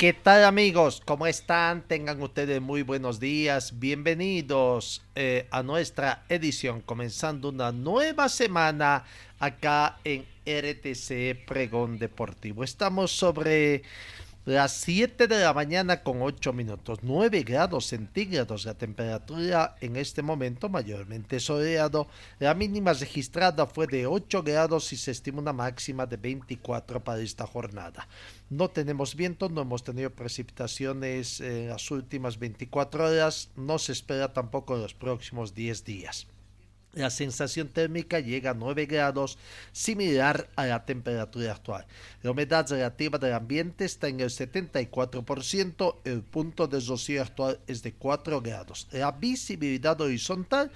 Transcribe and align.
¿Qué 0.00 0.14
tal 0.14 0.44
amigos? 0.46 1.02
¿Cómo 1.04 1.26
están? 1.26 1.82
Tengan 1.82 2.22
ustedes 2.22 2.58
muy 2.62 2.80
buenos 2.80 3.20
días. 3.20 3.78
Bienvenidos 3.78 5.02
eh, 5.14 5.46
a 5.50 5.62
nuestra 5.62 6.24
edición, 6.30 6.80
comenzando 6.80 7.50
una 7.50 7.70
nueva 7.70 8.30
semana 8.30 9.04
acá 9.38 9.98
en 10.04 10.24
RTC 10.46 11.44
Pregón 11.46 11.98
Deportivo. 11.98 12.64
Estamos 12.64 13.10
sobre 13.10 13.82
las 14.46 14.72
7 14.72 15.26
de 15.26 15.38
la 15.38 15.52
mañana 15.52 16.02
con 16.02 16.22
8 16.22 16.54
minutos, 16.54 17.00
9 17.02 17.42
grados 17.42 17.84
centígrados 17.84 18.64
la 18.64 18.72
temperatura 18.72 19.76
en 19.82 19.96
este 19.96 20.22
momento, 20.22 20.70
mayormente 20.70 21.38
soleado. 21.40 22.08
La 22.38 22.54
mínima 22.54 22.94
registrada 22.94 23.66
fue 23.66 23.86
de 23.86 24.06
8 24.06 24.42
grados 24.42 24.94
y 24.94 24.96
se 24.96 25.10
estima 25.10 25.40
una 25.40 25.52
máxima 25.52 26.06
de 26.06 26.16
24 26.16 27.04
para 27.04 27.20
esta 27.20 27.46
jornada. 27.46 28.08
No 28.50 28.68
tenemos 28.68 29.14
viento, 29.14 29.48
no 29.48 29.62
hemos 29.62 29.84
tenido 29.84 30.10
precipitaciones 30.10 31.40
en 31.40 31.68
las 31.68 31.88
últimas 31.92 32.36
24 32.40 33.06
horas, 33.06 33.48
no 33.54 33.78
se 33.78 33.92
espera 33.92 34.32
tampoco 34.32 34.74
en 34.74 34.82
los 34.82 34.92
próximos 34.92 35.54
10 35.54 35.84
días. 35.84 36.26
La 36.92 37.10
sensación 37.10 37.68
térmica 37.68 38.18
llega 38.18 38.50
a 38.50 38.54
9 38.54 38.86
grados, 38.86 39.38
similar 39.70 40.50
a 40.56 40.66
la 40.66 40.84
temperatura 40.84 41.52
actual. 41.52 41.86
La 42.22 42.32
humedad 42.32 42.68
relativa 42.68 43.18
del 43.18 43.34
ambiente 43.34 43.84
está 43.84 44.08
en 44.08 44.18
el 44.18 44.30
74%, 44.30 45.98
el 46.02 46.22
punto 46.22 46.66
de 46.66 46.80
rocío 46.80 47.22
actual 47.22 47.60
es 47.68 47.84
de 47.84 47.92
4 47.92 48.42
grados. 48.42 48.88
La 48.90 49.12
visibilidad 49.12 50.00
horizontal 50.00 50.72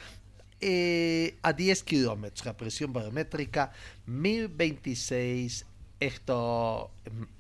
eh, 0.61 1.37
a 1.43 1.53
10 1.53 1.83
kilómetros, 1.83 2.47
la 2.47 2.57
presión 2.57 2.93
barométrica 2.93 3.73
1026 4.07 5.67
hecto, 5.99 6.91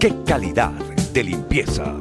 ¡Qué 0.00 0.14
calidad 0.24 0.72
de 1.12 1.22
limpieza! 1.22 1.94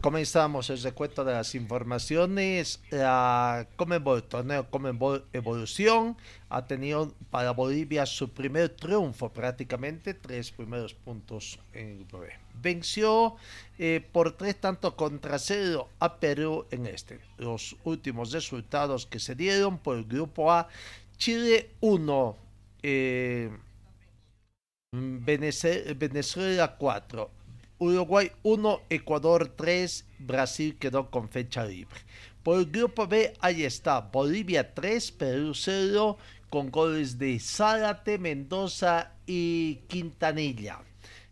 Comenzamos 0.00 0.70
el 0.70 0.80
recuento 0.80 1.26
de 1.26 1.34
las 1.34 1.54
informaciones. 1.54 2.80
La 2.88 3.68
Comebol, 3.76 4.22
torneo 4.22 4.70
Comebol 4.70 5.26
Evolución, 5.34 6.16
ha 6.48 6.66
tenido 6.66 7.12
para 7.28 7.50
Bolivia 7.50 8.06
su 8.06 8.30
primer 8.30 8.70
triunfo 8.70 9.30
prácticamente, 9.30 10.14
tres 10.14 10.52
primeros 10.52 10.94
puntos 10.94 11.60
en 11.74 11.88
el 11.88 11.96
grupo 11.98 12.20
B. 12.20 12.28
Venció 12.54 13.36
eh, 13.78 14.02
por 14.10 14.38
tres 14.38 14.58
tantos 14.58 14.94
contra 14.94 15.38
cero 15.38 15.90
a 15.98 16.16
Perú 16.16 16.64
en 16.70 16.86
este. 16.86 17.20
Los 17.36 17.76
últimos 17.84 18.32
resultados 18.32 19.04
que 19.04 19.18
se 19.18 19.34
dieron 19.34 19.76
por 19.76 19.98
el 19.98 20.04
grupo 20.04 20.50
A, 20.50 20.66
Chile 21.18 21.72
1, 21.80 22.36
eh, 22.82 23.50
Venezuela 24.90 26.76
4, 26.78 27.30
Uruguay 27.78 28.32
1, 28.42 28.82
Ecuador 28.88 29.48
3, 29.48 30.06
Brasil 30.18 30.78
quedó 30.78 31.10
con 31.10 31.28
fecha 31.28 31.66
libre. 31.66 32.00
Por 32.42 32.60
el 32.60 32.66
grupo 32.66 33.06
B, 33.06 33.34
ahí 33.40 33.64
está, 33.64 34.00
Bolivia 34.00 34.72
3, 34.72 35.12
Perú 35.12 35.54
0, 35.54 36.16
con 36.48 36.70
goles 36.70 37.18
de 37.18 37.38
Zárate, 37.38 38.18
Mendoza 38.18 39.12
y 39.26 39.80
Quintanilla. 39.88 40.80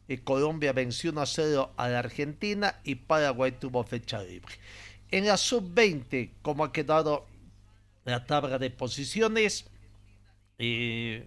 Y 0.06 0.18
Colombia 0.18 0.74
venció 0.74 1.10
1 1.12 1.22
a 1.22 1.26
0 1.26 1.72
a 1.78 1.88
la 1.88 2.00
Argentina 2.00 2.78
y 2.84 2.96
Paraguay 2.96 3.52
tuvo 3.52 3.82
fecha 3.84 4.22
libre. 4.22 4.54
En 5.10 5.26
la 5.26 5.38
sub-20, 5.38 6.30
como 6.42 6.62
ha 6.62 6.72
quedado 6.72 7.24
la 8.04 8.26
tabla 8.26 8.58
de 8.58 8.68
posiciones, 8.70 9.64
eh, 10.58 11.26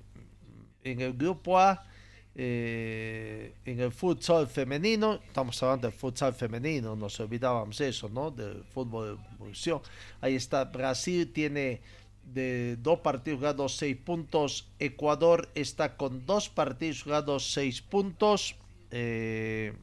en 0.84 1.02
el 1.02 1.14
grupo 1.14 1.60
A, 1.60 1.89
eh, 2.36 3.54
en 3.66 3.80
el 3.80 3.92
futsal 3.92 4.48
femenino, 4.48 5.20
estamos 5.26 5.62
hablando 5.62 5.88
del 5.88 5.98
futsal 5.98 6.34
femenino, 6.34 6.96
nos 6.96 7.20
olvidábamos 7.20 7.80
eso, 7.82 8.10
¿no? 8.10 8.32
Del 8.32 8.64
fútbol 8.64 9.18
de 9.18 9.36
evolución. 9.36 9.82
Ahí 10.22 10.36
está, 10.36 10.66
Brasil 10.66 11.32
tiene 11.34 11.82
de 12.24 12.78
dos 12.78 13.00
partidos 13.00 13.40
jugados 13.40 13.76
seis 13.76 13.98
puntos, 13.98 14.68
Ecuador 14.80 15.50
está 15.56 15.98
con 15.98 16.26
dos 16.26 16.50
partidos 16.50 17.04
jugados 17.04 17.52
seis 17.52 17.82
puntos, 17.82 18.56
eh, 18.92 19.74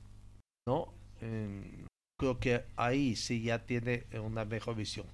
¿no? 0.67 0.93
Creo 2.19 2.39
que 2.39 2.63
ahí 2.77 3.17
sí 3.17 3.43
ya 3.43 3.67
tiene 3.67 4.05
una 4.25 4.45
mejor 4.45 4.77
visión. 4.77 5.07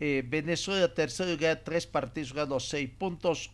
Eh, 0.00 0.24
Venezuela 0.26 0.92
tercero 0.92 1.30
lugar, 1.30 1.62
tres 1.64 1.86
partidos 1.86 2.32
jugados 2.32 2.68
seis 2.68 2.90
puntos, 2.90 3.52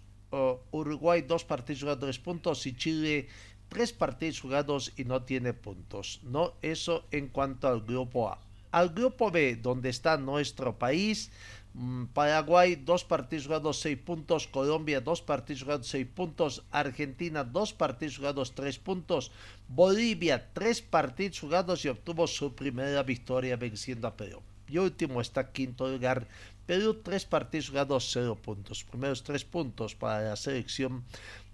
Uruguay 0.71 1.23
dos 1.23 1.45
partidos 1.45 1.83
jugados 1.83 2.01
tres 2.01 2.19
puntos 2.19 2.67
y 2.67 2.77
Chile 2.77 3.29
tres 3.69 3.93
partidos 3.93 4.41
jugados 4.41 4.93
y 4.97 5.05
no 5.05 5.23
tiene 5.23 5.53
puntos. 5.53 6.21
No, 6.23 6.55
eso 6.63 7.05
en 7.11 7.29
cuanto 7.29 7.69
al 7.69 7.83
grupo 7.83 8.29
A. 8.29 8.39
Al 8.71 8.91
grupo 8.91 9.31
B, 9.31 9.57
donde 9.57 9.89
está 9.89 10.19
nuestro 10.19 10.79
país, 10.79 11.31
mmm, 11.73 12.05
Paraguay 12.07 12.77
dos 12.77 13.05
partidos 13.05 13.47
jugados 13.47 13.81
seis 13.81 13.99
puntos, 13.99 14.47
Colombia 14.47 15.01
dos 15.01 15.23
partidos 15.23 15.63
jugados 15.63 15.89
seis 15.89 16.07
puntos, 16.07 16.63
Argentina 16.71 17.45
dos 17.45 17.73
partidos 17.73 18.17
jugados 18.19 18.55
tres 18.55 18.79
puntos, 18.79 19.33
Bolivia 19.69 20.53
tres 20.53 20.83
partidos 20.83 21.41
jugados 21.41 21.85
y 21.85 21.89
obtuvo 21.89 22.27
su 22.27 22.55
primera 22.55 23.03
victoria 23.03 23.57
venciendo 23.57 24.07
a 24.07 24.17
Perú. 24.17 24.43
Y 24.69 24.77
último 24.77 25.23
está 25.23 25.51
quinto 25.51 25.89
lugar 25.89 26.29
Perú, 26.69 27.01
tres 27.03 27.25
partidos 27.25 27.71
jugados, 27.71 28.11
cero 28.13 28.37
puntos. 28.37 28.85
Primeros 28.85 29.23
tres 29.23 29.43
puntos 29.43 29.95
para 29.95 30.21
la 30.21 30.37
selección 30.37 31.03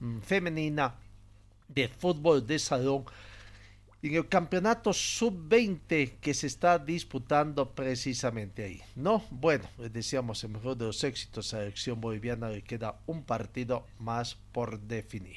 mmm, 0.00 0.18
femenina 0.18 0.96
de 1.68 1.86
fútbol 1.86 2.44
de 2.44 2.58
salón. 2.58 3.04
En 4.02 4.16
el 4.16 4.28
campeonato 4.28 4.92
sub-20 4.92 6.18
que 6.20 6.34
se 6.34 6.48
está 6.48 6.80
disputando 6.80 7.70
precisamente 7.70 8.64
ahí. 8.64 8.82
No, 8.96 9.24
bueno, 9.30 9.68
les 9.78 9.92
decíamos 9.92 10.42
el 10.42 10.50
mejor 10.50 10.76
de 10.76 10.86
los 10.86 11.04
éxitos 11.04 11.54
a 11.54 11.58
la 11.58 11.62
selección 11.62 12.00
boliviana 12.00 12.48
le 12.48 12.62
queda 12.62 12.98
un 13.06 13.22
partido 13.22 13.86
más 14.00 14.36
por 14.50 14.80
definir. 14.80 15.36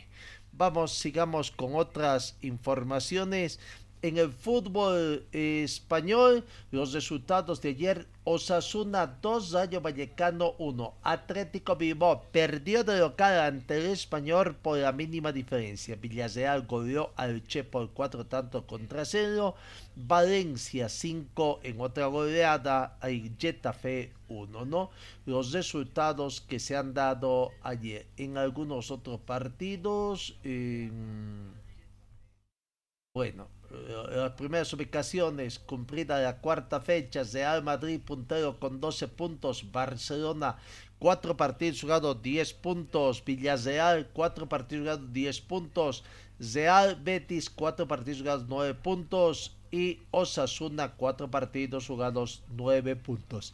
Vamos, 0.53 0.97
sigamos 0.97 1.51
con 1.51 1.75
otras 1.75 2.35
informaciones. 2.41 3.59
En 4.03 4.19
el 4.19 4.31
fútbol 4.31 5.25
español, 5.31 6.43
los 6.69 6.93
resultados 6.93 7.61
de 7.61 7.69
ayer, 7.69 8.07
Osasuna 8.25 9.07
2, 9.07 9.51
Rayo 9.53 9.81
Vallecano 9.81 10.53
1. 10.59 10.93
Atlético 11.01 11.75
Bilbao 11.75 12.21
perdió 12.31 12.83
de 12.83 12.99
local 12.99 13.39
ante 13.39 13.77
el 13.77 13.87
español 13.87 14.55
por 14.55 14.77
la 14.77 14.91
mínima 14.91 15.31
diferencia. 15.31 15.95
Villarreal 15.95 16.67
goleó 16.67 17.11
al 17.15 17.43
Che 17.47 17.63
por 17.63 17.89
4 17.89 18.27
tantos 18.27 18.65
contra 18.65 19.03
0. 19.03 19.55
Valencia 19.95 20.89
5 20.89 21.61
en 21.63 21.81
otra 21.81 22.05
goleada. 22.05 22.99
Y 23.09 23.31
Getafe 23.39 24.13
1, 24.27 24.65
¿no? 24.65 24.91
Los 25.25 25.53
resultados 25.53 26.41
que 26.41 26.59
se 26.59 26.75
han 26.77 26.93
dado 26.93 27.49
ayer. 27.63 28.05
En 28.17 28.37
algunos 28.37 28.91
otros 28.91 29.19
partidos, 29.21 30.37
bueno, 33.15 33.47
eh, 33.47 33.56
las 33.69 34.31
primeras 34.31 34.71
ubicaciones, 34.73 35.59
cumplida 35.59 36.19
la 36.19 36.37
cuarta 36.37 36.79
fecha, 36.79 37.23
Real 37.23 37.63
Madrid 37.63 37.99
puntero 37.99 38.59
con 38.59 38.79
12 38.79 39.07
puntos, 39.09 39.71
Barcelona 39.71 40.57
4 40.99 41.37
partidos 41.37 41.81
jugados 41.81 42.21
10 42.21 42.53
puntos, 42.55 43.23
Villarreal 43.23 44.07
4 44.13 44.49
partidos 44.49 44.83
jugados 44.83 45.13
10 45.13 45.41
puntos, 45.41 46.03
Real 46.39 46.95
Betis 47.01 47.49
4 47.49 47.87
partidos 47.87 48.19
jugados 48.19 48.45
9 48.47 48.73
puntos 48.75 49.55
y 49.71 49.99
Osasuna 50.11 50.93
4 50.95 51.29
partidos 51.29 51.87
jugados 51.87 52.43
9 52.55 52.95
puntos. 52.95 53.53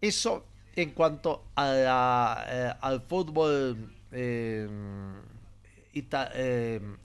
Eso 0.00 0.44
en 0.76 0.90
cuanto 0.90 1.44
a 1.56 2.44
eh, 2.48 2.74
al 2.80 3.02
fútbol 3.02 3.92
eh, 4.10 4.68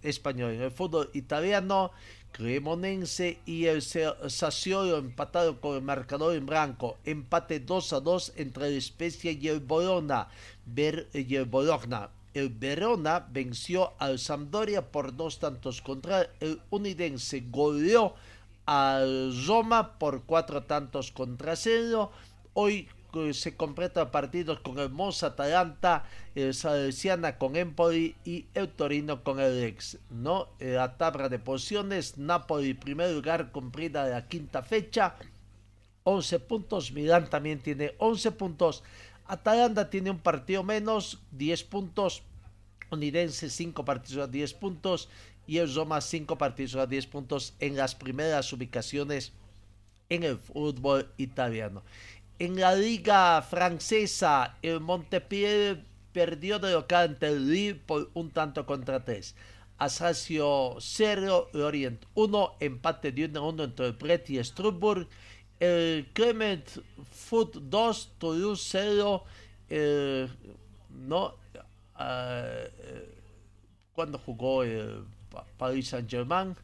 español. 0.02 0.52
En 0.54 0.62
el 0.62 0.72
fútbol 0.72 1.10
italiano 1.14 1.92
Cremonense 2.38 3.40
y 3.48 3.66
el 3.66 3.82
Sassuolo 3.82 4.98
empatado 4.98 5.60
con 5.60 5.76
el 5.76 5.82
marcador 5.82 6.36
en 6.36 6.46
blanco. 6.46 6.98
Empate 7.04 7.60
2 7.60 7.94
a 7.94 8.00
2 8.00 8.34
entre 8.36 8.68
el 8.68 8.80
Spezia 8.80 9.32
y 9.32 9.48
el 9.48 9.60
Bologna. 9.60 10.28
y 10.76 11.36
el 11.36 11.46
Bologna. 11.46 12.12
El 12.36 12.50
Verona 12.50 13.26
venció 13.32 13.94
al 13.98 14.20
Sampdoria 14.20 14.92
por 14.92 15.16
dos 15.16 15.40
tantos 15.40 15.82
contra 15.82 16.30
el 16.40 16.62
Unidense. 16.70 17.44
Goleó 17.50 18.14
al 18.68 19.34
Roma 19.48 19.98
por 19.98 20.22
cuatro 20.22 20.62
tantos 20.62 21.12
contra 21.12 21.56
cero. 21.56 22.12
Hoy 22.54 22.88
se 23.34 23.56
completa 23.56 24.12
partidos 24.12 24.60
con 24.60 24.92
Monza 24.94 25.28
Atalanta, 25.28 26.06
el 26.36 26.54
Salesiana 26.54 27.38
con 27.38 27.56
Empoli 27.56 28.16
y 28.26 28.46
el 28.54 28.70
Torino 28.70 29.24
con 29.24 29.40
el 29.40 29.64
Ex. 29.64 29.98
¿no? 30.10 30.50
Eh, 30.60 30.74
la 30.74 30.98
tabla 30.98 31.30
de 31.30 31.40
posiciones, 31.40 32.18
Napoli 32.18 32.74
primer 32.74 33.12
lugar 33.12 33.52
cumplida 33.52 34.08
la 34.08 34.28
quinta 34.28 34.64
fecha, 34.64 35.16
11 36.04 36.40
puntos, 36.40 36.92
Milán 36.92 37.30
también 37.30 37.60
tiene 37.60 37.94
11 37.98 38.32
puntos, 38.32 38.84
Atalanta 39.26 39.90
tiene 39.90 40.10
un 40.10 40.20
partido 40.20 40.64
menos, 40.64 41.20
10 41.32 41.64
puntos, 41.66 42.24
Unidense 42.92 43.50
5 43.50 43.84
partidos 43.84 44.28
a 44.28 44.32
10 44.32 44.54
puntos 44.54 45.10
y 45.46 45.58
el 45.58 45.74
Roma 45.74 46.00
5 46.00 46.38
partidos 46.38 46.76
a 46.76 46.88
10 46.88 47.08
puntos 47.08 47.54
en 47.60 47.76
las 47.76 47.96
primeras 47.96 48.52
ubicaciones 48.54 49.34
en 50.10 50.24
el 50.24 50.38
fútbol 50.38 51.12
italiano. 51.18 51.84
En 52.40 52.60
la 52.60 52.76
liga 52.76 53.42
francesa, 53.42 54.58
el 54.62 54.80
Montpellier 54.80 55.84
perdió 56.14 56.60
de 56.60 56.72
local 56.72 57.10
ante 57.10 57.28
el 57.30 57.50
Lille 57.50 57.76
por 57.76 58.12
un 58.14 58.30
tanto 58.30 58.64
contra 58.66 59.04
tres. 59.04 59.36
Asacio 59.80 60.78
0, 60.80 61.50
Orient 61.56 62.06
1, 62.14 62.56
empate 62.60 63.12
de 63.12 63.26
1 63.26 63.50
1 63.50 63.64
entre 63.64 63.88
el 63.88 63.96
Pret 63.96 64.30
y 64.30 64.44
Strasbourg. 64.44 65.08
El 65.60 66.08
Clement 66.14 66.64
Foot 67.12 67.56
2, 67.56 68.14
Toulouse 68.20 68.68
0. 68.70 69.24
no, 70.90 71.26
uh, 71.26 72.68
cuando 73.94 74.20
jugó 74.20 74.62
el 74.62 75.06
Paris 75.58 75.90
Saint 75.90 76.08
Germain. 76.08 76.56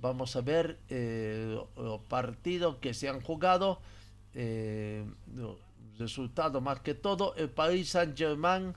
Vamos 0.00 0.36
a 0.36 0.40
ver 0.40 0.78
eh, 0.88 1.58
los 1.76 2.00
partidos 2.02 2.76
que 2.76 2.94
se 2.94 3.08
han 3.08 3.20
jugado 3.20 3.80
eh, 4.38 5.02
resultado 5.98 6.60
más 6.60 6.80
que 6.80 6.92
todo, 6.92 7.34
el 7.36 7.48
Paris 7.48 7.88
Saint 7.88 8.14
Germain 8.16 8.74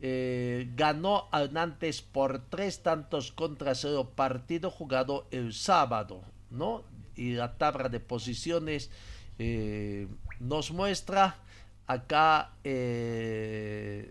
eh, 0.00 0.70
ganó 0.74 1.28
al 1.30 1.52
Nantes 1.52 2.00
por 2.00 2.48
tres 2.48 2.82
tantos 2.82 3.30
contra 3.30 3.74
cero 3.74 4.12
partido 4.16 4.70
jugado 4.70 5.28
el 5.30 5.52
sábado, 5.52 6.22
¿no? 6.50 6.84
Y 7.14 7.34
la 7.34 7.58
tabla 7.58 7.90
de 7.90 8.00
posiciones 8.00 8.90
eh, 9.38 10.08
nos 10.40 10.72
muestra 10.72 11.36
acá 11.86 12.52
que 12.62 14.08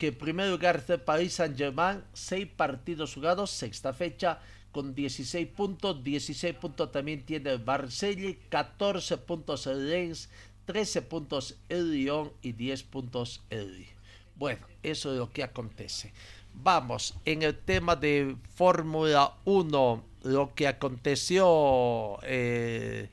en 0.00 0.18
primer 0.18 0.48
lugar 0.48 0.82
el 0.88 1.00
Paris 1.02 1.34
Saint 1.34 1.56
Germain, 1.58 2.02
seis 2.14 2.48
partidos 2.48 3.12
jugados, 3.12 3.50
sexta 3.50 3.92
fecha, 3.92 4.40
con 4.72 4.94
16 4.94 5.46
puntos. 5.48 6.02
16 6.02 6.56
puntos 6.56 6.90
también 6.90 7.22
tiene 7.24 7.50
el 7.50 7.58
Barcelona, 7.58 8.34
14 8.48 9.18
puntos 9.18 9.66
el 9.66 9.90
Lens, 9.90 10.28
13 10.64 11.02
puntos 11.02 11.56
el 11.68 11.92
Lyon 11.92 12.32
y 12.42 12.52
10 12.52 12.82
puntos 12.84 13.42
el. 13.50 13.86
Bueno, 14.34 14.66
eso 14.82 15.12
es 15.12 15.18
lo 15.18 15.30
que 15.30 15.44
acontece. 15.44 16.12
Vamos, 16.54 17.14
en 17.24 17.42
el 17.42 17.56
tema 17.58 17.96
de 17.96 18.36
Fórmula 18.54 19.34
1, 19.44 20.04
lo 20.24 20.54
que 20.54 20.68
aconteció 20.68 22.18
eh, 22.22 23.08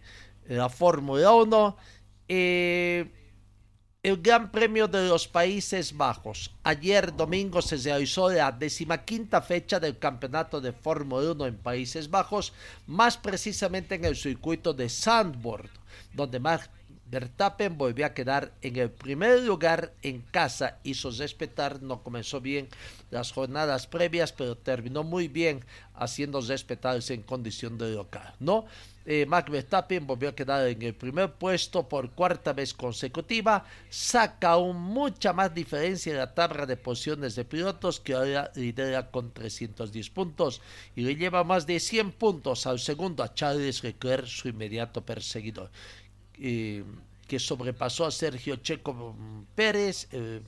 en 0.47 0.57
la 0.57 0.69
Fórmula 0.69 1.33
1. 1.33 1.77
Eh, 2.27 3.09
el 4.01 4.21
Gran 4.21 4.49
Premio 4.49 4.87
de 4.87 5.09
los 5.09 5.27
Países 5.27 5.97
Bajos. 5.97 6.51
Ayer 6.63 7.13
domingo 7.13 7.61
se 7.61 7.75
realizó 7.75 8.29
la 8.29 8.49
decimaquinta 8.49 9.41
fecha 9.41 9.77
del 9.77 9.99
Campeonato 9.99 10.61
de 10.61 10.71
Fórmula 10.71 11.31
1 11.31 11.47
en 11.47 11.57
Países 11.57 12.09
Bajos, 12.09 12.53
más 12.87 13.17
precisamente 13.17 13.95
en 13.95 14.05
el 14.05 14.15
circuito 14.15 14.73
de 14.73 14.87
Sandboard, 14.87 15.69
donde 16.13 16.39
Max 16.39 16.69
Verstappen 17.11 17.77
volvió 17.77 18.05
a 18.05 18.13
quedar 18.13 18.53
en 18.61 18.77
el 18.77 18.89
primer 18.89 19.41
lugar 19.41 19.93
en 20.01 20.21
casa, 20.21 20.77
hizo 20.83 21.11
respetar, 21.11 21.81
no 21.81 22.01
comenzó 22.01 22.39
bien 22.39 22.69
las 23.09 23.33
jornadas 23.33 23.87
previas, 23.87 24.31
pero 24.31 24.55
terminó 24.55 25.03
muy 25.03 25.27
bien 25.27 25.65
haciendo 25.95 26.39
respetarse 26.39 27.15
en 27.15 27.23
condición 27.23 27.77
de 27.77 27.91
local, 27.91 28.33
¿no? 28.39 28.65
Eh, 29.11 29.25
Max 29.25 29.49
Verstappen 29.49 30.05
volvió 30.05 30.29
a 30.29 30.35
quedar 30.35 30.67
en 30.67 30.83
el 30.83 30.93
primer 30.93 31.33
puesto 31.33 31.89
por 31.89 32.11
cuarta 32.11 32.53
vez 32.53 32.75
consecutiva, 32.75 33.65
saca 33.89 34.51
aún 34.51 34.77
mucha 34.79 35.33
más 35.33 35.51
diferencia 35.51 36.11
en 36.11 36.19
la 36.19 36.35
tabla 36.35 36.67
de 36.67 36.77
posiciones 36.77 37.33
de 37.33 37.43
pilotos 37.43 37.99
que 37.99 38.13
ahora 38.13 38.51
lidera 38.53 39.09
con 39.09 39.31
310 39.31 40.11
puntos 40.11 40.61
y 40.95 41.01
le 41.01 41.15
lleva 41.15 41.43
más 41.43 41.65
de 41.65 41.79
100 41.79 42.11
puntos 42.11 42.67
al 42.67 42.77
segundo 42.77 43.23
a 43.23 43.33
Charles 43.33 43.83
Leclerc, 43.83 44.27
su 44.27 44.47
inmediato 44.47 45.03
perseguidor, 45.03 45.71
eh, 46.35 46.83
que 47.27 47.39
sobrepasó 47.39 48.05
a 48.05 48.11
Sergio 48.11 48.57
Checo 48.57 49.15
Pérez. 49.55 50.07
Eh, 50.11 50.39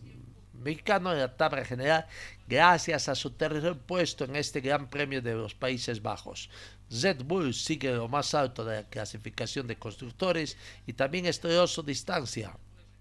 mexicano 0.61 1.11
en 1.11 1.17
la 1.17 1.35
tabla 1.35 1.65
general 1.65 2.05
gracias 2.47 3.09
a 3.09 3.15
su 3.15 3.31
tercer 3.31 3.75
puesto 3.75 4.25
en 4.25 4.35
este 4.35 4.61
Gran 4.61 4.87
Premio 4.87 5.19
de 5.19 5.33
los 5.33 5.55
Países 5.55 6.03
Bajos. 6.03 6.51
Red 6.91 7.23
Bull 7.23 7.53
sigue 7.53 7.93
lo 7.93 8.07
más 8.07 8.33
alto 8.33 8.65
de 8.65 8.75
la 8.75 8.89
clasificación 8.89 9.65
de 9.65 9.77
constructores 9.77 10.57
y 10.85 10.93
también 10.93 11.25
estrelló 11.25 11.65
su 11.67 11.83
distancia 11.83 12.51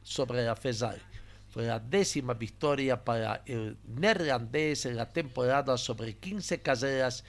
sobre 0.03 0.45
la 0.45 0.55
Ferrari. 0.55 1.01
Fue 1.51 1.65
la 1.65 1.81
décima 1.81 2.35
victoria 2.35 3.05
para 3.05 3.43
el 3.45 3.77
neerlandés 3.89 4.87
en 4.87 4.97
la 4.97 5.09
temporada 5.09 5.77
sobre 5.77 6.15
15 6.15 6.61
carreras. 6.63 7.25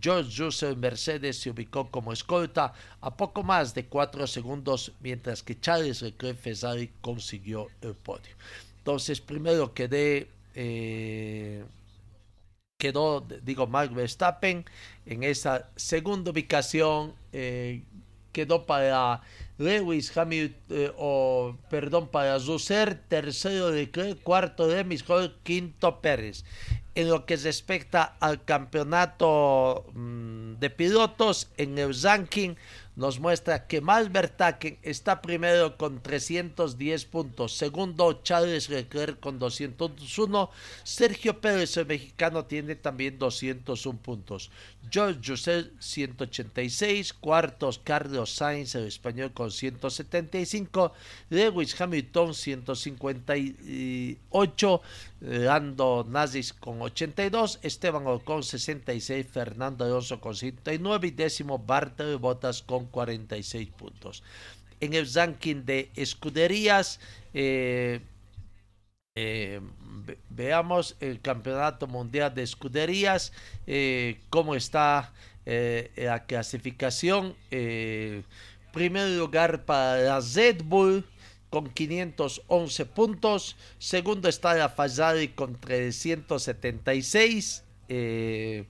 George 0.00 0.44
Russell 0.44 0.76
Mercedes 0.76 1.38
se 1.40 1.50
ubicó 1.50 1.90
como 1.90 2.12
escolta 2.12 2.72
a 3.00 3.16
poco 3.16 3.42
más 3.42 3.74
de 3.74 3.86
4 3.86 4.28
segundos, 4.28 4.92
mientras 5.00 5.42
que 5.42 5.58
Charles 5.58 6.02
Leclerc 6.02 6.38
Ferrari 6.38 6.92
consiguió 7.00 7.66
el 7.82 7.94
podio. 7.94 8.36
Entonces, 8.78 9.20
primero 9.20 9.74
quedé 9.74 10.28
eh, 10.54 11.64
quedó, 12.84 13.26
digo, 13.42 13.66
Max 13.66 13.94
Verstappen 13.94 14.66
en 15.06 15.22
esa 15.22 15.70
segunda 15.74 16.32
ubicación. 16.32 17.14
Eh, 17.32 17.82
quedó 18.32 18.66
para 18.66 19.22
Lewis 19.56 20.14
Hamilton, 20.14 20.60
eh, 20.68 20.92
o 20.98 21.56
perdón, 21.70 22.08
para 22.08 22.36
Russell, 22.36 22.96
tercero 23.08 23.70
de 23.70 23.88
cuarto 24.22 24.68
de 24.68 24.84
Miscol, 24.84 25.34
quinto 25.42 26.02
Pérez. 26.02 26.44
En 26.94 27.08
lo 27.08 27.24
que 27.24 27.36
respecta 27.36 28.16
al 28.20 28.44
campeonato 28.44 29.86
mm, 29.94 30.56
de 30.60 30.68
pilotos, 30.68 31.48
en 31.56 31.78
el 31.78 31.98
ranking 32.02 32.54
nos 32.96 33.18
muestra 33.18 33.66
que 33.66 33.80
Mal 33.80 34.08
Vertaken 34.08 34.78
está 34.82 35.20
primero 35.20 35.76
con 35.76 36.00
310 36.00 37.04
puntos, 37.06 37.56
segundo 37.56 38.20
Charles 38.22 38.68
Leclerc 38.68 39.18
con 39.18 39.38
201, 39.38 40.50
Sergio 40.84 41.40
Pérez 41.40 41.76
el 41.76 41.86
mexicano 41.86 42.44
tiene 42.44 42.76
también 42.76 43.18
201 43.18 43.98
puntos, 43.98 44.50
George 44.90 45.20
Russell 45.26 45.70
186, 45.80 47.12
cuartos 47.14 47.80
Carlos 47.82 48.30
Sainz 48.30 48.76
el 48.76 48.86
español 48.86 49.32
con 49.32 49.50
175, 49.50 50.92
Lewis 51.30 51.80
Hamilton 51.80 52.34
158, 52.34 54.82
Lando 55.26 56.04
Nazis 56.06 56.52
con 56.52 56.82
82, 56.82 57.60
Esteban 57.62 58.06
Ocon 58.06 58.42
66, 58.42 59.26
Fernando 59.26 59.86
Alonso 59.86 60.20
con 60.20 60.34
109 60.34 61.08
y 61.08 61.10
décimo 61.12 61.58
Bartel 61.58 62.18
Botas 62.18 62.62
con 62.62 62.84
46 62.86 63.70
puntos. 63.70 64.22
En 64.80 64.92
el 64.92 65.10
ranking 65.10 65.64
de 65.64 65.90
escuderías, 65.96 67.00
eh, 67.32 68.00
eh, 69.14 69.60
veamos 70.28 70.94
el 71.00 71.22
campeonato 71.22 71.86
mundial 71.86 72.34
de 72.34 72.42
escuderías, 72.42 73.32
eh, 73.66 74.20
cómo 74.28 74.54
está 74.54 75.12
la 75.46 76.24
clasificación. 76.26 77.34
primer 78.72 79.08
lugar 79.10 79.64
para 79.64 79.98
la 79.98 80.20
Red 80.20 80.62
Bull 80.64 81.04
con 81.54 81.72
511 81.72 82.86
puntos. 82.86 83.54
Segundo 83.78 84.28
está 84.28 84.54
la 84.54 84.68
Ferrari 84.68 85.28
con 85.28 85.54
376. 85.54 87.62
Eh, 87.88 88.64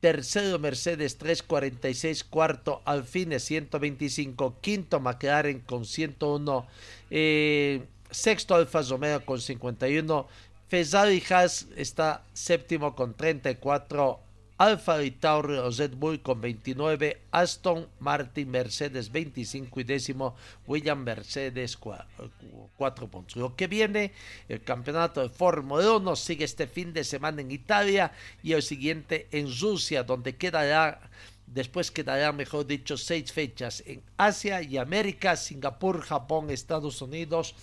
tercero 0.00 0.58
Mercedes 0.58 1.16
346. 1.16 2.24
Cuarto 2.24 2.82
Alfine 2.84 3.38
125. 3.38 4.56
Quinto 4.60 4.98
McLaren 4.98 5.60
con 5.60 5.84
101. 5.84 6.66
Eh, 7.08 7.86
sexto 8.10 8.56
Alfa 8.56 8.82
Romeo 8.82 9.24
con 9.24 9.40
51. 9.40 10.26
Ferrari 10.66 11.22
Haas 11.30 11.68
está 11.76 12.24
séptimo 12.32 12.96
con 12.96 13.14
34. 13.14 14.27
Alfa 14.58 14.98
Tauri 15.20 15.56
Red 15.56 15.94
Bull 15.94 16.20
con 16.20 16.40
29, 16.40 17.22
Aston 17.30 17.88
Martin 18.00 18.50
Mercedes 18.50 19.12
25 19.12 19.78
y 19.78 19.84
décimo 19.84 20.34
William 20.66 20.98
Mercedes 20.98 21.76
4, 21.76 23.08
puntos. 23.08 23.36
Lo 23.36 23.54
que 23.54 23.68
viene, 23.68 24.12
el 24.48 24.60
campeonato 24.64 25.22
de 25.22 25.28
Fórmula 25.28 25.92
1 25.92 26.16
sigue 26.16 26.44
este 26.44 26.66
fin 26.66 26.92
de 26.92 27.04
semana 27.04 27.40
en 27.40 27.52
Italia 27.52 28.10
y 28.42 28.52
el 28.52 28.62
siguiente 28.64 29.28
en 29.30 29.46
Rusia, 29.60 30.02
donde 30.02 30.34
quedará, 30.34 31.08
después 31.46 31.92
quedará, 31.92 32.32
mejor 32.32 32.66
dicho, 32.66 32.96
seis 32.96 33.32
fechas 33.32 33.84
en 33.86 34.02
Asia 34.16 34.60
y 34.60 34.76
América, 34.76 35.36
Singapur, 35.36 36.00
Japón, 36.00 36.50
Estados 36.50 37.00
Unidos, 37.00 37.54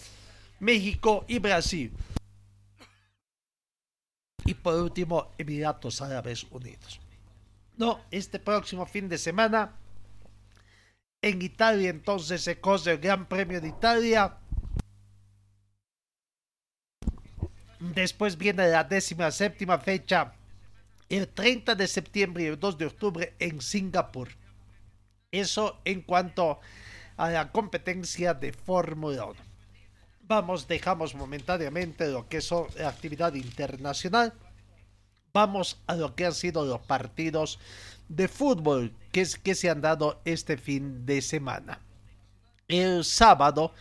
México 0.61 1.25
y 1.27 1.39
Brasil 1.39 1.91
y 4.45 4.53
por 4.53 4.75
último 4.75 5.31
Emiratos 5.37 6.01
Árabes 6.01 6.45
Unidos. 6.51 7.01
No, 7.77 7.99
este 8.11 8.39
próximo 8.39 8.85
fin 8.85 9.09
de 9.09 9.17
semana 9.17 9.73
en 11.21 11.41
Italia 11.41 11.89
entonces 11.89 12.43
se 12.43 12.59
corre 12.59 12.93
el 12.93 12.99
Gran 12.99 13.25
Premio 13.27 13.59
de 13.59 13.69
Italia. 13.69 14.37
Después 17.79 18.37
viene 18.37 18.67
la 18.67 18.83
décima 18.83 19.31
séptima 19.31 19.79
fecha, 19.79 20.33
el 21.09 21.27
30 21.27 21.75
de 21.75 21.87
septiembre 21.87 22.43
y 22.43 22.47
el 22.47 22.59
2 22.59 22.77
de 22.77 22.85
octubre 22.85 23.33
en 23.39 23.61
Singapur. 23.61 24.29
Eso 25.31 25.81
en 25.83 26.01
cuanto 26.01 26.59
a 27.17 27.29
la 27.29 27.51
competencia 27.51 28.33
de 28.33 28.53
Fórmula 28.53 29.25
1 29.25 29.44
vamos, 30.27 30.67
dejamos 30.67 31.15
momentáneamente 31.15 32.07
lo 32.07 32.27
que 32.27 32.37
es 32.37 32.51
la 32.51 32.89
actividad 32.89 33.33
internacional. 33.33 34.33
Vamos 35.33 35.81
a 35.87 35.95
lo 35.95 36.15
que 36.15 36.25
han 36.25 36.33
sido 36.33 36.65
los 36.65 36.81
partidos 36.81 37.59
de 38.07 38.27
fútbol 38.27 38.93
que, 39.11 39.27
que 39.43 39.55
se 39.55 39.69
han 39.69 39.81
dado 39.81 40.21
este 40.25 40.57
fin 40.57 41.05
de 41.05 41.21
semana. 41.21 41.79
El 42.67 43.03
sábado, 43.03 43.73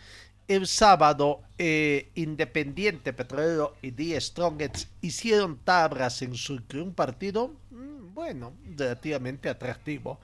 el 0.47 0.67
sábado, 0.67 1.41
eh, 1.57 2.11
Independiente 2.15 3.13
Petrolero 3.13 3.75
y 3.81 3.91
Die 3.91 4.19
Strongets 4.19 4.89
hicieron 5.01 5.57
tablas 5.57 6.21
en 6.21 6.35
su 6.35 6.61
un 6.73 6.93
partido, 6.93 7.55
mm, 7.71 8.13
bueno, 8.13 8.53
relativamente 8.75 9.49
atractivo. 9.49 10.19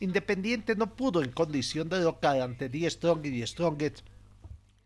Independiente 0.00 0.76
no 0.76 0.94
pudo 0.94 1.22
en 1.22 1.32
condición 1.32 1.88
de 1.88 2.00
local 2.00 2.40
ante 2.40 2.68
Die 2.68 2.88
Strong 2.88 3.26
y 3.26 3.30
Die 3.30 3.46
Strongets 3.46 4.02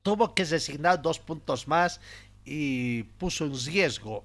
tuvo 0.03 0.35
que 0.35 0.45
designar 0.45 1.01
dos 1.01 1.19
puntos 1.19 1.69
más 1.69 2.01
y 2.45 3.03
puso 3.03 3.45
en 3.45 3.55
riesgo 3.55 4.25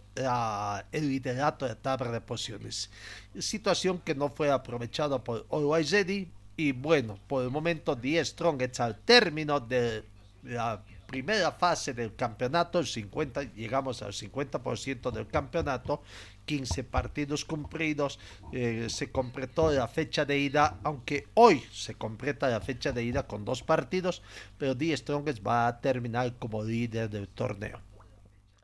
el 0.91 1.09
liderato 1.09 1.67
de 1.67 1.75
tabla 1.75 2.11
de 2.11 2.21
posiciones. 2.21 2.89
Situación 3.37 3.99
que 3.99 4.15
no 4.15 4.29
fue 4.29 4.49
aprovechada 4.49 5.23
por 5.23 5.45
Always 5.51 5.93
y 6.57 6.71
bueno, 6.71 7.19
por 7.27 7.43
el 7.43 7.49
momento 7.49 7.95
10 7.95 8.27
Strongets 8.27 8.79
al 8.79 8.97
término 8.99 9.59
de 9.59 10.05
la 10.43 10.81
primera 11.05 11.51
fase 11.51 11.93
del 11.93 12.15
campeonato, 12.15 12.79
el 12.79 12.87
50, 12.87 13.43
llegamos 13.53 14.01
al 14.01 14.13
50% 14.13 15.11
del 15.11 15.27
campeonato, 15.27 16.01
15 16.45 16.83
partidos 16.83 17.45
cumplidos, 17.45 18.19
eh, 18.51 18.87
se 18.89 19.11
completó 19.11 19.71
la 19.71 19.87
fecha 19.87 20.25
de 20.25 20.39
ida, 20.39 20.79
aunque 20.83 21.27
hoy 21.33 21.63
se 21.71 21.95
completa 21.95 22.49
la 22.49 22.61
fecha 22.61 22.91
de 22.91 23.03
ida 23.03 23.27
con 23.27 23.45
dos 23.45 23.63
partidos, 23.63 24.21
pero 24.57 24.75
Die 24.75 24.95
Strongest 24.95 25.45
va 25.45 25.67
a 25.67 25.81
terminar 25.81 26.35
como 26.37 26.63
líder 26.63 27.09
del 27.09 27.27
torneo. 27.27 27.81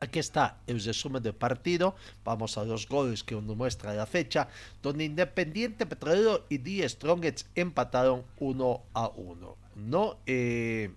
Aquí 0.02 0.18
está 0.18 0.58
el 0.66 0.82
resumen 0.82 1.22
del 1.22 1.34
partido. 1.34 1.94
Vamos 2.24 2.58
a 2.58 2.64
los 2.64 2.88
goles 2.88 3.22
que 3.22 3.36
nos 3.36 3.56
muestra 3.56 3.94
la 3.94 4.04
fecha, 4.04 4.48
donde 4.82 5.04
Independiente 5.04 5.86
Petrolero 5.86 6.44
y 6.48 6.58
Die 6.58 6.88
Strongest 6.88 7.46
empataron 7.54 8.24
1 8.40 8.82
a 8.94 9.08
1. 9.14 9.56
No, 9.76 10.18
eh, 10.26 10.90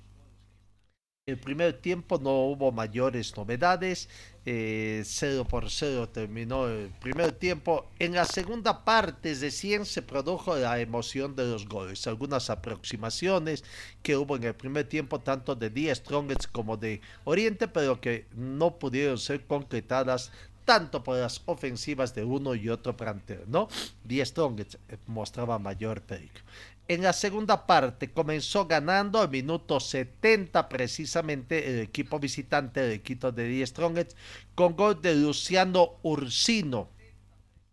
el 1.27 1.39
primer 1.39 1.73
tiempo 1.73 2.19
no 2.19 2.45
hubo 2.45 2.71
mayores 2.71 3.35
novedades, 3.35 4.09
0 4.43 4.45
eh, 4.45 5.45
por 5.49 5.71
0 5.71 6.09
terminó 6.09 6.67
el 6.67 6.89
primer 7.01 7.31
tiempo. 7.31 7.89
En 7.97 8.13
la 8.13 8.25
segunda 8.25 8.85
parte 8.85 9.33
recién 9.33 9.85
se 9.85 10.03
produjo 10.03 10.55
la 10.55 10.79
emoción 10.79 11.35
de 11.35 11.45
los 11.45 11.67
goles, 11.67 12.05
algunas 12.05 12.51
aproximaciones 12.51 13.63
que 14.03 14.15
hubo 14.17 14.35
en 14.35 14.43
el 14.43 14.53
primer 14.53 14.87
tiempo 14.87 15.19
tanto 15.19 15.55
de 15.55 15.71
Die 15.71 15.95
Strongets 15.95 16.45
como 16.45 16.77
de 16.77 17.01
Oriente, 17.23 17.67
pero 17.67 17.99
que 17.99 18.27
no 18.35 18.77
pudieron 18.77 19.17
ser 19.17 19.47
concretadas 19.47 20.31
tanto 20.63 21.03
por 21.03 21.17
las 21.17 21.41
ofensivas 21.45 22.13
de 22.13 22.23
uno 22.23 22.53
y 22.53 22.69
otro 22.69 22.95
plantel, 22.95 23.43
¿no? 23.47 23.67
Die 24.03 24.23
Strongets 24.23 24.77
mostraba 25.07 25.57
mayor 25.57 26.01
peligro. 26.01 26.43
En 26.87 27.01
la 27.01 27.13
segunda 27.13 27.65
parte 27.65 28.11
comenzó 28.11 28.67
ganando 28.67 29.19
al 29.19 29.29
minuto 29.29 29.79
70 29.79 30.69
precisamente 30.69 31.67
el 31.67 31.79
equipo 31.79 32.19
visitante 32.19 32.81
del 32.81 32.91
equipo 32.91 33.31
de 33.31 33.47
Die 33.47 33.65
Strongest 33.65 34.15
con 34.53 34.75
gol 34.75 35.01
de 35.01 35.15
Luciano 35.15 35.95
Ursino. 36.03 36.89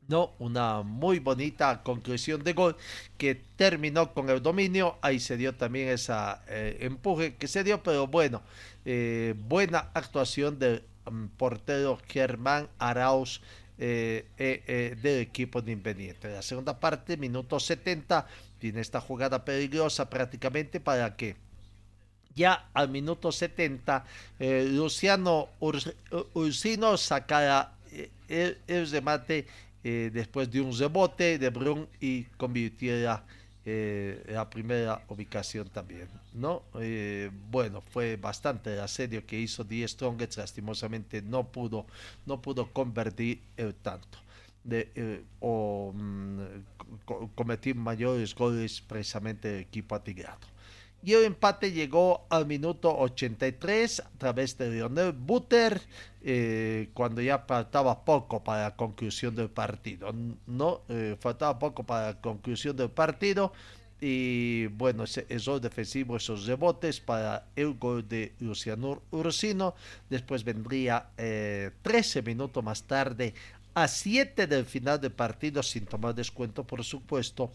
No, 0.09 0.33
una 0.38 0.83
muy 0.83 1.19
bonita 1.19 1.83
conclusión 1.83 2.42
de 2.42 2.54
gol 2.54 2.76
que 3.19 3.35
terminó 3.35 4.14
con 4.14 4.31
el 4.31 4.42
dominio. 4.42 4.97
Ahí 5.02 5.21
se 5.21 5.37
dio 5.37 5.54
también 5.54 5.90
esa 5.90 6.42
eh, 6.49 6.78
empuje 6.81 7.37
que 7.37 7.49
se 7.49 7.62
dio, 7.64 7.83
pero 7.83 8.07
bueno, 8.07 8.42
eh, 8.87 9.35
buena 9.37 9.90
actuación 9.92 10.59
del 10.59 10.85
mm, 11.11 11.26
portero 11.37 11.99
Germán 12.09 12.69
Arauz 12.78 13.42
eh, 13.78 14.97
del 15.02 15.21
equipo 15.21 15.61
de 15.61 15.73
Independiente. 15.73 16.31
La 16.31 16.42
segunda 16.42 16.81
parte, 16.81 17.16
minuto 17.16 17.61
70, 17.61 18.26
tiene 18.62 18.81
esta 18.81 19.00
jugada 19.00 19.45
peligrosa 19.45 20.09
prácticamente 20.09 20.78
para 20.78 21.16
que 21.16 21.35
ya 22.33 22.69
al 22.73 22.88
minuto 22.90 23.33
70 23.33 24.04
eh, 24.38 24.69
Luciano 24.71 25.49
Ursino 26.35 26.97
sacara 26.97 27.75
eh, 27.90 28.57
el, 28.69 28.88
remate 28.88 29.49
eh, 29.83 30.12
después 30.14 30.49
de 30.49 30.61
un 30.61 30.78
rebote 30.78 31.40
de 31.40 31.50
Brun 31.50 31.88
y 32.00 32.23
convirtiera 32.38 33.25
la 33.64 34.50
primera 34.50 35.04
ubicación 35.07 35.69
también, 35.69 36.09
¿no? 36.35 36.64
bueno, 37.49 37.81
fue 37.81 38.16
bastante 38.16 38.75
el 38.75 38.81
asedio 38.81 39.25
que 39.25 39.38
hizo 39.38 39.62
Die 39.62 39.87
Strongest, 39.87 40.37
lastimosamente 40.38 41.23
no 41.23 41.45
pudo, 41.45 41.87
no 42.26 42.42
pudo 42.42 42.73
convertir 42.73 43.40
el 43.57 43.73
tanto 43.76 44.19
de, 44.64 45.23
o 45.38 45.95
mm, 46.84 47.26
cometer 47.34 47.74
mayores 47.74 48.34
goles 48.34 48.80
precisamente 48.80 49.56
el 49.56 49.60
equipo 49.62 49.94
atigrado. 49.94 50.52
Y 51.04 51.14
el 51.14 51.24
empate 51.24 51.72
llegó 51.72 52.26
al 52.30 52.46
minuto 52.46 52.96
83 52.96 54.00
a 54.00 54.10
través 54.18 54.56
de 54.56 54.70
Lionel 54.70 55.10
Butter, 55.10 55.80
eh, 56.22 56.90
cuando 56.94 57.20
ya 57.20 57.40
faltaba 57.40 58.04
poco 58.04 58.44
para 58.44 58.62
la 58.62 58.76
conclusión 58.76 59.34
del 59.34 59.50
partido. 59.50 60.14
No, 60.46 60.82
eh, 60.88 61.16
faltaba 61.18 61.58
poco 61.58 61.82
para 61.82 62.06
la 62.06 62.20
conclusión 62.20 62.76
del 62.76 62.90
partido. 62.90 63.52
Y 64.00 64.66
bueno, 64.66 65.04
ese 65.04 65.26
error 65.28 65.60
defensivo, 65.60 66.16
esos 66.16 66.46
rebotes 66.46 67.00
para 67.00 67.46
el 67.56 67.74
gol 67.74 68.08
de 68.08 68.32
Luciano 68.38 69.02
Ursino. 69.10 69.74
Después 70.08 70.44
vendría 70.44 71.10
13 71.16 72.18
eh, 72.18 72.22
minutos 72.22 72.62
más 72.62 72.84
tarde, 72.84 73.34
a 73.74 73.88
7 73.88 74.46
del 74.46 74.64
final 74.64 75.00
del 75.00 75.12
partido, 75.12 75.62
sin 75.62 75.86
tomar 75.86 76.14
descuento, 76.14 76.66
por 76.66 76.84
supuesto 76.84 77.52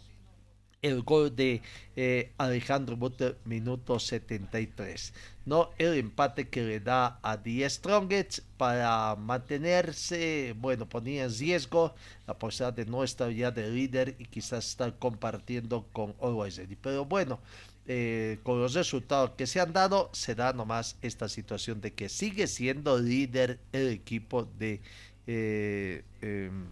el 0.82 1.02
gol 1.02 1.36
de 1.36 1.62
eh, 1.96 2.34
Alejandro 2.38 2.96
Butter, 2.96 3.38
minuto 3.46 4.00
73. 4.00 5.14
¿no? 5.46 5.72
El 5.78 5.94
empate 5.96 6.50
que 6.50 6.62
le 6.62 6.80
da 6.80 7.20
a 7.22 7.42
The 7.42 7.70
Strongest 7.70 8.40
para 8.58 9.16
mantenerse, 9.16 10.56
bueno, 10.58 10.88
ponía 10.88 11.26
en 11.26 11.38
riesgo 11.38 11.96
la 12.28 12.38
posibilidad 12.38 12.74
de 12.74 12.86
no 12.86 13.04
estar 13.04 13.32
ya 13.32 13.52
de 13.52 13.70
líder 13.70 14.16
y 14.20 14.26
quizás 14.26 14.68
estar 14.68 14.98
compartiendo 15.00 15.88
con 15.94 16.16
Always 16.22 16.58
Ready. 16.58 16.76
Pero 16.76 17.06
bueno, 17.06 17.40
eh, 17.88 18.40
con 18.44 18.60
los 18.60 18.74
resultados 18.74 19.32
que 19.32 19.48
se 19.48 19.60
han 19.60 19.74
dado, 19.74 20.10
se 20.14 20.36
da 20.36 20.54
nomás 20.54 20.98
esta 21.02 21.30
situación 21.30 21.82
de 21.82 21.94
que 21.94 22.10
sigue 22.10 22.48
siendo 22.48 23.00
líder 23.00 23.60
el 23.72 23.90
equipo 23.90 24.44
de... 24.44 24.82
Eh, 25.28 26.04
em, 26.22 26.68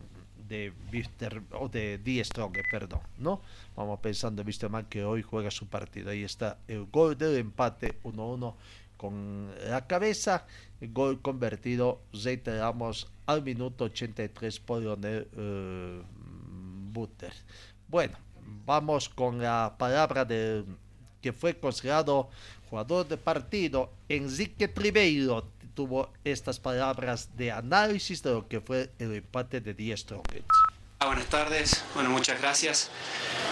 de 0.47 0.71
Mister, 0.91 1.41
o 1.59 1.67
de 1.67 1.97
Die 1.97 2.23
Strong, 2.23 2.57
perdón, 2.69 3.01
¿no? 3.17 3.41
Vamos 3.75 3.99
pensando 3.99 4.41
en 4.41 4.47
Wisterman 4.47 4.85
que 4.85 5.03
hoy 5.03 5.21
juega 5.21 5.49
su 5.49 5.67
partido. 5.67 6.11
Ahí 6.11 6.23
está 6.23 6.59
el 6.67 6.85
gol 6.85 7.17
del 7.17 7.37
empate 7.37 7.99
1-1 8.03 8.53
con 8.97 9.51
la 9.67 9.85
cabeza. 9.87 10.45
El 10.79 10.93
gol 10.93 11.21
convertido, 11.21 12.01
reiteramos, 12.13 13.11
al 13.25 13.41
minuto 13.43 13.85
83 13.85 14.59
por 14.59 14.81
Lionel 14.81 15.27
uh, 15.33 16.03
Butter. 16.93 17.33
Bueno, 17.87 18.17
vamos 18.65 19.09
con 19.09 19.39
la 19.39 19.75
palabra 19.77 20.25
de 20.25 20.63
que 21.21 21.33
fue 21.33 21.57
considerado 21.57 22.29
jugador 22.69 23.07
de 23.07 23.17
partido, 23.17 23.91
Enrique 24.07 24.67
Tribeiro, 24.67 25.47
tuvo 25.75 26.11
estas 26.23 26.59
palabras 26.59 27.29
de 27.37 27.51
análisis 27.51 28.23
de 28.23 28.31
lo 28.31 28.47
que 28.47 28.61
fue 28.61 28.89
el 28.97 29.13
empate 29.13 29.61
de 29.61 29.73
10 29.73 29.99
Strongest. 29.99 30.49
Ah, 30.99 31.07
buenas 31.07 31.27
tardes, 31.27 31.83
bueno, 31.93 32.09
muchas 32.09 32.41
gracias. 32.41 32.89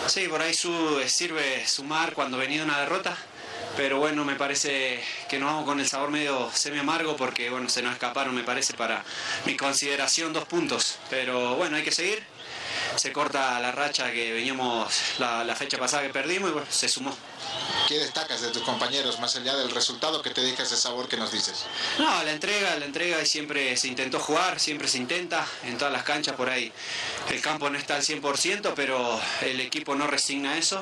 Sí, 0.07 0.27
por 0.29 0.41
ahí 0.41 0.53
su, 0.53 1.01
sirve 1.05 1.67
sumar 1.67 2.13
cuando 2.13 2.37
venía 2.37 2.63
una 2.63 2.79
derrota, 2.79 3.15
pero 3.75 3.99
bueno, 3.99 4.23
me 4.23 4.35
parece 4.35 5.01
que 5.29 5.39
nos 5.39 5.49
vamos 5.49 5.65
con 5.65 5.79
el 5.79 5.87
sabor 5.87 6.09
medio 6.09 6.49
semi 6.53 6.79
amargo 6.79 7.17
porque 7.17 7.49
bueno, 7.49 7.69
se 7.69 7.81
nos 7.81 7.93
escaparon, 7.93 8.33
me 8.33 8.43
parece, 8.43 8.73
para 8.75 9.03
mi 9.45 9.57
consideración 9.57 10.31
dos 10.31 10.45
puntos. 10.45 10.99
Pero 11.09 11.55
bueno, 11.55 11.75
hay 11.75 11.83
que 11.83 11.91
seguir. 11.91 12.23
Se 12.95 13.11
corta 13.11 13.59
la 13.59 13.71
racha 13.71 14.11
que 14.11 14.33
veníamos 14.33 14.93
la, 15.19 15.43
la 15.43 15.55
fecha 15.55 15.77
pasada 15.77 16.03
que 16.03 16.09
perdimos 16.09 16.49
y 16.49 16.53
bueno, 16.53 16.67
se 16.69 16.87
sumó. 16.87 17.15
¿Qué 17.87 17.99
destacas 17.99 18.41
de 18.41 18.49
tus 18.49 18.63
compañeros 18.63 19.19
más 19.19 19.35
allá 19.35 19.55
del 19.55 19.71
resultado 19.71 20.21
que 20.21 20.29
te 20.29 20.41
deja 20.41 20.63
ese 20.63 20.77
sabor 20.77 21.07
que 21.07 21.17
nos 21.17 21.31
dices? 21.31 21.65
No, 21.99 22.23
la 22.23 22.31
entrega, 22.31 22.75
la 22.77 22.85
entrega 22.85 23.21
y 23.21 23.25
siempre 23.25 23.75
se 23.77 23.87
intentó 23.87 24.19
jugar, 24.19 24.59
siempre 24.59 24.87
se 24.87 24.97
intenta 24.97 25.45
en 25.63 25.77
todas 25.77 25.91
las 25.91 26.03
canchas 26.03 26.35
por 26.35 26.49
ahí. 26.49 26.71
El 27.29 27.41
campo 27.41 27.69
no 27.69 27.77
está 27.77 27.95
al 27.95 28.03
100%, 28.03 28.73
pero 28.75 29.19
el 29.41 29.59
equipo 29.59 29.95
no 29.95 30.07
resigna 30.07 30.57
eso. 30.57 30.81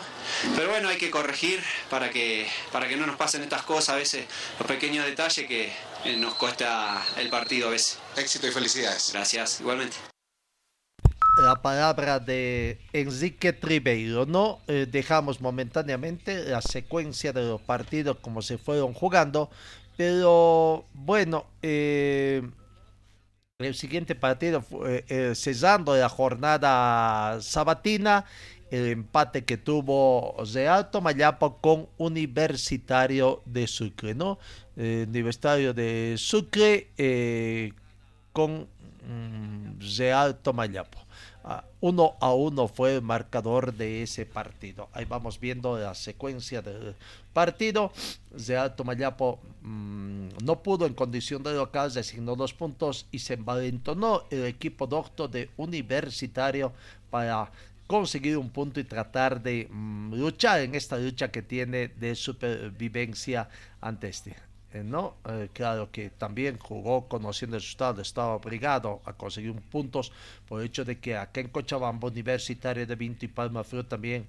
Pero 0.56 0.70
bueno, 0.70 0.90
hay 0.90 0.98
que 0.98 1.10
corregir 1.10 1.64
para 1.90 2.12
que, 2.12 2.50
para 2.72 2.88
que 2.88 2.98
no 2.98 3.08
nos 3.08 3.16
pasen 3.16 3.42
estas 3.42 3.64
cosas, 3.64 3.90
a 3.90 3.96
veces 3.96 4.26
los 4.60 4.68
pequeños 4.68 5.06
detalles 5.06 5.48
que 5.48 5.74
nos 6.18 6.36
cuesta 6.36 7.04
el 7.18 7.30
partido 7.30 7.70
a 7.70 7.72
veces. 7.72 7.98
Éxito 8.16 8.48
y 8.48 8.52
felicidades. 8.52 9.12
Gracias, 9.12 9.60
igualmente 9.60 10.11
la 11.38 11.62
palabra 11.62 12.20
de 12.20 12.80
Enrique 12.94 13.54
Tribeiro. 13.54 14.26
No 14.26 14.60
eh, 14.68 14.88
dejamos 14.90 15.42
momentáneamente 15.42 16.46
la 16.46 16.62
secuencia 16.62 17.34
de 17.34 17.44
los 17.44 17.62
partidos 17.62 18.18
como 18.22 18.42
se 18.42 18.58
fueron 18.58 18.94
jugando, 18.94 19.50
pero 19.98 20.86
bueno, 20.94 21.46
eh, 21.62 22.42
el 23.60 23.76
siguiente 23.76 24.16
partido 24.16 24.62
fue 24.62 25.06
eh, 25.08 25.34
cesando 25.36 25.96
la 25.96 26.10
jornada 26.10 27.40
sabatina, 27.42 28.26
el 28.72 28.88
empate 28.88 29.44
que 29.44 29.58
tuvo 29.58 30.36
Real 30.54 30.90
Tomayapo 30.92 31.58
con 31.58 31.88
Universitario 31.98 33.42
de 33.46 33.68
Sucre, 33.68 34.16
¿no? 34.16 34.40
Universitario 34.78 35.74
de 35.74 36.16
Sucre 36.18 37.74
con 38.32 38.68
mm, 39.06 39.98
Real 39.98 40.38
Tomayapo. 40.38 41.11
Ah, 41.44 41.64
uno 41.80 42.18
a 42.20 42.34
uno 42.34 42.68
fue 42.68 42.96
el 42.96 43.02
marcador 43.02 43.74
de 43.74 44.04
ese 44.04 44.28
partido. 44.28 44.90
Ahí 44.94 45.06
vamos 45.06 45.40
viendo 45.40 45.78
la 45.78 45.96
secuencia 45.96 46.62
del 46.62 46.96
partido. 47.34 47.92
Real 48.48 48.76
Tomayapo 48.76 49.40
mmm, 49.64 50.28
no 50.44 50.62
pudo 50.62 50.86
en 50.86 50.94
condición 50.94 51.42
de 51.42 51.54
local, 51.54 51.92
designó 51.92 52.36
dos 52.36 52.54
puntos 52.54 53.08
y 53.12 53.20
se 53.20 53.34
envalentonó 53.34 54.24
el 54.30 54.46
equipo 54.46 54.86
docto 54.86 55.28
de 55.28 55.50
Universitario 55.58 56.74
para 57.10 57.52
conseguir 57.88 58.38
un 58.38 58.50
punto 58.50 58.80
y 58.80 58.84
tratar 58.84 59.42
de 59.42 59.68
mmm, 59.70 60.14
luchar 60.14 60.62
en 60.62 60.76
esta 60.76 60.98
lucha 60.98 61.32
que 61.32 61.42
tiene 61.42 61.88
de 61.88 62.14
supervivencia 62.16 63.50
ante 63.82 64.10
este, 64.10 64.36
eh, 64.74 64.84
¿no? 64.84 65.16
Eh, 65.28 65.50
claro 65.52 65.92
que 65.92 66.10
también 66.12 66.58
jugó 66.58 67.08
conociendo 67.10 67.58
el 67.58 67.62
resultado, 67.62 68.02
estaba 68.02 68.36
obligado 68.36 69.02
a 69.04 69.14
conseguir 69.14 69.54
puntos 69.70 70.14
por 70.48 70.62
el 70.62 70.68
hecho 70.68 70.86
de 70.86 70.98
que 71.00 71.18
acá 71.18 71.42
en 71.42 71.50
Cochabamba, 71.50 72.08
Universitario 72.08 72.88
de 72.88 72.96
Vinto 72.96 73.26
y 73.26 73.28
Palma 73.28 73.66
Frío 73.66 73.86
también 73.86 74.28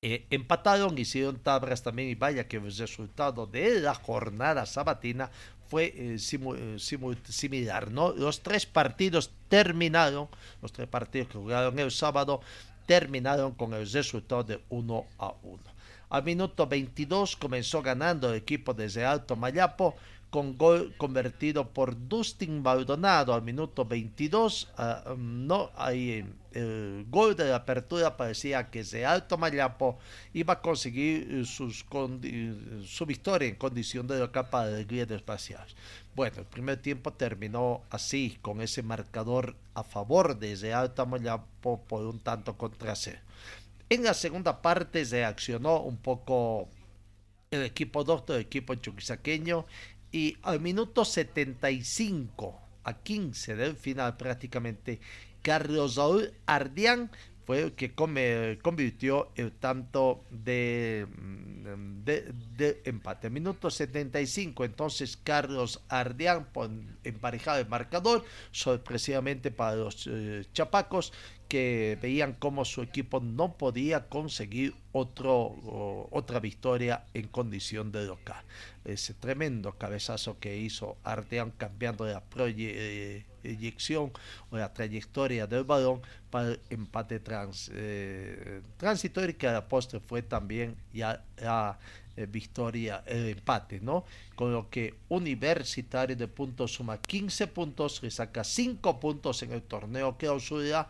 eh, 0.00 0.26
empataron, 0.30 0.96
hicieron 0.96 1.38
tablas 1.40 1.82
también 1.82 2.08
y 2.08 2.14
vaya 2.14 2.46
que 2.46 2.58
el 2.58 2.76
resultado 2.76 3.46
de 3.46 3.80
la 3.80 3.94
jornada 3.94 4.64
sabatina 4.64 5.30
fue 5.66 6.18
similar, 6.18 7.90
¿no? 7.90 8.12
Los 8.12 8.42
tres 8.42 8.66
partidos 8.66 9.30
terminaron, 9.48 10.28
los 10.60 10.72
tres 10.72 10.86
partidos 10.86 11.28
que 11.28 11.38
jugaron 11.38 11.78
el 11.78 11.90
sábado 11.90 12.42
terminaron 12.86 13.52
con 13.52 13.72
el 13.74 13.90
resultado 13.90 14.44
de 14.44 14.60
1 14.68 15.06
a 15.18 15.34
1. 15.42 15.71
Al 16.12 16.24
minuto 16.24 16.66
22 16.66 17.36
comenzó 17.36 17.80
ganando 17.80 18.28
el 18.28 18.36
equipo 18.36 18.74
desde 18.74 19.02
Alto 19.02 19.34
Mayapo 19.34 19.94
con 20.28 20.58
gol 20.58 20.94
convertido 20.98 21.70
por 21.70 21.96
Dustin 22.06 22.60
Maldonado 22.60 23.32
al 23.32 23.40
minuto 23.40 23.86
22. 23.86 24.68
Ah, 24.76 25.14
no, 25.16 25.70
ahí 25.74 26.22
el 26.52 27.06
gol 27.08 27.34
de 27.34 27.48
la 27.48 27.56
apertura 27.56 28.14
parecía 28.14 28.68
que 28.68 28.84
de 28.84 29.06
Alto 29.06 29.38
Mayapo 29.38 29.98
iba 30.34 30.52
a 30.52 30.60
conseguir 30.60 31.46
sus, 31.46 31.86
su 32.84 33.06
victoria 33.06 33.48
en 33.48 33.54
condición 33.54 34.06
de 34.06 34.30
capa 34.30 34.66
de 34.66 34.74
alegría 34.74 35.06
de 35.06 35.16
espaciales. 35.16 35.74
Bueno, 36.14 36.40
el 36.40 36.46
primer 36.46 36.76
tiempo 36.76 37.14
terminó 37.14 37.84
así, 37.88 38.36
con 38.42 38.60
ese 38.60 38.82
marcador 38.82 39.56
a 39.72 39.82
favor 39.82 40.38
de 40.38 40.74
Alto 40.74 41.06
Mayapo 41.06 41.80
por 41.84 42.04
un 42.04 42.20
tanto 42.20 42.58
contra 42.58 42.94
cero. 42.96 43.20
En 43.92 44.04
la 44.04 44.14
segunda 44.14 44.62
parte 44.62 45.04
se 45.04 45.22
accionó 45.22 45.82
un 45.82 45.98
poco 45.98 46.70
el 47.50 47.62
equipo 47.62 48.04
doctor, 48.04 48.36
el 48.36 48.46
equipo 48.46 48.74
chuquisaqueño, 48.74 49.66
y 50.10 50.38
al 50.40 50.60
minuto 50.60 51.04
75 51.04 52.58
a 52.84 53.02
15 53.02 53.54
del 53.54 53.76
final 53.76 54.16
prácticamente, 54.16 54.98
Carlos 55.42 56.00
Ardián 56.46 57.10
fue 57.44 57.64
el 57.64 57.72
que 57.72 57.94
convirtió 57.94 59.30
el 59.34 59.52
tanto 59.52 60.24
de, 60.30 61.06
de, 62.02 62.80
empate. 62.86 63.28
Minuto 63.28 63.68
75, 63.70 64.64
entonces 64.64 65.18
Carlos 65.18 65.82
Ardián 65.90 66.48
emparejado 67.04 67.60
el 67.60 67.68
marcador, 67.68 68.24
sorpresivamente 68.52 69.50
para 69.50 69.76
los 69.76 70.08
eh, 70.10 70.46
chapacos, 70.54 71.12
que 71.52 71.98
veían 72.00 72.32
cómo 72.32 72.64
su 72.64 72.80
equipo 72.80 73.20
no 73.20 73.58
podía 73.58 74.08
conseguir 74.08 74.74
otro, 74.92 76.08
otra 76.10 76.40
victoria 76.40 77.04
en 77.12 77.28
condición 77.28 77.92
de 77.92 78.06
local. 78.06 78.42
Ese 78.86 79.12
tremendo 79.12 79.72
cabezazo 79.72 80.38
que 80.40 80.56
hizo 80.56 80.96
Artean 81.04 81.50
cambiando 81.50 82.06
la 82.06 82.22
proyección 82.22 84.12
o 84.50 84.56
la 84.56 84.72
trayectoria 84.72 85.46
del 85.46 85.64
balón 85.64 86.00
para 86.30 86.52
el 86.52 86.60
empate 86.70 87.20
trans, 87.20 87.70
eh, 87.74 88.62
transitorio 88.78 89.36
que 89.36 89.46
a 89.46 89.52
la 89.52 89.68
postre 89.68 90.00
fue 90.00 90.22
también 90.22 90.74
ya 90.94 91.22
la 91.36 91.78
eh, 92.16 92.24
victoria, 92.24 93.04
el 93.04 93.28
empate, 93.28 93.78
¿no? 93.78 94.06
Con 94.36 94.54
lo 94.54 94.70
que 94.70 94.94
Universitario 95.10 96.16
de 96.16 96.28
puntos 96.28 96.72
suma 96.72 96.96
15 96.96 97.46
puntos, 97.48 98.02
le 98.02 98.10
saca 98.10 98.42
5 98.42 98.98
puntos 98.98 99.42
en 99.42 99.52
el 99.52 99.60
torneo 99.60 100.16
clausura 100.16 100.88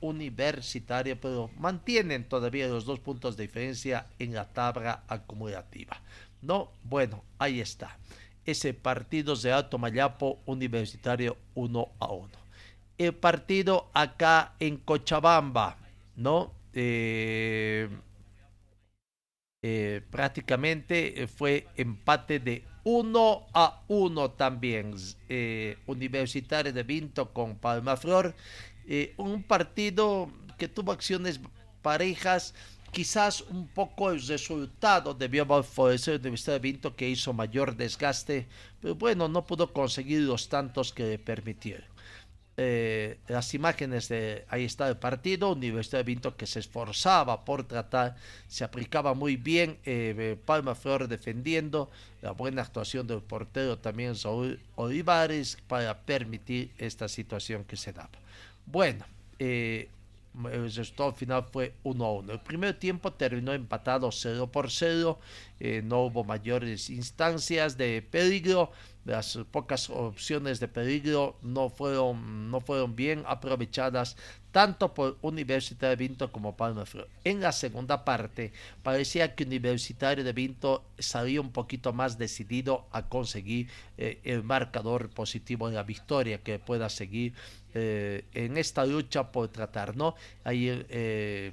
Universitario, 0.00 1.20
pero 1.20 1.50
mantienen 1.56 2.28
todavía 2.28 2.68
los 2.68 2.84
dos 2.84 3.00
puntos 3.00 3.36
de 3.36 3.44
diferencia 3.44 4.06
en 4.18 4.34
la 4.34 4.52
tabla 4.52 5.04
acumulativa. 5.08 6.02
No, 6.42 6.72
bueno, 6.82 7.24
ahí 7.38 7.60
está. 7.60 7.98
Ese 8.44 8.74
partido 8.74 9.36
de 9.36 9.52
Alto 9.52 9.78
Mayapo 9.78 10.40
Universitario 10.46 11.36
1 11.54 11.88
a 12.00 12.12
1. 12.12 12.30
El 12.98 13.14
partido 13.14 13.90
acá 13.94 14.54
en 14.58 14.76
Cochabamba, 14.78 15.78
¿no? 16.16 16.52
Eh, 16.72 17.88
Eh, 19.62 20.00
prácticamente 20.10 21.26
fue 21.26 21.66
empate 21.76 22.40
de 22.40 22.64
1 22.84 23.46
a 23.52 23.82
1 23.88 24.30
también. 24.32 24.94
Eh, 25.28 25.76
Universitario 25.86 26.72
de 26.72 26.82
Vinto 26.82 27.32
con 27.32 27.58
Palma 27.58 27.96
Flor. 28.90 29.14
un 29.16 29.42
partido 29.42 30.30
que 30.58 30.68
tuvo 30.68 30.92
acciones 30.92 31.40
parejas. 31.82 32.54
Quizás 32.92 33.42
un 33.42 33.68
poco 33.68 34.10
el 34.10 34.20
resultado 34.26 35.14
debió 35.14 35.46
favorecer 35.62 36.14
el 36.14 36.20
Universidad 36.20 36.54
de 36.54 36.58
Vinto 36.58 36.96
que 36.96 37.08
hizo 37.08 37.32
mayor 37.32 37.76
desgaste, 37.76 38.48
pero 38.80 38.96
bueno, 38.96 39.28
no 39.28 39.46
pudo 39.46 39.72
conseguir 39.72 40.22
los 40.22 40.48
tantos 40.48 40.92
que 40.92 41.04
le 41.04 41.18
permitieron. 41.18 41.88
Eh, 42.56 43.18
las 43.28 43.54
imágenes 43.54 44.08
de 44.08 44.44
ahí 44.48 44.64
está 44.64 44.88
el 44.88 44.98
partido, 44.98 45.52
Universidad 45.52 46.00
de 46.00 46.04
Vinto 46.04 46.36
que 46.36 46.46
se 46.46 46.58
esforzaba 46.58 47.44
por 47.44 47.62
tratar, 47.66 48.16
se 48.48 48.64
aplicaba 48.64 49.14
muy 49.14 49.36
bien, 49.36 49.78
eh, 49.84 50.36
Palma 50.44 50.74
Flor 50.74 51.06
defendiendo, 51.08 51.90
la 52.20 52.32
buena 52.32 52.62
actuación 52.62 53.06
del 53.06 53.22
portero 53.22 53.78
también 53.78 54.16
Saúl 54.16 54.60
Olivares 54.74 55.58
para 55.68 56.02
permitir 56.02 56.72
esta 56.76 57.08
situación 57.08 57.64
que 57.64 57.76
se 57.76 57.92
daba. 57.92 58.10
Bueno, 58.70 59.04
eh, 59.38 59.88
el 60.52 60.62
resultado 60.74 61.12
final 61.12 61.44
fue 61.50 61.74
1 61.82 62.04
a 62.04 62.12
1. 62.12 62.32
El 62.32 62.40
primer 62.40 62.78
tiempo 62.78 63.12
terminó 63.12 63.52
empatado 63.52 64.10
0 64.12 64.50
por 64.52 64.70
0, 64.70 65.18
no 65.84 66.04
hubo 66.04 66.22
mayores 66.22 66.88
instancias 66.88 67.76
de 67.76 68.00
peligro 68.00 68.70
las 69.10 69.38
pocas 69.50 69.90
opciones 69.90 70.60
de 70.60 70.68
peligro 70.68 71.36
no 71.42 71.68
fueron, 71.68 72.50
no 72.50 72.60
fueron 72.60 72.94
bien 72.94 73.24
aprovechadas 73.26 74.16
tanto 74.52 74.94
por 74.94 75.16
Universitario 75.22 75.96
de 75.96 76.08
Vinto 76.08 76.32
como 76.32 76.56
Palma 76.56 76.86
Flor. 76.86 77.08
En 77.24 77.40
la 77.40 77.52
segunda 77.52 78.04
parte 78.04 78.52
parecía 78.82 79.34
que 79.34 79.44
Universitario 79.44 80.24
de 80.24 80.32
Vinto 80.32 80.84
salía 80.98 81.40
un 81.40 81.52
poquito 81.52 81.92
más 81.92 82.18
decidido 82.18 82.86
a 82.92 83.08
conseguir 83.08 83.68
eh, 83.98 84.20
el 84.24 84.42
marcador 84.42 85.08
positivo 85.10 85.68
de 85.68 85.76
la 85.76 85.82
victoria 85.82 86.38
que 86.38 86.58
pueda 86.58 86.88
seguir 86.88 87.34
eh, 87.74 88.24
en 88.34 88.56
esta 88.56 88.84
lucha 88.84 89.30
por 89.30 89.48
tratar, 89.48 89.96
¿no? 89.96 90.14
Ahí 90.44 90.84
eh, 90.88 91.52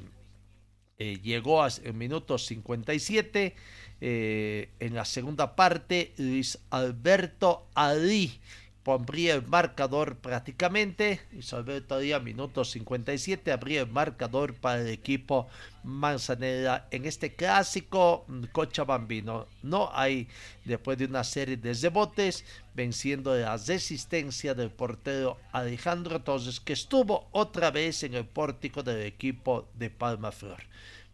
llegó 0.97 1.63
a, 1.63 1.69
en 1.83 1.97
minutos 1.97 2.45
57 2.47 3.55
eh, 4.01 4.69
en 4.79 4.95
la 4.95 5.05
segunda 5.05 5.55
parte, 5.55 6.13
Luis 6.17 6.59
Alberto 6.69 7.67
Ali 7.73 8.39
pondría 8.87 9.35
el 9.35 9.45
marcador 9.45 10.15
prácticamente. 10.15 11.19
Luis 11.33 11.51
Alberto 11.51 11.95
Ali 11.95 12.13
a 12.13 12.19
minuto 12.19 12.63
57 12.63 13.51
abría 13.51 13.81
el 13.81 13.91
marcador 13.91 14.53
para 14.53 14.79
el 14.79 14.87
equipo 14.87 15.49
Manzanera 15.83 16.87
en 16.91 17.03
este 17.05 17.35
clásico 17.35 18.23
mm, 18.29 18.43
Cochabambino. 18.53 19.47
No 19.61 19.89
hay, 19.93 20.29
después 20.63 20.97
de 20.97 21.03
una 21.03 21.25
serie 21.25 21.57
de 21.57 21.73
rebotes, 21.73 22.45
venciendo 22.75 23.35
la 23.35 23.57
resistencia 23.57 24.53
del 24.53 24.71
portero 24.71 25.37
Alejandro 25.51 26.21
Torres, 26.21 26.61
que 26.61 26.71
estuvo 26.71 27.27
otra 27.31 27.71
vez 27.71 28.03
en 28.03 28.13
el 28.13 28.25
pórtico 28.25 28.83
del 28.83 29.01
equipo 29.01 29.67
de 29.73 29.89
Palma 29.89 30.31
Flor. 30.31 30.63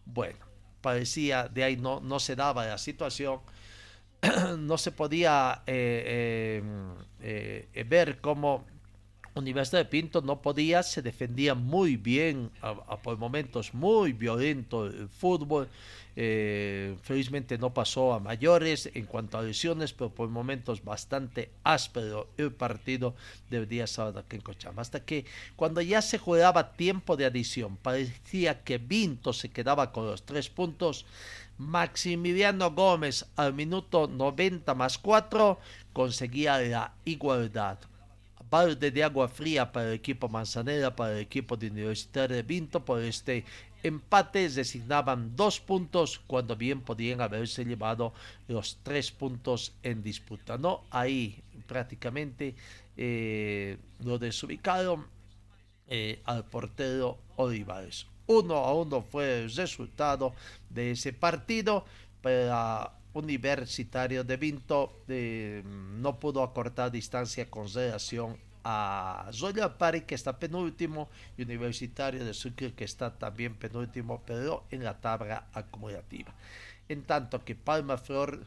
Bueno, 0.06 0.53
parecía, 0.84 1.48
de 1.48 1.64
ahí 1.64 1.78
no, 1.78 2.02
no 2.02 2.20
se 2.20 2.36
daba 2.36 2.68
la 2.68 2.78
situación, 2.78 3.40
no 4.60 4.78
se 4.78 4.92
podía 4.92 5.64
eh, 5.66 6.62
eh, 7.22 7.68
eh, 7.74 7.84
ver 7.86 8.20
cómo 8.20 8.66
Universidad 9.36 9.80
de 9.80 9.86
Pinto 9.86 10.22
no 10.22 10.42
podía, 10.42 10.84
se 10.84 11.02
defendía 11.02 11.56
muy 11.56 11.98
bien, 11.98 12.52
por 13.02 13.18
momentos 13.18 13.74
muy 13.74 14.14
violento 14.14 14.86
el 14.86 15.10
fútbol. 15.10 15.68
Eh, 16.16 16.96
felizmente 17.02 17.58
no 17.58 17.74
pasó 17.74 18.14
a 18.14 18.20
mayores 18.20 18.92
en 18.94 19.08
cuanto 19.08 19.40
a 19.40 19.42
lesiones, 19.42 19.92
pero 19.92 20.12
por 20.12 20.30
momentos 20.30 20.84
bastante 20.84 21.50
áspero 21.64 22.28
el 22.38 22.52
partido 22.52 23.16
del 23.50 23.68
día 23.68 23.88
sábado 23.88 24.20
aquí 24.20 24.36
en 24.36 24.44
Cochabamba. 24.44 24.84
Hasta 24.84 25.04
que 25.04 25.26
cuando 25.56 25.82
ya 25.82 26.04
se 26.04 26.20
jugaba 26.20 26.74
tiempo 26.74 27.18
de 27.18 27.26
adición, 27.26 27.78
parecía 27.78 28.64
que 28.64 28.78
Vinto 28.78 29.34
se 29.34 29.50
quedaba 29.50 29.92
con 29.92 30.06
los 30.06 30.24
tres 30.24 30.50
puntos. 30.50 31.06
Maximiliano 31.58 32.72
Gómez 32.72 33.26
al 33.36 33.54
minuto 33.54 34.08
90 34.08 34.74
más 34.76 34.98
4 35.00 35.60
conseguía 35.94 36.60
la 36.60 36.94
igualdad 37.06 37.80
balde 38.54 38.92
de 38.92 39.04
agua 39.04 39.28
fría 39.28 39.72
para 39.72 39.88
el 39.88 39.94
equipo 39.96 40.30
Manzanera, 40.30 40.96
para 40.96 41.14
el 41.14 41.22
equipo 41.22 41.58
de 41.58 41.72
Universitario 41.72 42.36
de 42.36 42.44
Vinto. 42.44 42.86
Por 42.86 43.02
este 43.02 43.46
empate 43.82 44.48
designaban 44.48 45.36
dos 45.36 45.60
puntos 45.60 46.22
cuando 46.28 46.56
bien 46.56 46.82
podían 46.82 47.20
haberse 47.20 47.66
llevado 47.66 48.14
los 48.48 48.78
tres 48.84 49.12
puntos 49.12 49.74
en 49.82 50.04
disputa. 50.04 50.56
No, 50.60 50.84
ahí 50.92 51.42
prácticamente 51.66 52.54
eh, 52.96 53.80
lo 54.06 54.20
desubicaron 54.20 55.08
eh, 55.88 56.22
al 56.26 56.46
portero 56.46 57.18
Olivares. 57.38 58.06
Uno 58.28 58.58
a 58.58 58.76
uno 58.76 59.02
fue 59.02 59.46
el 59.46 59.56
resultado 59.56 60.36
de 60.70 60.92
ese 60.92 61.12
partido 61.12 61.86
para 62.22 62.92
Universitario 63.14 64.24
de 64.24 64.38
Vinto 64.38 65.04
eh, 65.08 65.62
no 65.66 66.20
pudo 66.20 66.44
acortar 66.44 66.92
distancia 66.92 67.50
con 67.50 67.72
relación 67.72 68.38
a 68.64 69.30
Zoya 69.32 69.78
Pari 69.78 70.02
que 70.02 70.16
está 70.16 70.40
penúltimo 70.40 71.10
y 71.38 71.44
Universitario 71.44 72.26
de 72.26 72.34
Sucre 72.34 72.74
que 72.74 72.86
está 72.86 73.14
también 73.14 73.56
penúltimo 73.56 74.24
pero 74.26 74.64
en 74.72 74.84
la 74.84 75.00
tabla 75.00 75.48
acumulativa. 75.54 76.34
En 76.90 77.04
tanto 77.04 77.44
que 77.44 77.56
Palma 77.56 77.98
Flor 77.98 78.46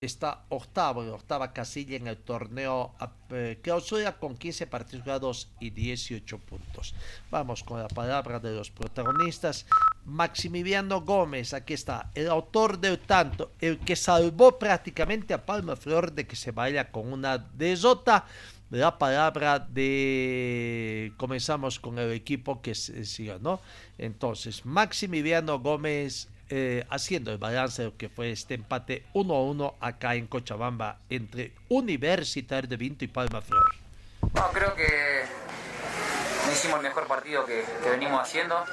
está 0.00 0.44
octavo, 0.48 1.02
en 1.02 1.10
octava 1.10 1.52
casilla 1.52 1.96
en 1.96 2.06
el 2.06 2.18
torneo 2.18 2.94
eh, 3.30 3.58
clausura 3.60 4.16
con 4.16 4.36
15 4.36 4.68
partidos 4.68 5.02
jugados 5.02 5.48
y 5.58 5.70
18 5.70 6.38
puntos. 6.38 6.94
Vamos 7.32 7.64
con 7.64 7.80
la 7.80 7.88
palabra 7.88 8.38
de 8.38 8.52
los 8.52 8.70
protagonistas. 8.70 9.66
Maximiliano 10.04 11.00
Gómez, 11.00 11.52
aquí 11.52 11.74
está, 11.74 12.12
el 12.14 12.28
autor 12.28 12.78
del 12.78 13.00
tanto, 13.00 13.50
el 13.60 13.80
que 13.80 13.96
salvó 13.96 14.56
prácticamente 14.56 15.34
a 15.34 15.44
Palma 15.44 15.74
Flor 15.74 16.12
de 16.12 16.28
que 16.28 16.36
se 16.36 16.52
vaya 16.52 16.92
con 16.92 17.12
una 17.12 17.38
desota. 17.38 18.24
La 18.70 18.98
palabra 18.98 19.58
de. 19.58 21.14
Comenzamos 21.16 21.80
con 21.80 21.98
el 21.98 22.12
equipo 22.12 22.60
que 22.60 22.74
sigue, 22.74 23.38
¿no? 23.40 23.60
Entonces, 23.96 24.66
Maximiliano 24.66 25.58
Gómez 25.58 26.28
eh, 26.50 26.86
haciendo 26.90 27.30
el 27.30 27.38
balance 27.38 27.82
de 27.82 27.92
que 27.92 28.08
fue 28.08 28.30
este 28.30 28.54
empate 28.54 29.04
1 29.12 29.34
a 29.34 29.42
1 29.42 29.74
acá 29.80 30.14
en 30.14 30.26
Cochabamba 30.26 30.98
entre 31.10 31.52
Universitario 31.68 32.68
de 32.68 32.76
Vinto 32.76 33.04
y 33.04 33.08
Palma 33.08 33.40
Flor. 33.40 33.74
No, 34.34 34.50
creo 34.52 34.74
que 34.74 35.24
hicimos 36.52 36.78
el 36.78 36.84
mejor 36.84 37.06
partido 37.06 37.44
que, 37.44 37.64
venimos 37.84 38.22
haciendo, 38.22 38.64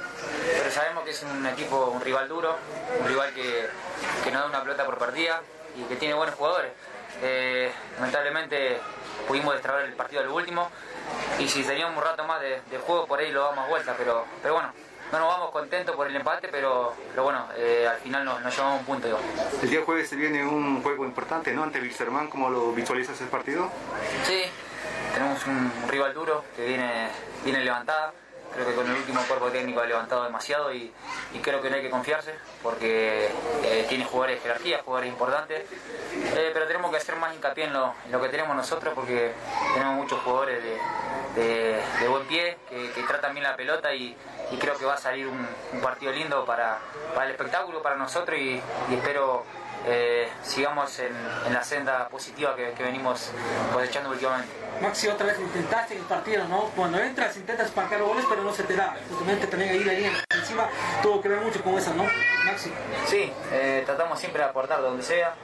pero 0.58 0.70
sabemos 0.70 1.04
que 1.04 1.10
es 1.10 1.22
un 1.22 1.46
equipo, 1.46 1.86
un 1.86 2.00
rival 2.00 2.28
duro, 2.28 2.56
un 3.00 3.08
rival 3.08 3.32
que, 3.34 3.68
no 4.32 4.40
da 4.40 4.46
una 4.46 4.62
pelota 4.62 4.84
por 4.84 4.98
partida 4.98 5.42
y 5.78 5.82
que 5.84 5.96
tiene 5.96 6.14
buenos 6.14 6.34
jugadores. 6.34 6.72
Eh, 7.22 7.70
lamentablemente 7.96 8.78
pudimos 9.26 9.54
destrabar 9.54 9.84
el 9.84 9.92
partido 9.94 10.22
al 10.22 10.28
último 10.28 10.70
y 11.38 11.48
si 11.48 11.62
teníamos 11.62 11.96
un 11.96 12.02
rato 12.02 12.24
más 12.24 12.40
de, 12.40 12.60
juego 12.86 13.06
por 13.06 13.18
ahí 13.18 13.30
lo 13.30 13.44
damos 13.44 13.68
vuelta, 13.68 13.94
pero, 13.96 14.24
pero 14.42 14.54
bueno, 14.54 14.72
no 15.12 15.20
nos 15.20 15.28
vamos 15.28 15.50
contentos 15.50 15.94
por 15.94 16.08
el 16.08 16.16
empate, 16.16 16.48
pero, 16.48 16.92
pero 17.10 17.22
bueno, 17.22 17.46
eh, 17.56 17.86
al 17.88 17.98
final 17.98 18.24
nos, 18.24 18.56
llevamos 18.56 18.80
un 18.80 18.86
punto. 18.86 19.18
El 19.62 19.70
día 19.70 19.82
jueves 19.84 20.08
se 20.08 20.16
viene 20.16 20.44
un 20.44 20.82
juego 20.82 21.04
importante, 21.04 21.52
¿no? 21.52 21.62
Ante 21.62 21.80
Wilstermann, 21.80 22.28
¿cómo 22.28 22.50
lo 22.50 22.72
visualizas 22.72 23.20
el 23.20 23.28
partido? 23.28 23.70
Sí, 24.24 24.42
tenemos 25.14 25.46
un, 25.46 25.72
rival 25.88 26.12
duro 26.12 26.44
que 26.56 26.66
viene, 26.66 27.08
viene 27.44 27.64
levantada. 27.64 28.12
Creo 28.52 28.66
que 28.66 28.74
con 28.74 28.86
el 28.86 28.96
último 28.96 29.20
cuerpo 29.22 29.48
técnico 29.48 29.80
ha 29.80 29.86
levantado 29.86 30.24
demasiado 30.24 30.72
y, 30.72 30.90
creo 31.42 31.60
que 31.60 31.68
no 31.68 31.76
hay 31.76 31.82
que 31.82 31.90
confiarse 31.90 32.34
porque 32.62 33.28
eh, 33.64 33.84
tiene 33.88 34.04
jugadores 34.04 34.36
de 34.36 34.42
jerarquía, 34.42 34.80
jugadores 34.82 35.10
importantes. 35.10 35.64
Eh, 36.34 36.50
pero 36.54 36.66
tenemos 36.66 36.90
que 36.90 36.96
hacer 36.96 37.16
más 37.16 37.34
hincapié 37.34 37.64
en 37.64 37.74
lo, 37.74 37.94
que 38.22 38.28
tenemos 38.30 38.56
nosotros 38.56 38.94
porque 38.94 39.32
tenemos 39.74 39.96
muchos 39.96 40.20
jugadores 40.22 40.62
de, 41.34 42.08
buen 42.08 42.26
pie 42.26 42.56
que, 42.68 42.92
que 42.92 43.02
tratan 43.02 43.34
bien 43.34 43.44
la 43.44 43.56
pelota 43.56 43.94
y, 43.94 44.16
y 44.50 44.56
creo 44.56 44.76
que 44.76 44.84
va 44.84 44.94
a 44.94 44.98
salir 44.98 45.26
un, 45.26 45.46
partido 45.80 46.12
lindo 46.12 46.44
para, 46.44 46.78
el 47.22 47.30
espectáculo, 47.30 47.82
para 47.82 47.96
nosotros 47.96 48.38
y, 48.38 48.60
espero 48.90 49.44
eh, 49.86 50.28
sigamos 50.42 50.98
en, 50.98 51.12
la 51.52 51.62
senda 51.62 52.08
positiva 52.08 52.54
que, 52.56 52.72
venimos 52.82 53.30
cosechando 53.72 54.10
últimamente. 54.10 54.52
Maxi, 54.80 55.08
otra 55.08 55.26
vez 55.26 55.38
intentaste 55.38 55.96
el 55.96 56.02
partido, 56.02 56.44
¿no? 56.48 56.70
Cuando 56.76 56.98
entras 56.98 57.36
intentas 57.36 57.74
marcar 57.74 58.02
goles, 58.02 58.24
pero 58.28 58.42
no 58.42 58.52
se 58.52 58.64
te 58.64 58.76
da. 58.76 58.94
Justamente 59.08 59.46
también 59.46 59.70
ahí 59.70 59.84
la 59.84 59.92
línea 59.92 60.12
encima 60.38 60.68
tuvo 61.02 61.22
que 61.22 61.28
ver 61.28 61.40
mucho 61.40 61.62
con 61.62 61.74
eso, 61.78 61.94
¿no? 61.94 62.04
Maxi. 62.44 62.72
Sí, 63.06 63.32
eh, 63.52 63.82
tratamos 63.86 64.18
siempre 64.18 64.42
de 64.42 64.48
aportar 64.48 64.82
donde 64.82 65.02
sea, 65.02 65.34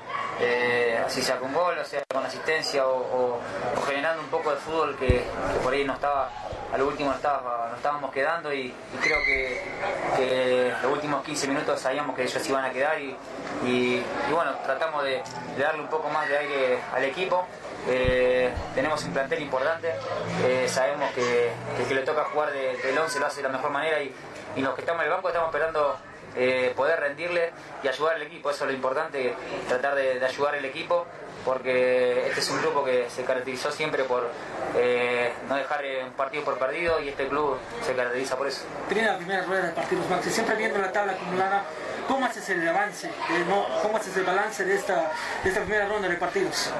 eh, 0.41 1.03
así 1.07 1.23
sea 1.23 1.39
con 1.39 1.53
gol, 1.53 1.79
o 1.79 1.85
sea 1.85 2.03
con 2.13 2.25
asistencia 2.27 2.87
o, 2.87 3.41
generando 3.87 4.23
un 4.23 4.29
poco 4.29 4.51
de 4.51 4.57
fútbol 4.57 4.97
que, 4.97 5.25
por 5.63 5.73
ahí 5.73 5.85
no 5.85 5.95
estaba 5.95 6.31
a 6.73 6.79
lo 6.79 6.87
último 6.87 7.13
estaba- 7.13 7.67
nos 7.69 7.77
estábamos 7.77 8.11
quedando 8.13 8.53
y, 8.53 8.75
creo 9.01 9.19
que, 9.25 10.73
los 10.83 10.93
últimos 10.93 11.23
15 11.25 11.47
minutos 11.49 11.81
sabíamos 11.81 12.17
que 12.17 12.23
ellos 12.25 12.49
iban 12.49 12.65
a 12.65 12.71
quedar 12.71 12.99
y, 13.01 14.03
bueno, 14.31 14.53
tratamos 14.65 15.05
de, 15.05 15.23
darle 15.59 15.83
un 15.83 15.89
poco 15.89 16.09
más 16.09 16.29
de 16.29 16.39
aire 16.39 16.79
al 16.95 17.05
equipo. 17.05 17.47
Eh, 17.89 18.53
tenemos 18.75 19.03
un 19.05 19.13
plantel 19.13 19.43
importante, 19.43 19.93
eh, 20.45 20.67
sabemos 20.69 21.11
que, 21.13 21.51
que 21.77 21.83
el 21.83 21.89
que 21.89 21.95
le 21.97 22.03
toca 22.03 22.25
jugar 22.25 22.53
de- 22.53 22.77
del 22.77 22.97
11 22.97 23.19
lo 23.19 23.27
hace 23.27 23.39
de 23.43 23.49
la 23.49 23.49
mejor 23.57 23.71
manera 23.71 24.01
y, 24.01 24.15
los 24.57 24.75
que 24.75 24.83
estamos 24.83 25.03
en 25.03 25.09
el 25.09 25.15
banco 25.15 25.29
estamos 25.29 25.49
esperando 25.49 25.97
eh, 26.37 26.73
poder 26.77 27.01
rendirle 27.01 27.51
y 27.83 27.89
ayudar 27.89 28.15
al 28.17 28.23
equipo, 28.23 28.51
eso 28.51 28.65
es 28.65 28.71
lo 28.71 28.77
importante, 28.77 29.35
tratar 29.69 29.95
de 29.97 30.25
ayudar 30.25 30.55
al 30.55 30.65
equipo, 30.65 31.07
porque 31.45 32.27
este 32.29 32.41
es 32.41 32.51
un 32.51 32.61
grupo 32.63 32.85
que 32.85 33.09
se 33.11 33.25
caracterizó 33.25 33.71
siempre 33.73 34.05
por 34.05 34.29
eh, 34.77 35.33
no 35.49 35.57
dejar 35.57 35.85
eh, 35.85 36.05
un 36.05 36.13
partido 36.13 36.45
por 36.45 36.59
perdido 36.59 37.01
y 37.01 37.09
este 37.09 37.27
club 37.29 37.59
se 37.85 37.95
caracteriza 37.95 38.37
por 38.37 38.47
eso. 38.47 38.63
Tiene 38.89 39.07
la 39.09 39.17
primera 39.17 39.43
rueda 39.45 39.67
de 39.67 39.73
partidos, 39.73 40.09
Maxi. 40.09 40.31
Siempre 40.31 40.55
viendo 40.57 40.79
la 40.79 40.93
tabla 40.93 41.13
acumulada, 41.13 41.65
¿cómo 42.09 42.27
haces 42.27 42.49
el 42.51 42.67
avance? 42.69 43.11
no- 43.49 43.67
¿Cómo 43.83 43.97
haces 43.97 44.17
el 44.17 44.25
balance 44.25 44.65
de 44.65 44.75
esta, 44.75 45.11
de 45.43 45.49
esta 45.49 45.61
primera 45.63 45.87
ronda 45.89 46.09
de 46.09 46.17
partidos? 46.17 46.71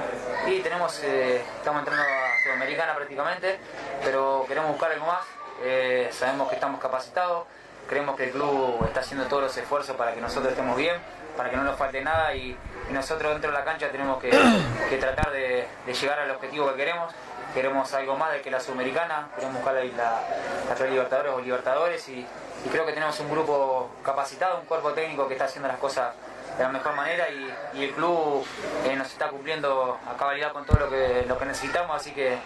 Y 0.47 0.59
tenemos, 0.61 0.99
eh, 1.03 1.41
estamos 1.57 1.79
entrando 1.79 2.03
a 2.03 2.43
Sudamericana 2.43 2.95
prácticamente, 2.95 3.57
pero 4.03 4.45
queremos 4.47 4.71
buscar 4.71 4.91
algo 4.91 5.05
más. 5.07 5.21
Eh, 5.63 6.09
sabemos 6.11 6.49
que 6.49 6.55
estamos 6.55 6.81
capacitados, 6.81 7.45
creemos 7.87 8.15
que 8.15 8.25
el 8.25 8.31
club 8.31 8.83
está 8.85 9.01
haciendo 9.01 9.25
todos 9.27 9.43
los 9.43 9.57
esfuerzos 9.57 9.95
para 9.95 10.13
que 10.13 10.19
nosotros 10.21 10.51
estemos 10.51 10.75
bien, 10.75 10.95
para 11.35 11.49
que 11.49 11.57
no 11.57 11.63
nos 11.63 11.77
falte 11.77 12.01
nada 12.01 12.33
y, 12.35 12.57
y 12.89 12.93
nosotros 12.93 13.31
dentro 13.31 13.51
de 13.51 13.57
la 13.57 13.63
cancha 13.63 13.89
tenemos 13.89 14.21
que, 14.21 14.29
que 14.89 14.97
tratar 14.97 15.31
de, 15.31 15.67
de 15.85 15.93
llegar 15.93 16.19
al 16.19 16.31
objetivo 16.31 16.69
que 16.69 16.75
queremos. 16.75 17.13
Queremos 17.53 17.93
algo 17.93 18.17
más 18.17 18.31
de 18.33 18.41
que 18.41 18.49
la 18.49 18.59
Sudamericana, 18.59 19.27
queremos 19.35 19.57
buscar 19.57 19.75
la, 19.75 19.83
la, 19.83 20.75
la 20.79 20.85
Libertadores 20.87 21.33
o 21.33 21.39
Libertadores 21.39 22.09
y, 22.09 22.25
y 22.65 22.69
creo 22.69 22.83
que 22.83 22.93
tenemos 22.93 23.19
un 23.19 23.29
grupo 23.29 23.91
capacitado, 24.03 24.59
un 24.59 24.65
cuerpo 24.65 24.91
técnico 24.93 25.27
que 25.27 25.33
está 25.33 25.45
haciendo 25.45 25.67
las 25.67 25.77
cosas 25.77 26.15
de 26.57 26.63
la 26.63 26.69
mejor 26.69 26.95
manera 26.95 27.29
y, 27.29 27.53
y 27.73 27.83
el 27.85 27.91
club 27.91 28.43
eh, 28.85 28.95
nos 28.95 29.07
está 29.07 29.27
cumpliendo 29.29 29.99
a 30.07 30.17
cabalidad 30.17 30.51
con 30.51 30.65
todo 30.65 30.79
lo 30.79 30.89
que, 30.89 31.25
lo 31.27 31.37
que 31.37 31.45
necesitamos, 31.45 31.95
así 31.95 32.11
que 32.11 32.37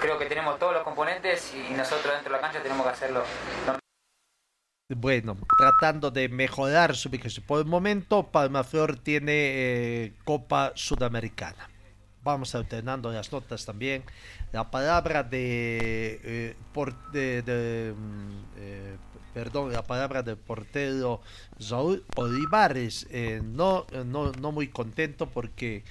creo 0.00 0.18
que 0.18 0.26
tenemos 0.26 0.58
todos 0.58 0.72
los 0.72 0.82
componentes 0.82 1.52
y, 1.54 1.68
y 1.68 1.74
nosotros 1.74 2.12
dentro 2.14 2.32
de 2.32 2.36
la 2.36 2.40
cancha 2.40 2.60
tenemos 2.60 2.84
que 2.86 2.92
hacerlo. 2.92 3.22
Bueno, 4.96 5.36
tratando 5.58 6.12
de 6.12 6.28
mejorar 6.28 6.94
su 6.94 7.08
ubicación. 7.08 7.44
Por 7.44 7.58
el 7.58 7.66
momento, 7.66 8.28
Palmaflor 8.28 8.96
tiene 9.00 9.32
eh, 9.34 10.12
Copa 10.24 10.70
Sudamericana. 10.76 11.68
Vamos 12.22 12.54
alternando 12.54 13.10
las 13.10 13.32
notas 13.32 13.64
también. 13.66 14.04
La 14.52 14.70
palabra 14.70 15.24
de, 15.24 16.20
eh, 16.22 16.56
por- 16.72 16.94
de- 17.10 17.94
mm, 17.96 18.44
eh, 18.58 18.96
perdón, 19.34 19.72
la 19.72 19.82
palabra 19.82 20.22
del 20.22 20.36
portero 20.36 21.20
Saúl 21.58 22.04
Olivares, 22.14 23.08
eh, 23.10 23.40
no, 23.44 23.86
no, 24.04 24.30
no 24.32 24.52
muy 24.52 24.68
contento 24.68 25.28
porque, 25.28 25.82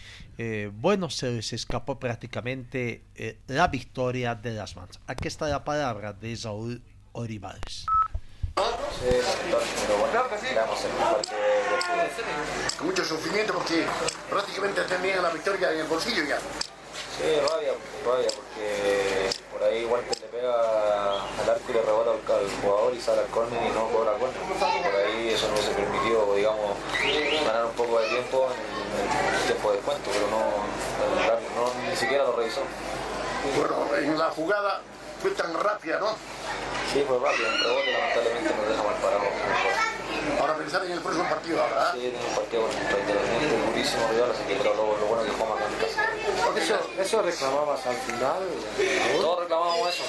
bueno, 0.79 1.10
se 1.10 1.31
les 1.31 1.51
escapó 1.51 1.99
prácticamente 1.99 3.01
la 3.47 3.67
victoria 3.67 4.36
de 4.36 4.53
las 4.53 4.75
manos. 4.77 4.99
Aquí 5.05 5.27
está 5.27 5.47
la 5.49 5.65
palabra 5.65 6.13
de 6.13 6.36
Saúl 6.38 6.81
Olivares. 7.12 7.86
Con 12.77 12.87
mucho 12.87 13.03
sufrimiento 13.03 13.53
porque 13.53 13.85
prácticamente 14.29 14.81
tenían 14.83 15.21
la 15.21 15.29
victoria 15.29 15.71
en 15.71 15.79
el 15.79 15.87
bolsillo 15.87 16.23
ya. 16.23 16.39
Sí, 16.39 17.35
rabia, 17.49 17.73
rabia, 18.05 18.27
porque 18.33 19.29
por 19.51 19.63
ahí 19.63 19.83
Walter 19.85 20.17
le 20.21 20.27
pega 20.27 20.53
al 20.53 21.49
arco 21.49 21.63
y 21.69 21.73
le 21.73 21.81
rebota 21.81 22.11
al, 22.11 22.39
al 22.39 22.49
jugador 22.61 22.93
y 22.93 23.01
sale 23.01 23.21
al 23.21 23.27
córner 23.27 23.61
y 23.61 23.69
no 23.73 23.89
cobra 23.89 24.13
córner. 24.13 24.41
Por 24.57 24.95
ahí 24.95 25.29
eso 25.29 25.49
no 25.49 25.57
se 25.57 25.71
permitió, 25.71 26.33
digamos, 26.35 26.77
ganar 27.45 27.65
un 27.65 27.73
poco 27.73 27.99
de 27.99 28.07
tiempo 28.07 28.47
en 28.51 29.35
el 29.35 29.45
tiempo 29.47 29.71
de 29.71 29.77
descuento, 29.77 30.09
pero 30.13 30.27
no 30.29 31.89
ni 31.89 31.95
siquiera 31.95 32.23
lo 32.23 32.35
revisó. 32.37 32.61
Bueno, 33.57 33.95
en 33.97 34.17
la 34.17 34.29
jugada 34.31 34.81
fue 35.25 35.33
tan 35.33 35.51
rápida, 35.55 35.97
¿no? 35.97 36.09
Sí, 36.93 37.03
fue 37.07 37.17
rápido, 37.17 37.49
el 37.49 37.57
rebote 37.57 37.91
lamentablemente 37.91 38.53
nos 38.53 38.69
deja 38.69 38.83
mal 38.83 38.93
parados. 39.01 39.25
Para 40.39 40.53
pensar 40.53 40.85
en 40.85 40.91
el 40.91 40.99
próximo 40.99 41.27
partido 41.27 41.63
ahora. 41.63 41.91
Sí, 41.93 41.97
tiene 41.97 42.19
un 42.29 42.35
partido 42.35 42.61
contra 42.61 42.99
Independiente, 42.99 43.65
durísimo 43.65 44.07
rival, 44.13 44.29
así 44.29 44.43
que 44.43 44.55
pero 44.61 44.75
lo, 44.75 44.97
lo 44.97 45.05
bueno 45.07 45.23
es 45.23 45.31
que 45.31 45.41
en 45.41 45.81
casa. 45.81 46.09
Eso, 46.61 47.01
eso 47.01 47.21
reclamabas 47.23 47.88
al 47.88 47.95
final. 47.95 48.43
Todos 49.19 49.39
reclamábamos 49.39 49.89
eso. 49.89 50.03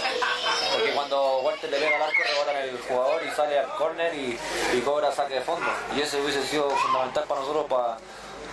Porque 0.75 0.93
cuando 0.93 1.39
Walter 1.39 1.71
le 1.71 1.79
pega 1.79 1.97
al 1.97 2.03
arco, 2.03 2.23
rebota 2.23 2.53
en 2.53 2.69
el 2.69 2.81
jugador 2.83 3.23
y 3.25 3.31
sale 3.31 3.59
al 3.59 3.69
córner 3.77 4.15
y, 4.15 4.39
y 4.75 4.81
cobra 4.83 5.13
saque 5.13 5.37
de 5.37 5.41
fondo. 5.41 5.67
Y 5.97 6.03
ese 6.03 6.21
hubiese 6.21 6.45
sido 6.47 6.69
fundamental 6.69 7.25
para 7.25 7.41
nosotros 7.41 7.65
para 7.71 7.97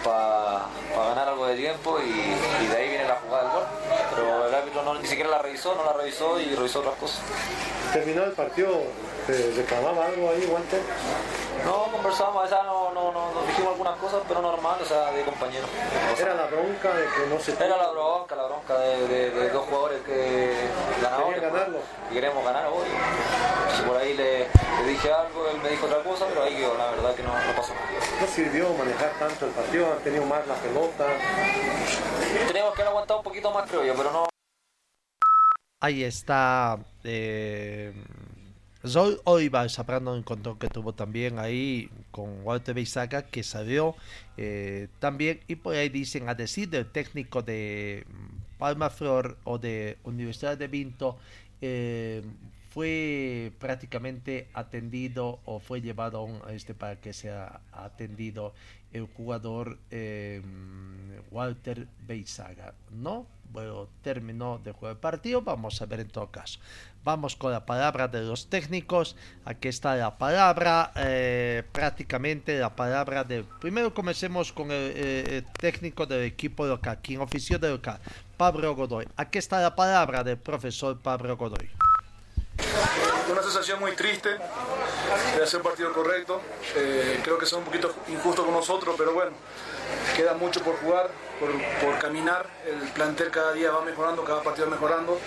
ganar 0.09 1.29
algo 1.29 1.45
de 1.47 1.55
tiempo 1.55 1.97
y, 1.99 2.09
y 2.63 2.67
de 2.67 2.77
ahí 2.77 2.89
viene 2.89 3.07
la 3.07 3.15
jugada 3.15 3.43
del 3.43 3.51
gol. 3.53 3.63
Pero 4.15 4.47
el 4.47 4.55
árbitro 4.55 4.83
no, 4.83 4.93
ni 4.95 5.07
siquiera 5.07 5.29
la 5.29 5.39
revisó, 5.39 5.75
no 5.75 5.83
la 5.85 5.93
revisó 5.93 6.39
y 6.39 6.53
revisó 6.55 6.79
otras 6.79 6.95
cosas. 6.95 7.19
Terminó 7.93 8.23
el 8.23 8.31
partido, 8.31 8.69
¿te 9.27 9.51
reclamaba 9.55 10.05
algo 10.07 10.29
ahí, 10.31 10.45
Walter? 10.51 10.81
No, 11.63 11.91
conversamos, 11.91 12.43
o 12.43 12.47
sea, 12.47 12.63
no, 12.63 12.91
no, 12.91 13.11
no, 13.11 13.31
nos 13.31 13.47
dijimos 13.47 13.71
algunas 13.73 13.97
cosas, 13.99 14.21
pero 14.27 14.41
normal, 14.41 14.77
o 14.81 14.85
sea, 14.85 15.11
de 15.11 15.21
compañeros. 15.23 15.69
Era 16.19 16.33
la 16.33 16.47
bronca 16.47 16.89
de 16.93 17.03
que 17.05 17.27
no 17.29 17.39
se... 17.39 17.53
Era 17.53 17.77
la 17.77 17.91
bronca, 17.91 18.35
la 18.35 18.45
bronca 18.47 18.77
de, 18.79 19.07
de- 19.07 19.29
de 19.29 19.49
dos 19.49 19.63
jugadores 19.69 20.01
que 20.01 20.53
ganadores. 21.01 21.41
Ganarlo. 21.41 21.77
Y 22.09 22.13
queremos 22.15 22.43
ganar 22.43 22.65
hoy. 22.67 22.87
Si 23.77 23.81
por 23.83 23.95
ahí 23.97 24.13
le, 24.15 24.39
le 24.39 24.87
dije 24.89 25.13
algo, 25.13 25.47
él 25.47 25.57
me 25.61 25.69
dijo 25.69 25.85
otra 25.85 25.99
cosa, 26.03 26.25
pero 26.27 26.43
ahí 26.43 26.55
quedó, 26.55 26.75
la 26.75 26.87
verdad 26.91 27.15
que 27.15 27.23
no, 27.23 27.29
no 27.33 27.55
pasó 27.55 27.73
nada. 27.75 27.87
No 28.23 28.29
sirvió 28.29 28.73
manejar 28.75 29.11
tanto 29.19 29.47
el 29.47 29.51
partido, 29.51 29.91
han 29.91 30.01
tenido 30.01 30.25
más 30.25 30.47
la 30.47 30.55
pelota. 30.55 31.05
Teníamos 32.47 32.73
que 32.73 32.81
haber 32.81 32.87
aguantado 32.87 33.19
un 33.19 33.23
poquito 33.25 33.51
más, 33.51 33.69
creo 33.69 33.85
yo, 33.85 33.93
pero 33.97 34.13
no. 34.13 34.29
Ahí 35.81 36.05
está 36.05 36.79
eh, 37.03 37.91
Zoe 38.87 39.19
Oiva, 39.25 39.67
sabrán 39.67 40.07
un 40.07 40.19
encontrón 40.19 40.57
que 40.57 40.69
tuvo 40.69 40.93
también 40.93 41.37
ahí 41.37 41.89
con 42.11 42.45
Walter 42.45 42.73
Beisaga, 42.73 43.23
que 43.23 43.43
salió 43.43 43.93
eh, 44.37 44.87
también, 44.99 45.41
y 45.49 45.57
por 45.57 45.75
ahí 45.75 45.89
dicen, 45.89 46.29
a 46.29 46.33
decir 46.33 46.69
del 46.69 46.89
técnico 46.89 47.41
de 47.41 48.05
Palma 48.57 48.89
Flor 48.89 49.37
o 49.43 49.57
de 49.57 49.97
Universidad 50.05 50.57
de 50.57 50.69
Vinto, 50.69 51.17
eh, 51.59 52.23
fue 52.73 53.51
prácticamente 53.59 54.47
atendido 54.53 55.39
o 55.45 55.59
fue 55.59 55.81
llevado 55.81 56.17
a 56.17 56.23
un- 56.23 56.41
este 56.49 56.73
para 56.73 56.95
que 56.95 57.13
sea 57.13 57.61
atendido 57.71 58.53
el 58.91 59.07
jugador 59.15 59.77
eh, 59.91 60.41
Walter 61.31 61.87
Beisaga. 62.07 62.73
No, 62.91 63.27
bueno, 63.51 63.87
terminó 64.01 64.59
de 64.63 64.71
jugar 64.71 64.93
el 64.93 64.97
partido, 64.99 65.41
vamos 65.41 65.81
a 65.81 65.85
ver 65.85 65.99
en 65.99 66.07
todo 66.07 66.31
caso. 66.31 66.59
Vamos 67.03 67.35
con 67.35 67.51
la 67.51 67.65
palabra 67.65 68.07
de 68.07 68.21
los 68.21 68.47
técnicos. 68.49 69.15
Aquí 69.45 69.67
está 69.67 69.95
la 69.95 70.17
palabra, 70.17 70.91
eh, 70.95 71.63
prácticamente 71.71 72.57
la 72.57 72.75
palabra 72.75 73.23
de... 73.23 73.43
Primero 73.61 73.93
comencemos 73.93 74.51
con 74.53 74.71
el, 74.71 74.93
eh, 74.95 75.43
técnico 75.59 76.05
del 76.05 76.23
equipo 76.23 76.65
local, 76.65 76.99
quien 77.03 77.19
ofició 77.21 77.59
de 77.59 77.69
local, 77.69 77.99
Pablo 78.37 78.73
Godoy. 78.75 79.07
Aquí 79.17 79.37
está 79.37 79.59
la 79.61 79.75
palabra 79.75 80.23
del 80.23 80.37
profesor 80.37 80.99
Pablo 80.99 81.35
Godoy. 81.37 81.69
Una 83.31 83.41
sensación 83.41 83.79
muy 83.79 83.93
triste 83.93 84.29
de 84.29 85.43
hacer 85.43 85.57
un 85.57 85.63
partido 85.63 85.91
correcto. 85.93 86.41
Eh, 86.75 87.19
creo 87.23 87.37
que 87.37 87.45
son 87.45 87.59
un 87.59 87.65
poquito 87.65 87.93
injustos 88.07 88.45
con 88.45 88.53
nosotros, 88.53 88.95
pero 88.97 89.13
bueno, 89.13 89.31
queda 90.15 90.33
mucho 90.33 90.61
por 90.61 90.75
jugar, 90.77 91.09
por, 91.39 91.49
por 91.83 91.99
caminar. 91.99 92.47
El 92.67 92.89
plantel 92.89 93.31
cada 93.31 93.53
día 93.53 93.71
va 93.71 93.81
mejorando, 93.81 94.23
cada 94.23 94.41
partido 94.41 94.67
va 94.67 94.75
mejorando. 94.75 95.19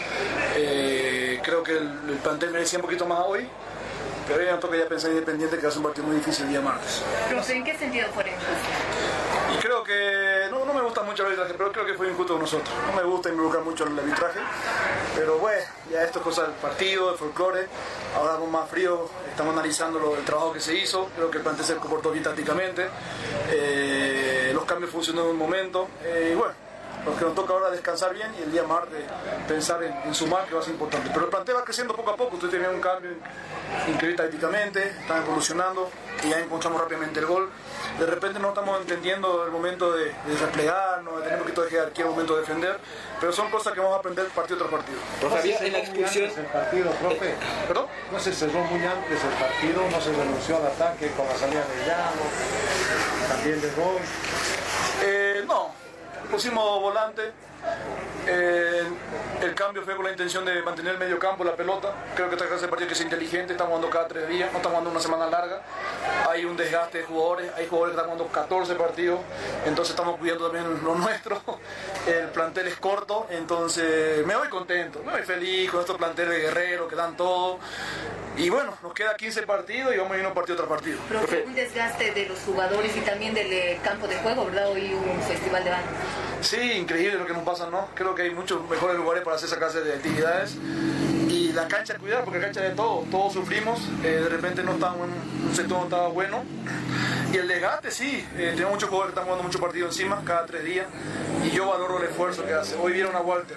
Eh, 0.57 1.41
creo 1.43 1.63
que 1.63 1.73
el, 1.73 2.01
el 2.11 2.17
plantel 2.23 2.51
merecía 2.51 2.79
un 2.79 2.85
poquito 2.85 3.07
más 3.07 3.21
hoy, 3.27 3.49
pero 4.29 4.41
hoy 4.41 4.47
nos 4.51 4.61
toca 4.61 4.77
ya 4.77 4.89
pensar 4.89 5.11
independiente 5.11 5.57
que 5.57 5.69
ser 5.69 5.79
un 5.79 5.85
partido 5.85 6.07
muy 6.07 6.17
difícil 6.17 6.45
el 6.45 6.51
día 6.51 6.61
martes. 6.61 7.03
¿en 7.49 7.65
qué 7.65 7.77
sentido 7.77 8.09
fue 8.15 8.25
injusto? 8.25 9.36
Creo 9.67 9.83
que 9.83 10.49
no, 10.51 10.65
me 10.73 10.81
gusta 10.81 11.03
mucho 11.03 11.23
el 11.23 11.33
arbitraje, 11.33 11.55
pero 11.59 11.73
creo 11.73 11.87
que 11.87 11.95
fue 11.95 12.09
injusto 12.09 12.35
con 12.35 12.43
nosotros. 12.43 12.71
No 12.87 12.93
me 12.93 13.03
gusta 13.03 13.31
involucrar 13.31 13.65
mucho 13.65 13.85
el 13.85 13.99
arbitraje, 13.99 14.39
pero 15.17 15.39
bueno, 15.39 15.63
ya 15.91 16.05
esto 16.05 16.21
es 16.21 16.25
cosa 16.25 16.43
del 16.43 16.53
partido, 16.53 17.09
del 17.09 17.19
folclore. 17.19 17.67
Ahora 18.17 18.37
con 18.37 18.51
más 18.53 18.69
frío 18.71 19.09
estamos 19.29 19.53
analizando 19.55 20.15
el 20.17 20.25
trabajo 20.25 20.53
que 20.53 20.61
se 20.61 20.77
hizo. 20.77 21.09
Creo 21.17 21.31
que 21.31 21.39
el 21.39 21.43
plantel 21.43 21.65
se 21.65 21.77
comportó 21.77 22.13
bien 22.13 22.23
tácticamente. 22.23 22.87
Eh, 23.51 24.53
los 24.55 24.65
cambios 24.65 24.93
funcionaron 24.93 25.31
en 25.31 25.33
un 25.33 25.39
momento. 25.39 25.89
Eh, 26.05 26.31
y 26.33 26.37
bueno, 26.37 26.55
lo 27.05 27.17
que 27.17 27.25
nos 27.25 27.35
toca 27.35 27.53
ahora 27.53 27.67
es 27.67 27.73
descansar 27.73 28.15
bien 28.15 28.33
y 28.39 28.43
el 28.43 28.53
día 28.53 28.63
martes 28.63 29.03
pensar 29.49 29.83
en, 29.83 29.93
en 30.05 30.15
sumar, 30.15 30.45
que 30.47 30.55
va 30.55 30.61
a 30.61 30.63
ser 30.63 30.75
importante. 30.75 31.11
Pero 31.13 31.25
el 31.25 31.31
plantel 31.31 31.57
va 31.57 31.65
creciendo 31.65 31.95
poco 31.97 32.11
a 32.11 32.17
poco. 32.17 32.37
Usted 32.37 32.51
tiene 32.51 32.69
un 32.69 32.81
cambio 32.81 33.11
increíble 33.89 34.17
tácticamente, 34.17 34.91
están 34.91 35.25
evolucionando 35.25 35.91
y 36.25 36.31
ya 36.31 36.39
encontramos 36.39 36.81
rápidamente 36.81 37.19
el 37.19 37.27
gol. 37.27 37.51
De 37.99 38.07
repente 38.07 38.39
no 38.39 38.49
estamos 38.49 38.81
entendiendo 38.81 39.45
el 39.45 39.51
momento 39.51 39.93
de, 39.93 40.07
de 40.07 40.37
replegarnos, 40.41 41.17
de 41.17 41.23
tener 41.23 41.39
un 41.39 41.43
poquito 41.43 41.63
de 41.63 41.71
jerarquía 41.71 42.07
momento 42.07 42.35
de 42.35 42.41
defender, 42.41 42.79
pero 43.21 43.33
son 43.33 43.51
cosas 43.51 43.73
que 43.73 43.81
vamos 43.81 43.97
a 43.97 43.99
aprender 44.01 44.27
partido 44.29 44.59
tras 44.59 44.71
partido. 44.71 44.99
Profe, 45.21 45.39
había 45.39 45.59
en 45.59 45.73
la 45.73 45.79
expulsión 45.79 46.31
el 46.37 46.47
partido, 46.47 46.91
profe. 46.93 47.35
¿Perdón? 47.67 47.87
No 48.13 48.21
se 48.21 48.33
cerró 48.33 48.61
muy 48.65 48.85
antes 48.85 49.25
el 49.25 49.31
partido, 49.39 49.83
no 49.91 50.01
se 50.01 50.13
renunció 50.13 50.57
al 50.57 50.67
ataque 50.67 51.11
con 51.13 51.27
la 51.27 51.37
salida 51.37 51.65
de 51.65 51.87
Llano, 51.87 52.23
también 53.29 53.61
de 53.61 53.71
gol. 53.71 54.03
Eh, 55.03 55.45
no, 55.47 55.73
pusimos 56.31 56.81
volante. 56.81 57.33
El 58.27 59.55
cambio 59.55 59.83
fue 59.83 59.95
con 59.95 60.05
la 60.05 60.11
intención 60.11 60.45
de 60.45 60.63
mantener 60.63 60.95
el 60.95 60.99
medio 60.99 61.19
campo, 61.19 61.45
la 61.45 61.55
pelota. 61.55 61.93
Creo 62.15 62.29
que 62.29 62.35
esta 62.35 62.49
clase 62.49 62.63
de 62.63 62.69
partido 62.69 62.89
que 62.89 62.95
es 62.95 63.01
inteligente, 63.01 63.53
estamos 63.53 63.75
jugando 63.75 63.91
cada 63.91 64.09
tres 64.09 64.29
días, 64.29 64.51
no 64.51 64.59
estamos 64.59 64.79
jugando 64.79 64.91
una 64.91 65.01
semana 65.01 65.27
larga. 65.27 65.63
Hay 66.29 66.45
un 66.45 66.57
desgaste 66.57 66.99
de 66.99 67.05
jugadores, 67.05 67.53
hay 67.57 67.67
jugadores 67.67 67.95
que 67.95 68.01
están 68.01 68.17
jugando 68.17 68.33
14 68.33 68.75
partidos, 68.75 69.21
entonces 69.65 69.91
estamos 69.91 70.19
cuidando 70.19 70.51
también 70.51 70.85
lo 70.85 70.95
nuestro. 70.97 71.41
El 72.07 72.29
plantel 72.31 72.67
es 72.67 72.77
corto, 72.77 73.27
entonces 73.31 74.27
me 74.27 74.35
voy 74.35 74.49
contento, 74.49 75.03
me 75.05 75.13
voy 75.13 75.23
feliz 75.23 75.71
con 75.71 75.81
estos 75.81 75.97
planteles 75.97 76.35
de 76.35 76.41
guerreros 76.41 76.89
que 76.89 76.97
dan 76.97 77.17
todo. 77.17 77.59
Y 78.37 78.51
bueno, 78.51 78.75
nos 78.83 78.93
queda 78.93 79.17
15 79.17 79.43
partidos 79.45 79.95
y 79.95 79.99
vamos 79.99 80.13
a 80.13 80.17
irnos 80.19 80.33
partido 80.33 80.57
tras 80.57 80.69
partido. 80.69 80.99
Profe, 81.09 81.45
un 81.47 81.55
desgaste 81.55 82.11
de 82.13 82.27
los 82.27 82.39
jugadores 82.41 82.95
y 82.95 83.01
también 83.01 83.33
del 83.33 83.51
eh, 83.51 83.79
campo 83.83 84.07
de 84.07 84.17
juego, 84.17 84.45
¿verdad? 84.47 84.69
Hoy 84.71 84.93
hubo 84.95 85.11
un 85.11 85.23
festival 85.23 85.65
de 85.65 85.71
banda. 85.71 85.87
Sí, 86.43 86.73
increíble 86.73 87.19
lo 87.19 87.27
que 87.27 87.33
nos 87.33 87.45
pasa, 87.45 87.71
¿no? 87.71 87.89
Creo 87.95 88.15
que 88.15 88.23
hay 88.23 88.31
muchos 88.31 88.69
mejores 88.69 88.97
lugares 88.97 89.25
para 89.25 89.37
hacer 89.37 89.49
esa 89.49 89.59
clase 89.59 89.81
de 89.81 89.95
actividades. 89.95 90.57
Y 91.29 91.53
la 91.53 91.67
cancha, 91.67 91.97
cuidar, 91.97 92.25
porque 92.25 92.39
la 92.39 92.45
cancha 92.47 92.61
de 92.61 92.71
todo, 92.71 93.05
todos 93.11 93.33
sufrimos. 93.33 93.81
eh, 94.05 94.21
de 94.23 94.29
repente 94.29 94.63
no 94.63 94.73
estaba 94.73 94.95
en 94.97 95.03
un 95.49 95.55
sector 95.55 95.79
no 95.79 95.85
estaba 95.85 96.09
bueno. 96.09 96.45
Y 97.33 97.39
el 97.39 97.49
desgaste, 97.49 97.91
sí, 97.91 98.27
eh, 98.37 98.53
tenemos 98.55 98.73
muchos 98.73 98.89
jugadores 98.91 99.15
que 99.15 99.21
están 99.21 99.25
jugando 99.25 99.45
muchos 99.45 99.61
partidos 99.61 99.97
encima, 99.97 100.23
cada 100.27 100.45
tres 100.45 100.63
días. 100.65 100.87
Y 101.43 101.51
yo 101.51 101.69
valoro 101.69 101.99
el 101.99 102.05
esfuerzo 102.11 102.45
que 102.45 102.53
hace. 102.53 102.77
Hoy 102.77 102.93
vieron 102.93 103.17
a 103.17 103.21
Walter, 103.21 103.57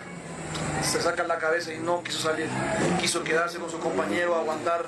se 0.83 1.01
saca 1.01 1.23
la 1.23 1.37
cabeza 1.37 1.73
y 1.73 1.77
no 1.77 2.03
quiso 2.03 2.19
salir. 2.19 2.47
Quiso 2.99 3.23
quedarse 3.23 3.57
con 3.59 3.69
su 3.69 3.79
compañero, 3.79 4.35
aguantar 4.35 4.85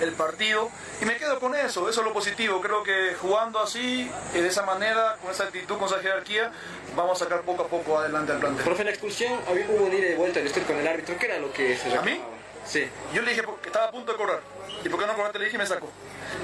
el 0.00 0.12
partido 0.12 0.68
y 1.00 1.04
me 1.04 1.16
quedo 1.16 1.38
con 1.38 1.54
eso, 1.54 1.88
eso 1.88 2.00
es 2.00 2.06
lo 2.06 2.12
positivo, 2.12 2.60
creo 2.60 2.82
que 2.82 3.14
jugando 3.20 3.60
así, 3.60 4.10
eh, 4.34 4.40
de 4.42 4.48
esa 4.48 4.62
manera, 4.62 5.16
con 5.22 5.30
esa 5.30 5.44
actitud, 5.44 5.76
con 5.78 5.86
esa 5.86 5.98
jerarquía, 6.00 6.50
vamos 6.96 7.20
a 7.20 7.24
sacar 7.24 7.42
poco 7.42 7.64
a 7.64 7.68
poco 7.68 7.98
adelante 7.98 8.32
al 8.32 8.38
plantel. 8.38 8.64
Profe, 8.64 8.82
en 8.82 8.86
la 8.86 8.92
expulsión 8.92 9.40
había, 9.48 9.66
hubo 9.68 9.86
un 9.86 9.92
ida 9.92 10.10
y 10.10 10.14
vuelta 10.14 10.40
usted 10.40 10.66
con 10.66 10.76
el 10.76 10.86
árbitro, 10.86 11.16
¿qué 11.18 11.26
era 11.26 11.38
lo 11.38 11.52
que 11.52 11.76
se 11.76 11.96
¿A 11.96 12.02
mí? 12.02 12.20
Sí. 12.64 12.88
Yo 13.12 13.22
le 13.22 13.30
dije 13.30 13.42
que 13.60 13.68
estaba 13.68 13.86
a 13.86 13.90
punto 13.90 14.12
de 14.12 14.18
correr, 14.18 14.40
y 14.84 14.88
por 14.88 15.00
qué 15.00 15.06
no 15.06 15.14
correrte 15.14 15.38
le 15.38 15.44
dije 15.46 15.56
y 15.56 15.58
me 15.58 15.66
sacó. 15.66 15.88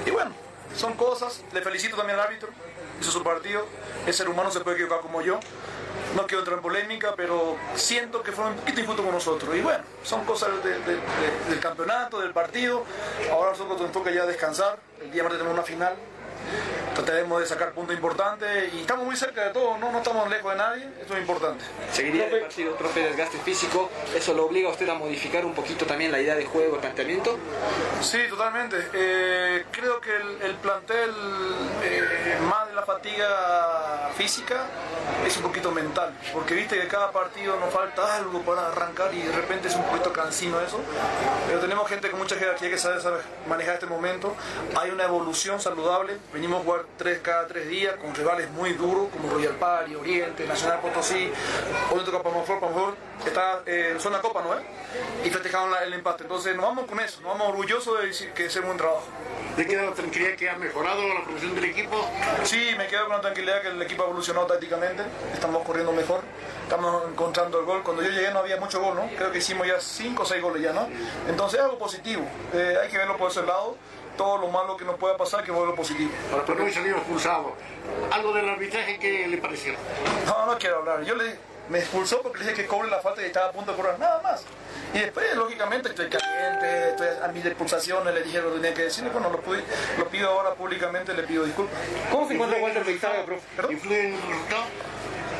Y 0.05 0.09
bueno, 0.11 0.31
son 0.75 0.93
cosas, 0.93 1.41
le 1.53 1.61
felicito 1.61 1.97
también 1.97 2.19
al 2.19 2.25
árbitro, 2.25 2.49
hizo 2.99 3.11
su 3.11 3.23
partido, 3.23 3.65
el 4.05 4.13
ser 4.13 4.29
humano 4.29 4.51
se 4.51 4.59
puede 4.61 4.77
equivocar 4.77 5.01
como 5.01 5.21
yo, 5.21 5.39
no 6.15 6.25
quiero 6.25 6.39
entrar 6.39 6.57
en 6.57 6.63
polémica, 6.63 7.13
pero 7.15 7.55
siento 7.75 8.21
que 8.23 8.31
fue 8.31 8.45
un 8.45 8.55
poquito 8.55 8.81
injusto 8.81 9.03
con 9.03 9.11
nosotros. 9.13 9.55
Y 9.55 9.61
bueno, 9.61 9.83
son 10.03 10.25
cosas 10.25 10.49
de- 10.63 10.71
de- 10.79 10.79
de- 10.95 11.49
del 11.49 11.59
campeonato, 11.59 12.19
del 12.19 12.31
partido. 12.31 12.83
Ahora 13.31 13.51
nosotros 13.51 13.79
nos 13.81 13.91
toca 13.91 14.11
ya 14.11 14.25
descansar. 14.25 14.77
El 15.01 15.11
día 15.11 15.23
martes 15.23 15.39
tenemos 15.39 15.57
una 15.57 15.65
final. 15.67 15.93
Trataremos 16.95 17.39
de 17.39 17.45
sacar 17.45 17.71
puntos 17.71 17.95
importantes 17.95 18.73
y 18.73 18.81
estamos 18.81 19.05
muy 19.05 19.15
cerca 19.15 19.45
de 19.45 19.51
todo, 19.51 19.77
no, 19.77 19.91
no 19.91 19.99
estamos 19.99 20.29
lejos 20.29 20.51
de 20.51 20.57
nadie, 20.57 20.89
eso 21.03 21.13
es 21.13 21.21
importante. 21.21 21.63
Seguiría 21.91 22.27
el 22.27 22.41
partido, 22.41 22.75
profe, 22.75 23.03
desgaste 23.03 23.37
físico, 23.37 23.89
¿eso 24.15 24.33
lo 24.33 24.45
obliga 24.45 24.69
a 24.69 24.71
usted 24.71 24.89
a 24.89 24.95
modificar 24.95 25.45
un 25.45 25.53
poquito 25.53 25.85
también 25.85 26.11
la 26.11 26.19
idea 26.19 26.35
de 26.35 26.45
juego, 26.45 26.75
el 26.75 26.81
planteamiento? 26.81 27.37
Sí, 28.01 28.19
totalmente. 28.29 28.77
Eh, 28.93 29.65
creo 29.71 30.01
que 30.01 30.15
el, 30.15 30.41
el 30.41 30.55
plantel, 30.55 31.11
eh, 31.83 32.37
más 32.49 32.67
de 32.67 32.73
la 32.73 32.83
fatiga 32.83 34.09
física, 34.17 34.65
es 35.25 35.37
un 35.37 35.43
poquito 35.43 35.71
mental. 35.71 36.13
Porque 36.33 36.53
viste 36.53 36.79
que 36.79 36.87
cada 36.87 37.11
partido 37.11 37.57
nos 37.59 37.73
falta 37.73 38.15
algo 38.15 38.41
para 38.41 38.67
arrancar 38.67 39.13
y 39.13 39.21
de 39.21 39.31
repente 39.31 39.67
es 39.67 39.75
un 39.75 39.83
poquito 39.83 40.11
cansino 40.11 40.59
eso. 40.61 40.79
Pero 41.47 41.59
tenemos 41.59 41.87
gente 41.87 42.09
con 42.09 42.19
mucha 42.19 42.35
jerarquía 42.35 42.69
que 42.69 42.77
sabe, 42.77 43.01
sabe 43.01 43.19
manejar 43.47 43.75
este 43.75 43.85
momento. 43.85 44.35
Hay 44.75 44.91
una 44.91 45.05
evolución 45.05 45.59
saludable. 45.59 46.17
Venimos 46.39 46.61
a 46.61 46.63
jugar 46.63 46.85
tres 46.97 47.19
cada 47.19 47.45
tres 47.47 47.67
días 47.67 47.95
con 47.97 48.15
rivales 48.15 48.49
muy 48.51 48.71
duros 48.71 49.09
como 49.11 49.29
Royal 49.29 49.55
Pari, 49.55 49.93
Oriente, 49.95 50.47
Nacional 50.47 50.79
Potosí. 50.79 51.29
Hoy 51.91 51.99
toca 52.05 52.23
Pamaflor, 52.23 52.61
Pamaflor 52.61 52.95
está 53.27 53.61
eh, 53.65 53.89
en 53.91 53.99
zona 53.99 54.21
Copa, 54.21 54.41
¿no 54.41 54.53
es? 54.57 54.61
Y 55.25 55.29
festejaron 55.31 55.69
la- 55.69 55.83
el 55.83 55.93
empate. 55.93 56.23
Entonces 56.23 56.55
nos 56.55 56.63
vamos 56.63 56.85
con 56.85 56.97
eso, 57.01 57.19
nos 57.19 57.33
vamos 57.33 57.49
orgullosos 57.49 57.99
de 57.99 58.07
decir 58.07 58.31
que 58.31 58.45
hacemos 58.45 58.71
un 58.71 58.77
trabajo. 58.77 59.03
¿Te 59.57 59.67
queda 59.67 59.81
la 59.83 59.91
tranquilidad 59.93 60.37
que 60.37 60.49
ha 60.49 60.55
mejorado 60.55 61.05
la 61.13 61.25
producción 61.25 61.55
del 61.55 61.65
equipo? 61.65 62.09
Sí, 62.45 62.69
me 62.77 62.87
quedo 62.87 63.07
con 63.07 63.17
la 63.17 63.21
tranquilidad 63.21 63.61
que 63.61 63.67
el 63.67 63.81
equipo 63.81 64.03
ha 64.03 64.05
evolucionado 64.05 64.47
tácticamente, 64.47 65.03
estamos 65.33 65.61
corriendo 65.65 65.91
mejor, 65.91 66.21
estamos 66.63 67.03
encontrando 67.11 67.59
el 67.59 67.65
gol. 67.65 67.83
Cuando 67.83 68.01
yo 68.01 68.11
llegué 68.11 68.31
no 68.31 68.39
había 68.39 68.55
mucho 68.55 68.79
gol, 68.79 68.95
¿no? 68.95 69.09
Creo 69.17 69.29
que 69.33 69.39
hicimos 69.39 69.67
ya 69.67 69.77
5 69.81 70.23
o 70.23 70.25
6 70.25 70.41
goles 70.41 70.63
ya, 70.63 70.71
¿no? 70.71 70.87
Entonces 71.27 71.59
es 71.59 71.65
algo 71.65 71.77
positivo, 71.77 72.23
Eh, 72.53 72.77
hay 72.81 72.87
que 72.87 72.97
verlo 72.97 73.17
por 73.17 73.29
ese 73.29 73.41
lado, 73.43 73.75
todo 74.19 74.37
lo 74.37 74.49
malo 74.49 74.75
que 74.75 74.83
nos 74.83 74.97
pueda 74.97 75.15
pasar, 75.15 75.45
que 75.45 75.51
verlo 75.53 75.73
positivo. 75.75 76.11
Ahora, 76.29 76.43
pero 76.45 76.65
hoy 76.65 76.73
salió 76.73 76.97
expulsado. 76.97 77.53
¿Algo 78.11 78.33
del 78.33 78.49
arbitraje 78.49 78.99
que 78.99 79.25
le 79.29 79.37
pareció? 79.37 79.73
No, 80.25 80.45
no 80.45 80.57
quiero 80.57 80.79
hablar, 80.79 81.03
yo 81.05 81.15
le, 81.15 81.37
me 81.69 81.79
expulsó 81.79 82.21
porque 82.21 82.39
le 82.39 82.49
dije 82.51 82.63
que 82.63 82.67
cobre 82.67 82.89
la 82.89 82.99
falta 82.99 83.21
y 83.21 83.25
estaba 83.27 83.47
a 83.47 83.51
punto 83.53 83.71
de 83.71 83.77
cobrar, 83.77 83.97
nada 83.97 84.21
más. 84.21 84.43
Y 84.93 84.99
después, 84.99 85.33
lógicamente, 85.35 85.87
estoy 85.89 86.09
caliente, 86.09 86.89
estoy 86.89 87.07
a 87.23 87.27
mis 87.29 87.45
expulsaciones, 87.45 88.13
le 88.13 88.23
dije 88.23 88.41
lo 88.41 88.49
que 88.49 88.55
tenía 88.59 88.73
que 88.73 88.81
decir, 88.83 89.07
bueno, 89.09 89.29
lo, 89.29 89.39
pude- 89.41 89.63
lo 89.97 90.05
pido 90.09 90.29
ahora 90.31 90.53
públicamente, 90.53 91.13
le 91.13 91.23
pido 91.23 91.45
disculpas. 91.45 91.77
¿Cómo 92.11 92.27
se 92.27 92.33
encuentra 92.33 92.59
Walter 92.61 92.83
Beizaga, 92.83 93.23
profe? 93.23 93.71
¿Influye 93.71 93.99
en 94.07 94.13
el 94.15 94.21
resultado? 94.21 94.63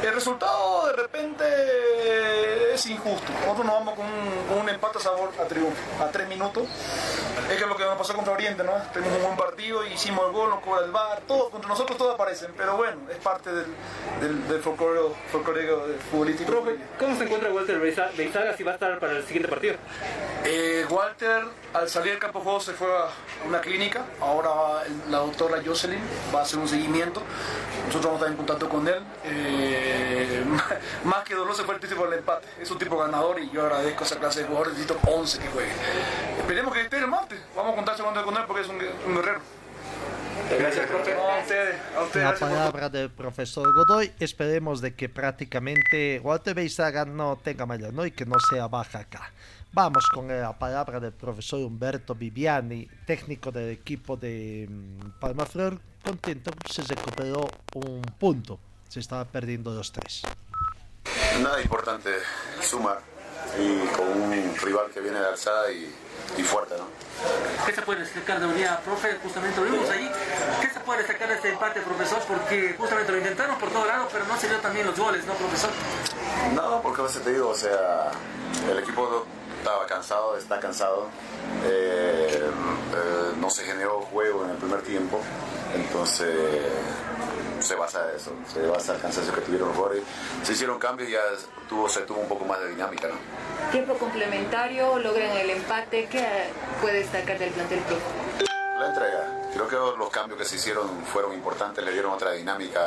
El 0.04 0.14
resultado 0.14 0.88
de 0.88 0.94
repente 0.94 2.74
es 2.74 2.86
injusto. 2.88 3.32
Nosotros 3.42 3.66
nos 3.66 3.76
vamos 3.76 3.96
con 3.96 4.06
un, 4.06 4.48
con 4.48 4.58
un 4.60 4.70
empate 4.70 4.98
a 4.98 5.02
sabor 5.02 5.32
a 5.40 5.44
triunfo, 5.44 6.04
a 6.04 6.08
tres 6.10 6.28
minutos. 6.28 6.64
Es 7.50 7.58
que 7.58 7.64
es 7.64 7.68
lo 7.70 7.76
que 7.76 7.84
nos 7.84 7.98
pasó 7.98 8.14
contra 8.14 8.34
Oriente, 8.34 8.64
¿no? 8.64 8.72
Tenemos 8.94 9.18
un 9.18 9.24
buen 9.24 9.38
partido, 9.38 9.86
hicimos 9.86 10.26
el 10.28 10.32
gol, 10.32 10.50
nos 10.52 10.60
cobra 10.62 10.86
el 10.86 10.92
bar, 10.92 11.22
todo, 11.28 11.50
contra 11.50 11.68
nosotros 11.70 11.98
todos 11.98 12.14
aparecen, 12.14 12.54
pero 12.56 12.78
bueno, 12.78 12.98
es 13.10 13.18
parte 13.18 13.52
del, 13.52 13.66
del, 14.22 14.48
del 14.48 14.62
folclore, 14.62 15.16
folclore 15.32 15.64
del 15.66 16.00
futbolístico. 16.12 16.52
Profe, 16.52 16.76
¿cómo 17.00 17.18
se 17.18 17.24
encuentra 17.24 17.52
Walter 17.52 17.80
Beiza- 17.82 18.12
Beizaga 18.16 18.56
si 18.56 18.64
va 18.64 18.72
a 18.72 18.74
estar 18.76 19.00
para 19.00 19.14
el 19.14 19.24
siguiente 19.26 19.50
partido? 19.50 19.76
Eh, 20.46 20.86
Walter, 20.90 21.44
al 21.74 21.90
salir 21.90 22.12
del 22.12 22.20
campo 22.20 22.40
de 22.40 22.44
juego, 22.46 22.60
se 22.62 22.74
fue 22.74 22.88
a 22.88 23.08
una 23.48 23.60
clínica. 23.62 24.06
Ahora 24.22 24.84
la 25.10 25.18
doctora 25.20 25.62
Jocelyn 25.66 26.02
va 26.34 26.40
a 26.40 26.44
hacer 26.44 26.60
un 26.60 26.68
seguimiento. 26.68 27.22
Nosotros 27.88 28.06
vamos 28.06 28.22
a 28.22 28.26
estar 28.26 28.32
en 28.32 28.38
contacto 28.38 28.70
con 28.70 28.88
él. 28.88 29.02
Eh, 29.26 29.89
más 31.04 31.24
que 31.24 31.36
dolor 31.36 31.56
se 31.56 31.64
fue 31.64 31.76
el 31.76 31.80
triste 31.80 31.96
por 31.96 32.12
el 32.12 32.20
empate. 32.20 32.48
Es 32.62 32.70
un 32.72 32.78
tipo 32.78 32.98
ganador 32.98 33.40
y 33.40 33.50
yo 33.50 33.64
agradezco 33.64 34.04
a 34.04 34.08
esa 34.08 34.20
clase 34.20 34.42
de 34.42 34.48
jugadores. 34.48 34.74
Necesito 34.74 35.00
11 35.08 35.40
que 35.40 35.48
jueguen. 35.48 35.76
Esperemos 36.40 36.74
que 36.74 36.82
esté 36.82 36.98
el 36.98 37.08
martes. 37.08 37.40
Vamos 37.56 37.74
a 37.74 37.76
contarse 37.76 38.04
con 38.04 38.16
él 38.38 38.44
porque 38.48 38.62
es 38.62 38.68
un, 38.68 38.80
un 39.08 39.16
guerrero. 39.16 39.42
Gracias, 40.58 40.88
profe. 40.88 41.14
No, 41.14 41.30
a 41.30 41.40
ustedes, 41.40 41.76
a 41.96 42.02
ustedes. 42.02 42.24
La 42.24 42.30
gracias 42.32 42.50
palabra 42.50 42.90
del 42.90 43.12
profesor 43.12 43.72
Godoy. 43.72 44.12
Esperemos 44.20 44.82
de 44.82 44.96
que 44.96 45.10
prácticamente 45.10 46.20
Walter 46.24 46.56
Beizaga 46.56 47.06
no 47.06 47.38
tenga 47.38 47.66
mayor, 47.66 47.94
¿no? 47.94 48.06
Y 48.06 48.12
que 48.12 48.26
no 48.26 48.36
sea 48.50 48.68
baja 48.68 49.00
acá. 49.00 49.32
Vamos 49.72 50.08
con 50.08 50.28
la 50.28 50.58
palabra 50.58 51.00
del 51.00 51.14
profesor 51.14 51.60
Humberto 51.60 52.16
Viviani, 52.16 52.88
técnico 53.06 53.52
del 53.52 53.70
equipo 53.70 54.18
de 54.18 54.68
mm, 54.68 55.20
Palmaflor, 55.20 55.80
contento 56.04 56.52
se 56.68 56.82
recuperó 56.82 57.48
un 57.76 58.02
punto. 58.18 58.60
Se 58.90 59.00
estaba 59.00 59.24
perdiendo 59.26 59.72
los 59.72 59.92
tres. 59.92 60.24
Nada 61.42 61.62
importante 61.62 62.10
sumar 62.62 63.00
y 63.58 63.88
con 63.96 64.08
un 64.08 64.56
rival 64.62 64.88
que 64.94 65.00
viene 65.00 65.20
de 65.20 65.28
alzada 65.28 65.72
y, 65.72 65.94
y 66.38 66.44
fuerte, 66.44 66.76
¿no? 66.78 66.86
¿Qué 67.66 67.74
se 67.74 67.82
puede 67.82 68.02
destacar 68.02 68.40
de 68.40 68.48
unidad, 68.48 68.82
profe? 68.82 69.18
Justamente 69.24 69.60
lo 69.62 69.66
vimos 69.66 69.90
ahí. 69.90 70.10
¿Qué 70.62 70.70
se 70.70 70.80
puede 70.80 71.00
destacar 71.00 71.30
de 71.30 71.36
este 71.36 71.50
empate, 71.50 71.82
profesor? 71.82 72.20
Porque 72.28 72.76
justamente 72.78 73.12
lo 73.12 73.18
intentaron 73.18 73.58
por 73.58 73.70
todo 73.70 73.86
lado, 73.86 74.08
pero 74.12 74.26
no 74.26 74.38
se 74.40 74.48
dio 74.48 74.58
también 74.58 74.86
los 74.86 74.98
goles, 74.98 75.26
¿no, 75.26 75.34
profesor? 75.34 75.70
No, 76.56 76.82
porque 76.82 77.02
a 77.02 77.06
veces 77.06 77.24
te 77.24 77.34
digo, 77.34 77.50
o 77.50 77.56
sea, 77.56 78.12
el 78.70 78.80
equipo 78.80 79.26
estaba 79.58 79.86
cansado, 79.86 80.38
está 80.38 80.60
cansado, 80.60 81.10
eh, 81.66 82.42
eh, 82.42 83.34
no 83.40 83.50
se 83.50 83.64
generó 83.66 84.02
juego 84.02 84.46
en 84.46 84.52
el 84.52 84.58
primer 84.58 84.82
tiempo, 84.82 85.22
entonces 85.76 86.64
se 87.62 87.76
basa 87.76 88.10
en 88.10 88.16
eso, 88.16 88.32
se 88.52 88.66
basa 88.68 88.92
en 88.92 88.96
el 88.98 89.02
cansancio 89.02 89.34
que 89.34 89.42
tuvieron 89.42 89.68
los 89.70 89.78
jugadores. 89.78 90.04
Se 90.44 90.54
hicieron 90.54 90.80
cambios 90.80 91.10
y 91.10 91.14
ya 91.14 91.22
tuvo, 91.68 91.88
se 91.90 92.02
tuvo 92.02 92.20
un 92.20 92.28
poco 92.28 92.46
más 92.46 92.60
de 92.60 92.70
dinámica, 92.70 93.08
¿no? 93.08 93.16
Tiempo 93.72 93.94
complementario, 93.96 94.98
logran 95.00 95.32
el 95.38 95.50
empate. 95.52 96.08
¿Qué 96.08 96.26
puede 96.82 97.00
destacar 97.00 97.38
del 97.38 97.52
plantel 97.52 97.80
profe? 97.80 98.48
La 98.80 98.88
entrega. 98.88 99.36
Creo 99.54 99.68
que 99.68 99.76
los 99.98 100.10
cambios 100.10 100.40
que 100.40 100.46
se 100.46 100.56
hicieron 100.56 100.88
fueron 101.06 101.34
importantes, 101.34 101.84
le 101.84 101.92
dieron 101.92 102.14
otra 102.14 102.32
dinámica 102.32 102.80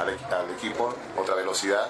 al, 0.00 0.08
equi- 0.08 0.32
al 0.32 0.50
equipo, 0.50 0.94
otra 1.16 1.34
velocidad. 1.34 1.88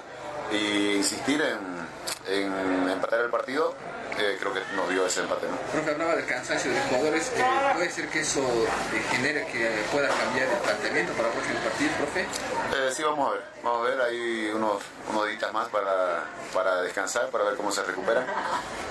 Y 0.51 0.95
insistir 0.97 1.41
en, 1.41 1.87
en 2.33 2.89
empatar 2.89 3.21
el 3.21 3.29
partido 3.29 3.73
eh, 4.17 4.37
creo 4.39 4.53
que 4.53 4.61
nos 4.75 4.89
dio 4.89 5.05
ese 5.05 5.21
empate. 5.21 5.47
¿no? 5.47 5.57
Profe, 5.71 5.91
hablaba 5.91 6.15
del 6.15 6.25
cansancio 6.25 6.71
de 6.71 6.77
los 6.79 6.87
jugadores. 6.87 7.31
eh, 7.35 7.43
¿Puede 7.73 7.91
ser 7.91 8.07
que 8.09 8.19
eso 8.21 8.41
eh, 8.41 9.01
genere 9.11 9.45
que 9.47 9.69
pueda 9.91 10.07
cambiar 10.09 10.47
el 10.49 10.57
planteamiento 10.59 11.13
para 11.13 11.27
el 11.29 11.33
próximo 11.33 11.59
partido, 11.59 11.91
profe? 11.97 12.21
Eh, 12.21 12.91
sí, 12.95 13.03
vamos 13.03 13.29
a 13.29 13.31
ver. 13.33 13.43
Vamos 13.63 13.87
a 13.87 13.89
ver, 13.89 14.01
hay 14.01 14.51
unos, 14.53 14.81
unos 15.09 15.27
días 15.27 15.53
más 15.53 15.69
para, 15.69 16.25
para 16.53 16.81
descansar, 16.81 17.29
para 17.29 17.45
ver 17.45 17.55
cómo 17.55 17.71
se 17.71 17.81
recupera. 17.83 18.25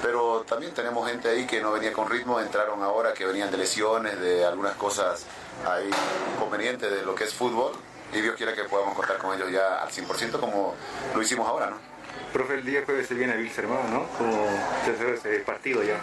Pero 0.02 0.44
también 0.48 0.72
tenemos 0.72 1.08
gente 1.08 1.28
ahí 1.28 1.46
que 1.46 1.60
no 1.60 1.72
venía 1.72 1.92
con 1.92 2.08
ritmo, 2.08 2.40
entraron 2.40 2.82
ahora 2.82 3.12
que 3.12 3.26
venían 3.26 3.50
de 3.50 3.58
lesiones, 3.58 4.18
de 4.18 4.44
algunas 4.44 4.74
cosas 4.76 5.24
ahí 5.66 5.90
inconvenientes 6.36 6.90
de 6.90 7.02
lo 7.02 7.14
que 7.14 7.24
es 7.24 7.34
fútbol. 7.34 7.72
Y 8.14 8.20
Dios 8.20 8.36
quiera 8.36 8.54
que 8.54 8.64
podamos 8.64 8.94
contar 8.94 9.16
con 9.18 9.34
ellos 9.34 9.50
ya 9.50 9.82
al 9.82 9.90
100% 9.90 10.38
como 10.38 10.74
lo 11.14 11.22
hicimos 11.22 11.48
ahora, 11.48 11.66
¿no? 11.70 11.91
Profe, 12.32 12.54
el 12.54 12.64
día 12.64 12.82
jueves 12.84 13.06
se 13.08 13.14
viene 13.14 13.36
Wilstermann, 13.36 13.92
¿no? 13.92 14.06
Como 14.18 14.46
tercero 14.84 15.14
ese 15.14 15.38
partido 15.40 15.82
ya. 15.82 16.00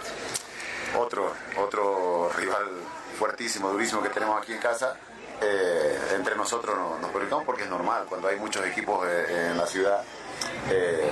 Otro, 0.96 1.32
otro 1.56 2.30
rival 2.36 2.66
fuertísimo, 3.18 3.70
durísimo 3.70 4.02
que 4.02 4.08
tenemos 4.10 4.40
aquí 4.40 4.52
en 4.52 4.58
casa. 4.58 4.96
Eh, 5.42 5.98
entre 6.14 6.36
nosotros 6.36 6.76
no- 6.76 6.98
nos 6.98 7.10
preocupamos 7.10 7.44
porque 7.46 7.62
es 7.64 7.70
normal, 7.70 8.04
cuando 8.08 8.28
hay 8.28 8.36
muchos 8.36 8.64
equipos 8.66 9.06
eh, 9.08 9.48
en 9.50 9.56
la 9.56 9.66
ciudad, 9.66 10.02
eh, 10.70 11.10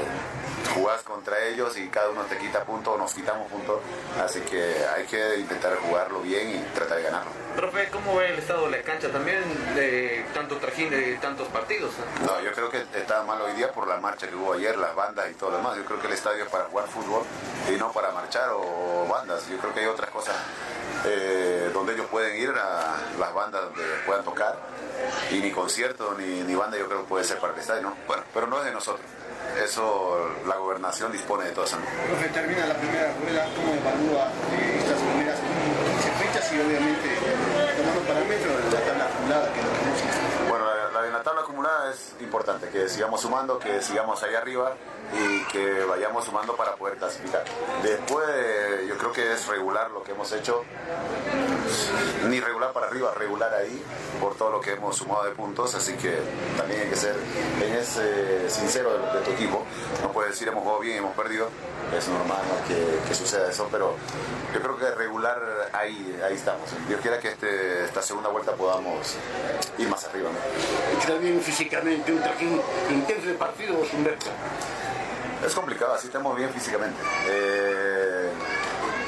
jugás 0.75 1.03
contra 1.03 1.39
ellos 1.47 1.77
y 1.77 1.89
cada 1.89 2.11
uno 2.11 2.23
te 2.23 2.39
quita 2.39 2.65
puntos, 2.65 2.99
nos 2.99 3.15
quitamos 3.15 3.51
puntos, 3.51 3.81
así 4.23 4.41
que 4.41 4.85
hay 4.95 5.05
que 5.07 5.39
intentar 5.39 5.77
jugarlo 5.77 6.21
bien 6.21 6.57
y 6.57 6.59
tratar 6.75 6.99
de 6.99 7.03
ganarlo. 7.05 7.31
Profe, 7.57 7.89
¿cómo 7.91 8.17
ve 8.17 8.33
el 8.33 8.39
estado 8.39 8.67
de 8.67 8.79
la 8.79 8.83
cancha 8.83 9.11
también 9.11 9.43
de 9.75 10.25
tanto 10.35 10.57
trajín 10.59 10.91
de 10.91 11.17
tantos 11.17 11.49
partidos? 11.49 11.93
No, 12.25 12.41
yo 12.41 12.53
creo 12.53 12.71
que 12.71 12.85
está 12.95 13.23
mal 13.25 13.41
hoy 13.43 13.53
día 13.55 13.73
por 13.73 13.89
la 13.89 13.99
marcha 13.99 14.29
que 14.29 14.37
hubo 14.37 14.53
ayer, 14.53 14.77
las 14.79 14.95
bandas 14.95 15.31
y 15.31 15.35
todo 15.35 15.51
lo 15.51 15.57
demás. 15.59 15.77
Yo 15.77 15.85
creo 15.85 16.01
que 16.01 16.07
el 16.07 16.13
estadio 16.13 16.45
es 16.45 16.51
para 16.51 16.65
jugar 16.65 16.87
fútbol 16.87 17.23
y 17.69 17.77
no 17.77 17.91
para 17.93 18.13
marchar 18.13 18.51
o 18.53 19.07
bandas. 19.09 19.49
Yo 19.49 19.59
creo 19.59 19.75
que 19.75 19.81
hay 19.81 19.87
otras 19.87 20.11
cosas 20.11 20.37
eh, 21.07 21.71
donde 21.73 21.95
ellos 21.95 22.07
pueden 22.07 22.37
ir 22.41 22.51
a 22.51 22.97
las 23.19 23.35
bandas 23.35 23.63
donde 23.63 23.85
puedan 24.07 24.25
tocar 24.25 24.57
y 25.31 25.41
ni 25.41 25.51
concierto 25.51 26.15
ni, 26.19 26.43
ni 26.43 26.55
banda 26.55 26.77
yo 26.77 26.87
creo 26.87 27.03
que 27.03 27.09
puede 27.09 27.25
ser 27.25 27.39
para 27.39 27.55
el 27.55 27.61
estadio, 27.61 27.83
¿no? 27.83 27.97
Bueno, 28.07 28.23
pero 28.33 28.47
no 28.47 28.59
es 28.59 28.65
de 28.65 28.73
nosotros. 28.73 29.07
Eso 29.57 30.29
la 30.47 30.57
gobernación 30.57 31.13
dispone 31.13 31.45
de 31.45 31.51
todo 31.53 31.65
eso. 31.65 31.77
Profe, 32.07 32.29
termina 32.29 32.67
la 32.67 32.75
primera 32.77 33.13
rueda, 33.15 33.47
¿cómo 33.55 33.75
evalúa 33.75 34.29
eh, 34.53 34.79
estas 34.79 34.99
primeras 34.99 35.39
15 35.39 36.11
fechas 36.25 36.53
y 36.53 36.61
obviamente 36.61 37.09
tomando 37.77 38.01
parámetros 38.03 38.65
de 38.65 38.71
la 38.71 38.85
tabla 38.85 39.05
acumulada 39.07 39.53
que 39.53 39.61
tenemos 39.61 40.49
Bueno, 40.49 40.65
la, 40.67 40.91
la 40.93 41.03
de 41.03 41.11
la 41.11 41.23
tabla 41.23 41.41
acumulada 41.43 41.91
es 41.93 42.15
importante, 42.21 42.69
que 42.69 42.89
sigamos 42.89 43.21
sumando, 43.21 43.59
que 43.59 43.83
sigamos 43.83 44.23
ahí 44.23 44.35
arriba 44.35 44.75
y 45.13 45.45
que 45.45 45.85
vayamos 45.85 46.25
sumando 46.25 46.55
para 46.57 46.75
poder 46.77 46.99
clasificar. 46.99 47.45
Después, 47.83 48.27
yo 48.87 48.97
creo 48.97 49.13
que 49.13 49.33
es 49.33 49.47
regular 49.47 49.91
lo 49.91 50.03
que 50.03 50.13
hemos 50.13 50.31
hecho, 50.33 50.65
ni 52.29 52.41
regular 52.41 52.73
para 52.73 52.87
arriba, 52.87 53.13
regular 53.15 53.53
ahí 53.55 53.83
por 54.21 54.37
todo 54.37 54.51
lo 54.51 54.61
que 54.61 54.73
hemos 54.73 54.97
sumado 54.97 55.25
de 55.25 55.31
puntos, 55.31 55.75
así 55.75 55.95
que 55.95 56.19
también 56.57 56.83
hay 56.83 56.89
que 56.89 56.97
ser 56.97 57.15
en 57.63 58.51
sincero 58.51 58.91
de, 58.99 59.21
tu 59.21 59.31
equipo. 59.31 59.65
No 60.03 60.13
puedes 60.13 60.33
decir 60.33 60.49
hemos 60.49 60.63
jugado 60.63 60.81
bien, 60.81 60.99
hemos 60.99 61.15
perdido, 61.15 61.49
es 61.97 62.09
normal 62.09 62.43
¿no? 62.49 62.69
que, 63.07 63.15
suceda 63.15 63.51
eso, 63.51 63.69
pero 63.71 63.97
yo 64.55 64.61
creo 64.61 64.79
que 64.79 64.91
regular 64.93 65.71
ahí, 65.73 66.19
ahí 66.25 66.35
estamos. 66.35 66.69
Dios 66.87 67.01
quiera 67.01 67.19
que 67.19 67.29
este, 67.29 67.85
esta 67.85 68.03
segunda 68.03 68.29
vuelta 68.29 68.53
podamos 68.53 69.17
ir 69.79 69.89
más 69.89 70.05
arriba. 70.05 70.31
¿no? 70.31 71.19
Bien 71.19 71.41
físicamente, 71.41 72.13
un 72.13 72.21
trajín 72.21 72.61
intenso 72.91 73.29
de 73.29 73.35
partidos, 73.35 73.93
Humberto. 73.93 74.27
Es 75.45 75.55
complicado, 75.55 75.95
así 75.95 76.09
estamos 76.09 76.37
bien 76.37 76.51
físicamente. 76.51 77.01
Eh, 77.29 78.31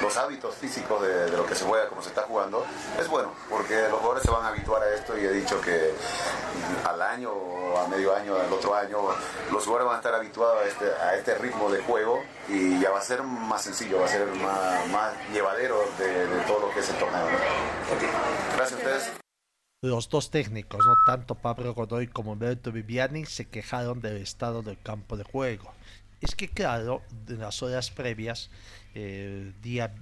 los 0.00 0.16
hábitos 0.16 0.54
físicos 0.54 1.02
de, 1.02 1.30
de 1.30 1.36
lo 1.36 1.44
que 1.44 1.54
se 1.54 1.64
juega, 1.64 1.88
como 1.88 2.02
se 2.02 2.08
está 2.08 2.22
jugando, 2.22 2.64
es 2.98 3.08
bueno, 3.08 3.32
porque 3.48 3.82
los 3.88 3.98
jugadores 3.98 4.22
se 4.22 4.30
van 4.30 4.44
a 4.44 4.48
habituar 4.48 4.82
a 4.82 4.94
esto 4.94 5.18
y 5.18 5.24
he 5.24 5.32
dicho 5.32 5.60
que 5.60 5.92
al 6.84 7.02
año 7.02 7.32
o 7.32 7.78
a 7.78 7.88
medio 7.88 8.14
año, 8.14 8.34
al 8.34 8.52
otro 8.52 8.74
año, 8.74 8.98
los 9.52 9.64
jugadores 9.64 9.86
van 9.86 9.94
a 9.96 9.98
estar 9.98 10.14
habituados 10.14 10.62
a 10.62 10.66
este, 10.66 10.84
a 10.86 11.14
este 11.16 11.34
ritmo 11.36 11.70
de 11.70 11.82
juego 11.82 12.22
y 12.48 12.80
ya 12.80 12.90
va 12.90 12.98
a 12.98 13.02
ser 13.02 13.22
más 13.22 13.62
sencillo, 13.62 14.00
va 14.00 14.06
a 14.06 14.08
ser 14.08 14.26
más, 14.26 14.88
más 14.88 15.12
llevadero 15.32 15.78
de, 15.98 16.26
de 16.26 16.40
todo 16.42 16.60
lo 16.60 16.74
que 16.74 16.80
es 16.80 16.88
el 16.88 16.96
torneo. 16.96 17.22
¿no? 17.22 17.38
Gracias 18.56 18.72
a 18.72 18.76
ustedes. 18.76 19.12
Los 19.82 20.10
dos 20.10 20.30
técnicos, 20.30 20.84
no 20.84 20.94
tanto 21.06 21.34
Pablo 21.34 21.72
Godoy 21.72 22.06
como 22.06 22.32
Humberto 22.32 22.70
Viviani, 22.70 23.24
se 23.24 23.48
quejaron 23.48 24.00
del 24.00 24.18
estado 24.18 24.62
del 24.62 24.78
campo 24.78 25.16
de 25.16 25.24
juego. 25.24 25.72
Es 26.20 26.34
que 26.34 26.48
claro, 26.48 27.02
en 27.28 27.38
las 27.38 27.62
horas 27.62 27.90
previas, 27.90 28.50
día 29.62 29.94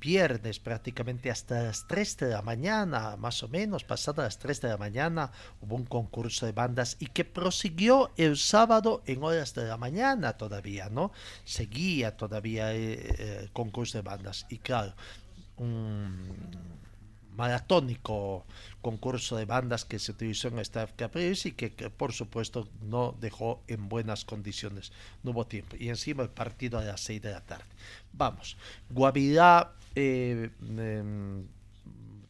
viernes 0.00 0.58
prácticamente 0.58 1.30
hasta 1.30 1.62
las 1.62 1.86
3 1.86 2.16
de 2.18 2.28
la 2.30 2.42
mañana, 2.42 3.16
más 3.16 3.42
o 3.42 3.48
menos, 3.48 3.84
pasadas 3.84 4.24
las 4.24 4.38
3 4.38 4.60
de 4.60 4.68
la 4.68 4.76
mañana, 4.76 5.30
hubo 5.60 5.76
un 5.76 5.84
concurso 5.84 6.44
de 6.44 6.52
bandas. 6.52 6.96
Y 6.98 7.06
que 7.06 7.24
prosiguió 7.24 8.10
el 8.16 8.36
sábado 8.36 9.02
en 9.06 9.22
horas 9.22 9.54
de 9.54 9.64
la 9.64 9.76
mañana 9.76 10.36
todavía, 10.36 10.90
¿no? 10.90 11.12
Seguía 11.44 12.16
todavía 12.16 12.74
eh, 12.74 12.92
eh, 13.18 13.38
el 13.42 13.52
concurso 13.52 13.98
de 13.98 14.02
bandas. 14.02 14.46
Y 14.50 14.58
claro, 14.58 14.94
un 15.56 16.83
maratónico 17.36 18.44
concurso 18.80 19.36
de 19.36 19.44
bandas 19.44 19.84
que 19.84 19.98
se 19.98 20.12
utilizó 20.12 20.48
en 20.48 20.58
esta 20.58 20.86
Capriles 20.86 21.46
y 21.46 21.52
que, 21.52 21.70
por 21.90 22.12
supuesto 22.12 22.68
no 22.82 23.14
dejó 23.20 23.62
en 23.66 23.88
buenas 23.88 24.24
condiciones, 24.24 24.92
no 25.22 25.32
hubo 25.32 25.46
tiempo. 25.46 25.76
Y 25.78 25.88
encima 25.88 26.22
el 26.22 26.30
partido 26.30 26.78
a 26.78 26.84
las 26.84 27.00
6 27.00 27.22
de 27.22 27.30
la 27.30 27.40
tarde. 27.40 27.64
Vamos, 28.12 28.56
Guavirá 28.90 29.72
eh, 29.94 30.50
eh, 30.78 31.44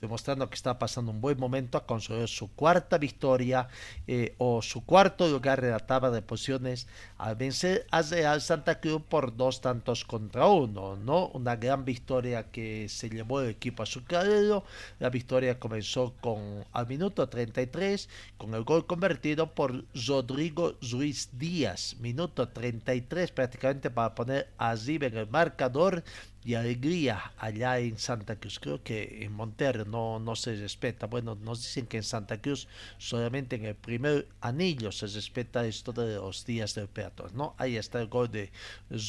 demostrando 0.05 0.49
que 0.49 0.55
está 0.55 0.79
pasando 0.79 1.11
un 1.11 1.21
buen 1.21 1.39
momento 1.39 1.79
a 1.79 1.87
conseguir 1.87 2.29
su 2.29 2.53
cuarta 2.55 2.99
victoria 2.99 3.69
eh, 4.07 4.35
o 4.39 4.61
su 4.61 4.85
cuarto 4.85 5.27
lugar 5.29 5.65
en 5.65 5.71
la 5.71 5.81
tabla 5.81 6.11
de 6.11 6.23
posiciones 6.23 6.87
al 7.17 7.37
vencer 7.37 7.87
a 7.91 8.03
Real 8.03 8.41
Santa 8.41 8.81
Cruz 8.81 9.03
por 9.09 9.37
dos 9.37 9.61
tantos 9.61 10.05
contra 10.05 10.47
uno, 10.47 10.97
¿no? 10.97 11.29
Una 11.29 11.57
gran 11.57 11.85
victoria 11.85 12.51
que 12.51 12.89
se 12.89 13.09
llevó 13.09 13.41
el 13.41 13.51
equipo 13.51 13.83
a 13.83 13.87
su 13.87 14.05
carrero. 14.05 14.65
La 14.99 15.09
victoria 15.09 15.59
comenzó 15.59 16.15
con 16.21 16.65
al 16.73 16.87
minuto 16.87 17.29
33 17.29 18.09
con 18.37 18.55
el 18.55 18.65
gol 18.65 18.87
convertido 18.87 19.55
por 19.55 19.85
Rodrigo 20.07 20.77
Ruiz 20.83 21.31
Díaz, 21.33 21.97
minuto 21.99 22.49
33 22.49 23.31
prácticamente 23.33 23.91
para 23.91 24.15
poner 24.15 24.53
a 24.59 24.75
River 24.75 25.13
en 25.13 25.19
el 25.19 25.31
marcador 25.31 26.05
y 26.45 26.55
alegría 26.55 27.33
allá 27.39 27.79
en 27.79 27.99
Santa 27.99 28.37
Cruz. 28.37 28.61
Creo 28.61 28.83
que 28.83 29.25
en 29.25 29.33
Montero 29.33 29.85
no, 29.85 30.19
no 30.19 30.37
se 30.37 30.55
respeta. 30.57 31.07
Bueno, 31.07 31.35
nos 31.35 31.63
dicen 31.63 31.87
que 31.87 31.97
en 31.97 32.03
Santa 32.03 32.41
Cruz 32.41 32.69
solamente 32.99 33.57
en 33.57 33.65
el 33.65 33.75
primer 33.75 34.29
anillo 34.41 34.93
se 34.93 35.07
respeta 35.07 35.67
esto 35.67 35.93
de 35.93 36.17
los 36.17 36.45
días 36.45 36.75
del 36.75 36.89
peatón, 36.89 37.31
¿no? 37.35 37.55
Ahí 37.57 37.77
está 37.77 38.01
el 38.01 38.09
gol 38.09 38.31
de 38.31 38.51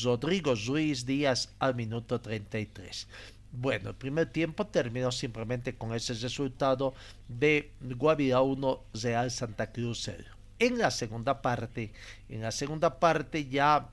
Rodrigo 0.04 0.54
Ruiz 0.56 1.06
Díaz 1.06 1.54
al 1.60 1.76
minuto 1.76 2.22
33. 2.22 3.08
Bueno, 3.52 3.90
el 3.90 3.96
primer 3.96 4.32
tiempo 4.32 4.68
terminó 4.68 5.12
simplemente 5.12 5.76
con 5.76 5.94
ese 5.94 6.14
resultado 6.14 6.94
de 7.28 7.72
Guavirá 7.82 8.42
1, 8.42 8.84
Real 9.02 9.32
Santa 9.32 9.72
Cruz 9.72 10.02
0. 10.04 10.24
En 10.60 10.78
la 10.78 10.92
segunda 10.92 11.42
parte, 11.42 11.92
en 12.30 12.42
la 12.42 12.52
segunda 12.52 13.00
parte 13.00 13.48
ya 13.48 13.90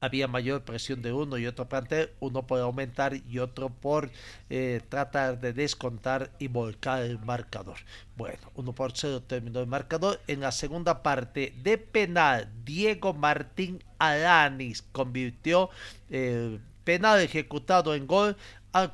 había 0.00 0.28
mayor 0.28 0.62
presión 0.62 1.02
de 1.02 1.12
uno 1.12 1.36
y 1.36 1.46
otro 1.46 1.68
plantel, 1.68 2.10
uno 2.20 2.46
por 2.46 2.58
aumentar 2.60 3.14
y 3.28 3.38
otro 3.38 3.68
por 3.68 4.10
eh, 4.48 4.80
tratar 4.88 5.40
de 5.40 5.52
descontar 5.52 6.30
y 6.38 6.48
volcar 6.48 7.02
el 7.02 7.18
marcador. 7.18 7.76
Bueno, 8.16 8.50
uno 8.54 8.74
por 8.74 8.92
cero 8.96 9.22
terminó 9.22 9.60
el 9.60 9.66
marcador. 9.66 10.18
En 10.26 10.40
la 10.40 10.52
segunda 10.52 11.02
parte 11.02 11.52
de 11.62 11.76
penal, 11.76 12.50
Diego 12.64 13.12
Martín 13.12 13.84
Alanis 13.98 14.82
convirtió 14.90 15.68
el 16.08 16.54
eh, 16.54 16.60
penal 16.84 17.20
ejecutado 17.20 17.94
en 17.94 18.06
gol 18.06 18.36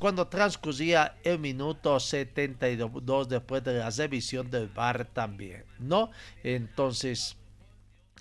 cuando 0.00 0.26
transcurría 0.26 1.16
el 1.22 1.38
minuto 1.38 2.00
72 2.00 3.28
después 3.28 3.62
de 3.62 3.74
la 3.74 3.90
revisión 3.90 4.50
del 4.50 4.68
VAR 4.68 5.04
también, 5.04 5.64
¿no? 5.78 6.10
Entonces 6.42 7.36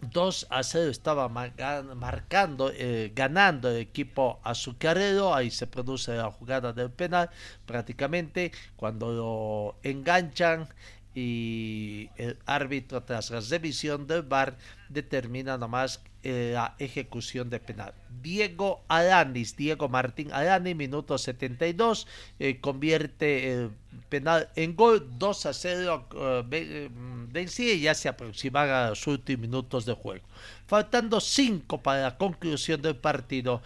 2 0.02 0.48
a 0.50 0.64
0 0.64 0.92
estaba 0.92 1.30
marcando, 1.30 2.72
eh, 2.74 3.12
ganando 3.16 3.70
el 3.70 3.78
equipo 3.78 4.40
azucarero. 4.44 5.34
Ahí 5.34 5.52
se 5.52 5.68
produce 5.68 6.16
la 6.16 6.32
jugada 6.32 6.74
del 6.74 6.92
penal. 6.92 7.30
Prácticamente 7.66 8.52
cuando 8.76 9.12
lo 9.12 9.90
enganchan 9.90 10.68
y 11.14 12.10
el 12.18 12.38
árbitro 12.46 13.04
tras 13.04 13.32
la 13.32 13.40
revisión 13.40 14.06
del 14.06 14.24
VAR 14.24 14.58
determina 14.90 15.58
nomás 15.58 16.02
la 16.26 16.76
ejecución 16.80 17.50
de 17.50 17.60
penal. 17.60 17.94
Diego 18.22 18.84
Alanis, 18.88 19.56
Diego 19.56 19.88
Martín 19.90 20.32
Alanis, 20.32 20.76
minuto 20.76 21.18
72, 21.18 22.08
eh, 22.40 22.60
convierte 22.60 23.54
el 23.54 23.72
penal 24.10 24.50
en 24.56 24.76
gol, 24.76 25.08
2 25.20 25.46
a 25.46 25.54
0 25.54 26.08
eh, 26.52 26.90
vencía 27.32 27.74
y 27.74 27.82
ya 27.82 27.94
se 27.94 28.10
aproximan 28.10 28.70
a 28.70 28.90
los 28.90 29.06
últimos 29.06 29.42
minutos 29.42 29.86
de 29.86 29.94
juego. 29.94 30.26
Faltando 30.66 31.20
5 31.20 31.82
para 31.82 32.02
la 32.02 32.18
conclusión 32.18 32.82
del 32.82 32.96
partido, 32.96 33.62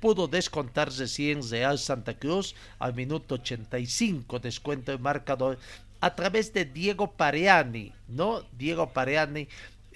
pudo 0.00 0.26
descontarse 0.26 1.02
recién 1.02 1.48
Real 1.48 1.78
Santa 1.78 2.14
Cruz 2.18 2.56
al 2.80 2.94
minuto 2.94 3.36
85, 3.36 4.40
descuento 4.40 4.90
el 4.90 4.98
marcador 4.98 5.58
a 6.00 6.14
través 6.14 6.52
de 6.52 6.64
Diego 6.64 7.12
Pareani, 7.12 7.92
¿no? 8.08 8.42
Diego 8.58 8.92
Pareani 8.92 9.48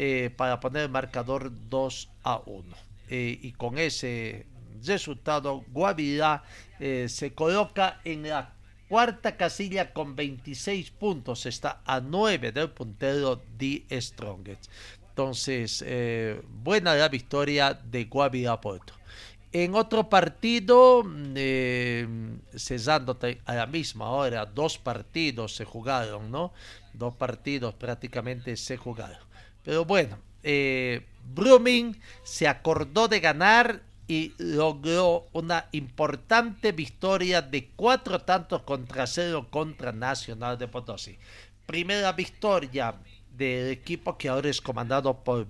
eh, 0.03 0.31
para 0.35 0.59
poner 0.61 0.85
el 0.85 0.89
marcador 0.89 1.53
2 1.69 2.09
a 2.23 2.41
1. 2.47 2.65
Eh, 3.11 3.39
y 3.43 3.53
con 3.53 3.77
ese 3.77 4.47
resultado, 4.83 5.63
Guavirá 5.69 6.43
eh, 6.79 7.07
se 7.11 7.35
coloca 7.35 8.01
en 8.03 8.27
la 8.27 8.55
cuarta 8.89 9.37
casilla 9.37 9.93
con 9.93 10.17
26 10.17 10.91
puntos, 10.93 11.45
está 11.45 11.83
a 11.85 12.01
9 12.01 12.51
del 12.51 12.71
puntero 12.71 13.43
de 13.59 13.85
Strongest. 14.01 14.71
Entonces, 15.11 15.85
buena 16.65 16.95
la 16.95 17.11
victoria 17.11 17.75
de 17.75 18.05
Guavirá 18.07 18.59
Porto. 18.59 18.95
En 19.53 19.75
otro 19.75 20.09
partido, 20.09 21.03
eh, 21.35 22.07
cesando 22.57 23.19
a 23.45 23.55
la 23.55 23.67
misma 23.67 24.09
hora, 24.11 24.47
dos 24.47 24.79
partidos 24.79 25.57
se 25.57 25.65
jugaron, 25.65 26.31
¿no? 26.31 26.53
Dos 26.93 27.15
partidos 27.15 27.75
prácticamente 27.75 28.57
se 28.57 28.77
jugaron. 28.77 29.30
Pero 29.65 29.85
bueno, 29.85 30.19
eh, 30.43 31.07
Brumming 31.35 31.99
se 32.23 32.49
acordó 32.49 33.09
de 33.09 33.21
ganar 33.21 33.83
y 34.09 34.35
logró 34.39 35.29
una 35.33 35.67
importante 35.71 36.73
victoria 36.73 37.43
de 37.43 37.69
cuatro 37.77 38.21
tantos 38.23 38.63
contra 38.63 39.07
cero 39.07 39.47
contra 39.51 39.93
Nacional 39.93 40.59
de 40.59 40.67
Potosí. 40.67 41.17
Primera 41.67 42.13
victoria 42.13 42.97
del 43.31 43.71
equipo 43.71 44.19
que 44.19 44.29
ahora 44.29 44.51
es 44.51 44.61
comandado 44.61 45.23
por 45.23 45.47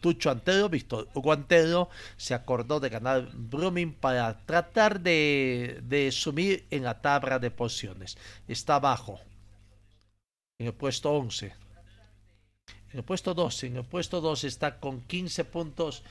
Tucho 0.00 0.30
Antero, 0.30 0.68
Víctor 0.68 1.08
Hugo 1.14 1.32
Antero, 1.32 1.88
se 2.16 2.34
acordó 2.34 2.80
de 2.80 2.88
ganar 2.88 3.28
Brumming 3.32 3.92
para 3.92 4.44
tratar 4.44 5.00
de, 5.00 5.80
de 5.84 6.10
sumir 6.10 6.66
en 6.70 6.82
la 6.82 7.00
tabla 7.00 7.38
de 7.38 7.52
posiciones. 7.52 8.18
Está 8.48 8.76
abajo, 8.76 9.20
en 10.58 10.66
el 10.66 10.74
puesto 10.74 11.12
11. 11.12 11.52
En 12.92 12.98
el 12.98 13.04
puesto 13.04 13.34
12, 13.34 13.68
en 13.68 13.76
el 13.76 13.84
puesto 13.84 14.20
12 14.20 14.48
está 14.48 14.80
con 14.80 15.00
15 15.02 15.44
puntos, 15.44 16.02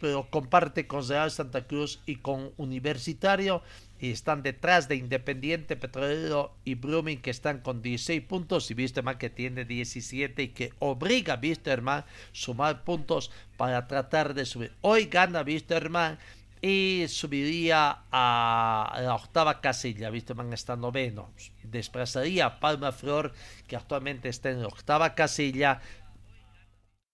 pero 0.00 0.30
comparte 0.30 0.86
con 0.86 1.06
Real 1.06 1.30
Santa 1.32 1.66
Cruz 1.66 2.00
y 2.06 2.16
con 2.16 2.52
Universitario 2.56 3.62
y 4.00 4.12
están 4.12 4.44
detrás 4.44 4.88
de 4.88 4.94
Independiente 4.94 5.74
Petrolero 5.74 6.54
y 6.64 6.74
Blooming 6.74 7.20
que 7.20 7.30
están 7.30 7.58
con 7.58 7.82
16 7.82 8.22
puntos 8.22 8.70
y 8.70 8.74
Wisterman 8.74 9.18
que 9.18 9.30
tiene 9.30 9.64
17 9.64 10.40
y 10.42 10.48
que 10.48 10.72
obliga 10.78 11.34
a 11.34 11.40
Wisterman 11.40 12.04
sumar 12.30 12.84
puntos 12.84 13.32
para 13.56 13.88
tratar 13.88 14.34
de 14.34 14.46
subir. 14.46 14.72
Hoy 14.82 15.06
gana 15.06 15.42
Wisterman 15.42 16.18
y 16.60 17.06
subiría 17.08 18.02
a 18.12 19.00
la 19.02 19.14
octava 19.16 19.60
casilla. 19.60 20.10
Wisterman 20.10 20.52
está 20.52 20.76
noveno. 20.76 21.30
Desplazaría 21.64 22.46
a 22.46 22.60
Palma 22.60 22.92
Flor 22.92 23.32
que 23.66 23.76
actualmente 23.76 24.28
está 24.28 24.50
en 24.50 24.62
la 24.62 24.68
octava 24.68 25.16
casilla 25.16 25.80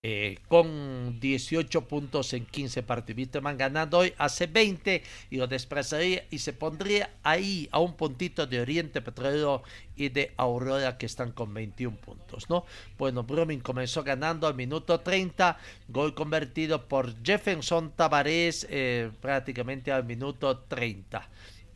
eh, 0.07 0.37
con 0.49 1.19
18 1.19 1.89
puntos 1.89 2.35
en 2.35 2.45
15 2.45 2.83
partidos. 2.83 3.43
van 3.43 3.57
ganando 3.57 3.97
hoy 3.97 4.13
hace 4.19 4.47
20 4.47 5.03
y 5.31 5.37
lo 5.39 5.47
desplazaría 5.47 6.27
y 6.31 6.41
se 6.41 6.53
pondría 6.53 7.09
ahí 7.23 7.71
a 7.73 7.79
un 7.79 7.97
puntito 7.97 8.47
de 8.47 8.61
Oriente 8.61 9.01
Petrolero 9.01 9.63
y 9.97 10.11
de 10.11 10.35
Aurora 10.37 10.99
que 10.99 11.07
están 11.07 11.33
con 11.33 11.55
21 11.55 11.97
puntos, 11.97 12.51
¿no? 12.51 12.67
Bueno, 12.99 13.23
Brumming 13.23 13.61
comenzó 13.61 14.05
ganando 14.05 14.47
al 14.47 14.55
minuto 14.55 15.01
30, 15.01 15.57
gol 15.89 16.15
convertido 16.15 16.87
por 16.87 17.25
Jefferson 17.25 17.93
Tavares 17.97 18.67
eh, 18.69 19.11
prácticamente 19.23 19.91
al 19.91 20.05
minuto 20.05 20.59
30. 20.69 21.31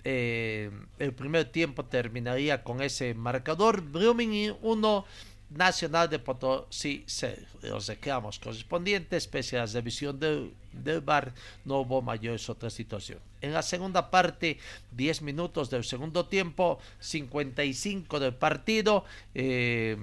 Eh, 0.04 0.70
el 0.98 1.12
primer 1.12 1.46
tiempo 1.46 1.84
terminaría 1.84 2.62
con 2.62 2.82
ese 2.82 3.14
marcador. 3.14 3.82
Brumming 3.82 4.54
1, 4.60 5.04
Nacional 5.50 6.10
de 6.10 6.18
Potosí 6.18 7.04
se 7.06 7.46
los 7.62 7.86
reclamos 7.86 8.38
correspondientes, 8.38 9.26
pese 9.26 9.56
a 9.56 9.64
la 9.64 9.72
revisión 9.72 10.20
del, 10.20 10.52
bar, 11.00 11.32
no 11.64 11.80
hubo 11.80 12.02
mayores 12.02 12.48
otra 12.50 12.68
situación. 12.68 13.18
En 13.40 13.54
la 13.54 13.62
segunda 13.62 14.10
parte, 14.10 14.58
10 14.92 15.22
minutos 15.22 15.70
del 15.70 15.84
segundo 15.84 16.26
tiempo, 16.26 16.78
55 17.00 18.20
del 18.20 18.34
partido, 18.34 19.04
eh, 19.34 19.96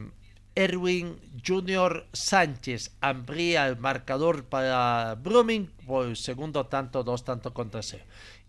Erwin 0.55 1.19
Junior 1.45 2.07
Sánchez 2.13 2.91
amplía 3.01 3.67
el 3.67 3.77
marcador 3.77 4.45
para 4.45 5.15
Brumming 5.15 5.67
por 5.85 6.07
el 6.07 6.15
segundo 6.15 6.65
tanto, 6.65 7.03
dos 7.03 7.25
tanto 7.25 7.53
contra 7.53 7.83
cero. 7.83 8.05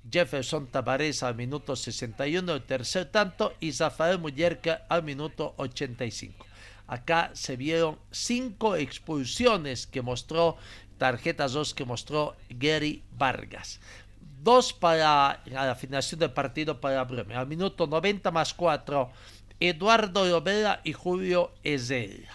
Jefferson 0.08 0.68
Tavares 0.68 1.24
al 1.24 1.34
minuto 1.34 1.74
61, 1.74 2.54
el 2.54 2.62
tercer 2.62 3.06
tanto, 3.06 3.54
y 3.58 3.72
Zafael 3.72 4.20
Mullerca 4.20 4.86
al 4.88 5.02
minuto 5.02 5.54
85. 5.56 6.45
Acá 6.86 7.30
se 7.34 7.56
vieron 7.56 7.98
cinco 8.10 8.76
expulsiones 8.76 9.86
que 9.86 10.02
mostró, 10.02 10.56
tarjetas 10.98 11.52
dos 11.52 11.74
que 11.74 11.84
mostró 11.84 12.36
Gary 12.48 13.02
Vargas. 13.18 13.80
Dos 14.42 14.72
para 14.72 15.42
la 15.46 15.74
finalización 15.74 16.20
del 16.20 16.30
partido 16.30 16.80
para 16.80 17.02
Bremen. 17.04 17.36
Al 17.36 17.48
minuto 17.48 17.88
90 17.88 18.30
más 18.30 18.54
4, 18.54 19.10
Eduardo 19.58 20.24
Lovera 20.24 20.80
y 20.84 20.92
Julio 20.92 21.52
Ezela. 21.64 22.30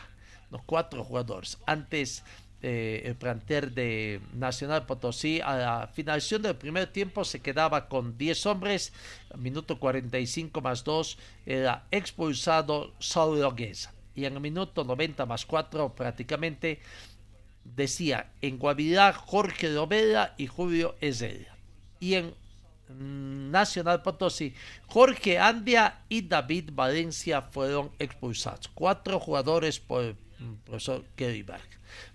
Los 0.49 0.63
cuatro 0.63 1.05
jugadores. 1.05 1.57
Antes 1.65 2.25
eh, 2.61 3.03
el 3.05 3.15
plantel 3.15 3.73
de 3.73 4.19
Nacional 4.33 4.85
Potosí 4.85 5.39
a 5.39 5.55
la 5.55 5.87
finalización 5.87 6.41
del 6.41 6.57
primer 6.57 6.91
tiempo 6.91 7.23
se 7.23 7.39
quedaba 7.39 7.87
con 7.87 8.17
10 8.17 8.45
hombres, 8.47 8.91
minuto 9.37 9.79
45 9.79 10.59
más 10.59 10.83
2 10.83 11.17
era 11.45 11.85
expulsado 11.89 12.93
Saulo 12.99 13.53
Guesa 13.55 13.93
y 14.15 14.25
en 14.25 14.33
el 14.33 14.41
minuto 14.41 14.83
90 14.83 15.25
más 15.25 15.45
4 15.45 15.95
prácticamente 15.95 16.79
decía 17.63 18.31
en 18.41 18.57
Guavirá 18.57 19.13
Jorge 19.13 19.69
Lovera 19.69 20.33
y 20.37 20.47
Julio 20.47 20.95
Ezela. 20.99 21.55
Y 21.99 22.15
en 22.15 22.33
Nacional 23.51 24.01
Potosí, 24.01 24.53
Jorge 24.87 25.39
Andia 25.39 26.01
y 26.09 26.23
David 26.23 26.71
Valencia 26.73 27.41
fueron 27.41 27.91
expulsados. 27.99 28.69
Cuatro 28.73 29.19
jugadores 29.19 29.79
por 29.79 30.03
el 30.03 30.15
profesor 30.65 31.05
Kerry 31.15 31.45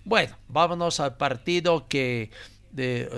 Bueno, 0.03 0.35
vámonos 0.47 0.99
al 0.99 1.17
partido 1.17 1.87
que 1.87 2.29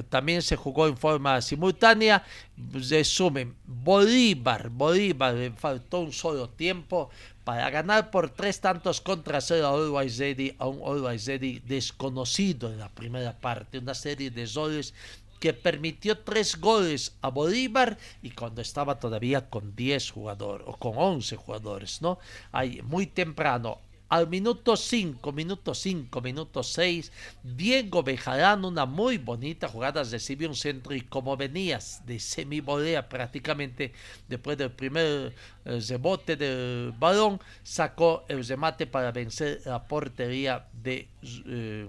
también 0.09 0.41
se 0.41 0.55
jugó 0.55 0.87
en 0.87 0.95
forma 0.95 1.41
simultánea. 1.41 2.23
Resumen, 2.71 3.55
Bolívar, 3.65 4.69
Bolívar 4.69 5.33
le 5.33 5.51
faltó 5.51 5.99
un 5.99 6.13
solo 6.13 6.49
tiempo 6.49 7.09
para 7.49 7.71
ganar 7.71 8.11
por 8.11 8.29
tres 8.29 8.61
tantos 8.61 9.01
contra 9.01 9.41
cero 9.41 9.65
a 9.65 9.69
Always 9.71 10.21
a 10.59 10.67
un 10.67 10.85
Always 10.85 11.25
desconocido 11.65 12.71
en 12.71 12.77
la 12.77 12.89
primera 12.89 13.39
parte. 13.39 13.79
Una 13.79 13.95
serie 13.95 14.29
de 14.29 14.45
goles 14.45 14.93
que 15.39 15.53
permitió 15.53 16.19
tres 16.19 16.59
goles 16.59 17.17
a 17.23 17.29
Bolívar 17.29 17.97
y 18.21 18.29
cuando 18.29 18.61
estaba 18.61 18.99
todavía 18.99 19.49
con 19.49 19.75
10 19.75 20.11
jugadores 20.11 20.67
o 20.69 20.77
con 20.77 20.93
11 20.95 21.37
jugadores, 21.37 22.03
¿no? 22.03 22.19
Ahí 22.51 22.83
muy 22.83 23.07
temprano 23.07 23.79
al 24.09 24.27
minuto 24.27 24.75
5, 24.75 25.31
minuto 25.31 25.73
5, 25.73 26.21
minuto 26.21 26.63
6, 26.63 27.11
Diego 27.43 28.03
Bejarán, 28.03 28.65
una 28.65 28.85
muy 28.85 29.17
bonita 29.17 29.67
jugada, 29.67 30.03
recibió 30.03 30.49
un 30.49 30.55
centro 30.55 30.95
y 30.95 31.01
como 31.01 31.37
venías 31.37 32.03
de 32.05 32.19
semivolea 32.19 33.07
prácticamente 33.07 33.93
después 34.27 34.57
del 34.57 34.71
primer 34.71 35.33
eh, 35.65 35.79
rebote 35.87 36.35
del 36.35 36.91
balón, 36.97 37.39
sacó 37.63 38.25
el 38.27 38.45
remate 38.45 38.87
para 38.87 39.11
vencer 39.11 39.61
la 39.65 39.87
portería 39.87 40.67
de 40.73 41.07
eh, 41.45 41.87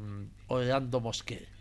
Orlando 0.49 1.01
Mosquera. 1.01 1.60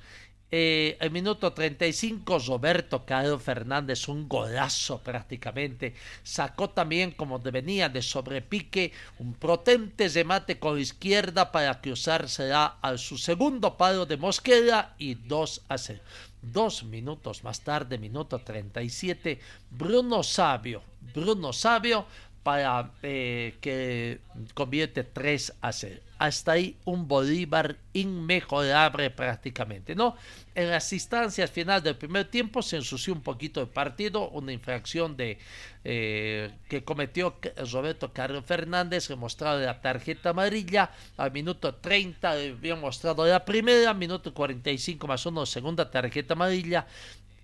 Eh, 0.52 0.98
el 1.00 1.12
minuto 1.12 1.54
35, 1.54 2.40
Roberto 2.40 3.06
Carlos 3.06 3.44
Fernández, 3.44 4.08
un 4.08 4.28
golazo 4.28 5.00
prácticamente. 5.00 5.94
Sacó 6.24 6.72
también, 6.72 7.12
como 7.12 7.40
venía 7.40 7.88
de 7.88 8.02
sobrepique, 8.02 8.92
un 9.20 9.34
potente 9.34 10.08
remate 10.10 10.58
con 10.58 10.76
la 10.76 10.82
izquierda 10.82 11.52
para 11.52 11.80
cruzársela 11.82 12.78
a 12.82 12.98
su 12.98 13.18
segundo 13.18 13.78
palo 13.78 14.08
de 14.08 14.18
Mosquera 14.18 14.96
y 14.98 15.14
2 15.14 15.66
a 15.70 15.78
0. 15.78 16.02
Dos 16.42 16.84
minutos 16.84 17.44
más 17.44 17.62
tarde, 17.62 17.98
minuto 18.00 18.40
37, 18.40 19.40
Bruno 19.70 20.24
Sabio. 20.24 20.82
Bruno 21.14 21.54
Sabio 21.54 22.06
para 22.44 22.92
eh, 23.04 23.56
que 23.62 24.20
convierte 24.54 25.04
3 25.04 25.54
a 25.62 25.72
0. 25.72 26.02
Hasta 26.18 26.54
ahí 26.54 26.76
un 26.86 27.08
Bolívar 27.08 27.78
inmejorable 27.94 29.10
prácticamente, 29.10 29.96
¿no? 29.96 30.16
En 30.56 30.70
las 30.70 30.92
instancias 30.92 31.50
finales 31.50 31.84
del 31.84 31.96
primer 31.96 32.26
tiempo 32.26 32.62
se 32.62 32.78
ensució 32.78 33.14
un 33.14 33.22
poquito 33.22 33.62
el 33.62 33.68
partido, 33.68 34.30
una 34.30 34.52
infracción 34.52 35.16
de 35.16 35.38
eh, 35.86 36.52
que 36.68 36.84
cometió 36.84 37.38
Roberto 37.72 38.12
Carlos 38.12 38.44
Fernández, 38.46 39.10
le 39.10 39.16
mostrado 39.16 39.60
la 39.60 39.80
tarjeta 39.80 40.32
amarilla, 40.32 40.92
al 41.18 41.32
minuto 41.32 41.76
30 41.76 42.36
le 42.36 42.50
había 42.50 42.76
mostrado 42.76 43.26
la 43.26 43.46
primera, 43.46 43.94
minuto 43.94 44.34
45 44.34 45.08
más 45.08 45.26
uno, 45.26 45.46
segunda 45.46 45.90
tarjeta 45.90 46.34
amarilla 46.34 46.86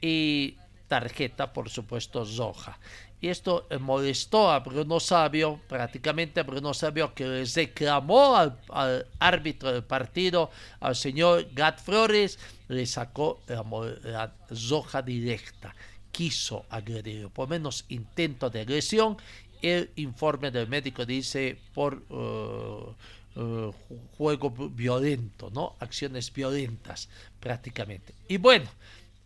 y 0.02 0.58
tarjeta, 0.88 1.52
por 1.52 1.70
supuesto, 1.70 2.26
roja. 2.38 2.78
Y 3.26 3.30
esto 3.30 3.66
eh, 3.72 3.80
molestó 3.80 4.52
a 4.52 4.60
Bruno 4.60 5.00
Sabio, 5.00 5.60
prácticamente 5.68 6.42
a 6.42 6.44
Bruno 6.44 6.76
Sabio, 6.76 7.12
que 7.16 7.26
le 7.26 7.44
reclamó 7.44 8.36
al, 8.36 9.08
árbitro 9.18 9.72
del 9.72 9.84
partido, 9.84 10.52
al 10.80 10.96
señor 10.96 11.48
Gat 11.52 11.82
Flores, 11.82 12.38
le 12.68 12.86
sacó 12.86 13.40
la, 13.48 14.32
roja 14.70 15.02
directa. 15.02 15.74
Quiso 16.12 16.68
agredir, 16.70 17.30
por 17.30 17.50
menos 17.50 17.86
intento 17.90 18.52
de 18.52 18.62
agresión. 18.62 19.18
El 19.60 19.90
informe 19.96 20.52
del 20.52 20.68
médico 20.68 21.04
dice 21.04 21.58
por 21.74 22.04
uh, 22.10 22.94
uh, 23.42 23.74
juego 24.20 24.52
violento, 24.52 25.50
¿no? 25.50 25.76
Acciones 25.80 26.32
violentas, 26.32 27.10
prácticamente. 27.40 28.14
Y 28.28 28.38
bueno, 28.38 28.70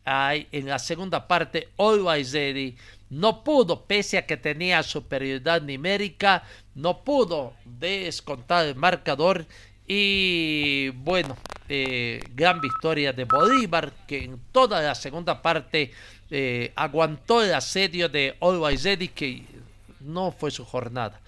en 0.06 0.68
la 0.68 0.80
segunda 0.80 1.28
parte, 1.28 1.70
Always 1.78 2.36
no 3.10 3.44
pudo, 3.44 3.86
pese 3.86 4.18
a 4.18 4.26
que 4.26 4.38
tenía 4.38 4.84
superioridad 4.84 5.62
numérica, 5.62 6.44
no 6.76 7.04
pudo 7.04 7.54
descontar 7.66 8.66
el 8.68 8.76
marcador. 8.76 9.46
Y 9.88 10.90
bueno, 10.90 11.36
eh, 11.68 12.20
gran 12.36 12.62
victoria 12.62 13.12
de 13.12 13.26
Bolívar, 13.26 13.92
que 14.08 14.24
en 14.24 14.40
toda 14.52 14.82
la 14.82 14.94
segunda 14.94 15.42
parte 15.42 15.92
eh, 16.30 16.72
aguantó 16.76 17.44
el 17.44 17.54
asedio 17.54 18.08
de 18.08 18.38
Always 18.40 18.84
que 19.16 19.44
no 20.00 20.32
fue 20.32 20.52
su 20.52 20.64
jornada. 20.64 21.20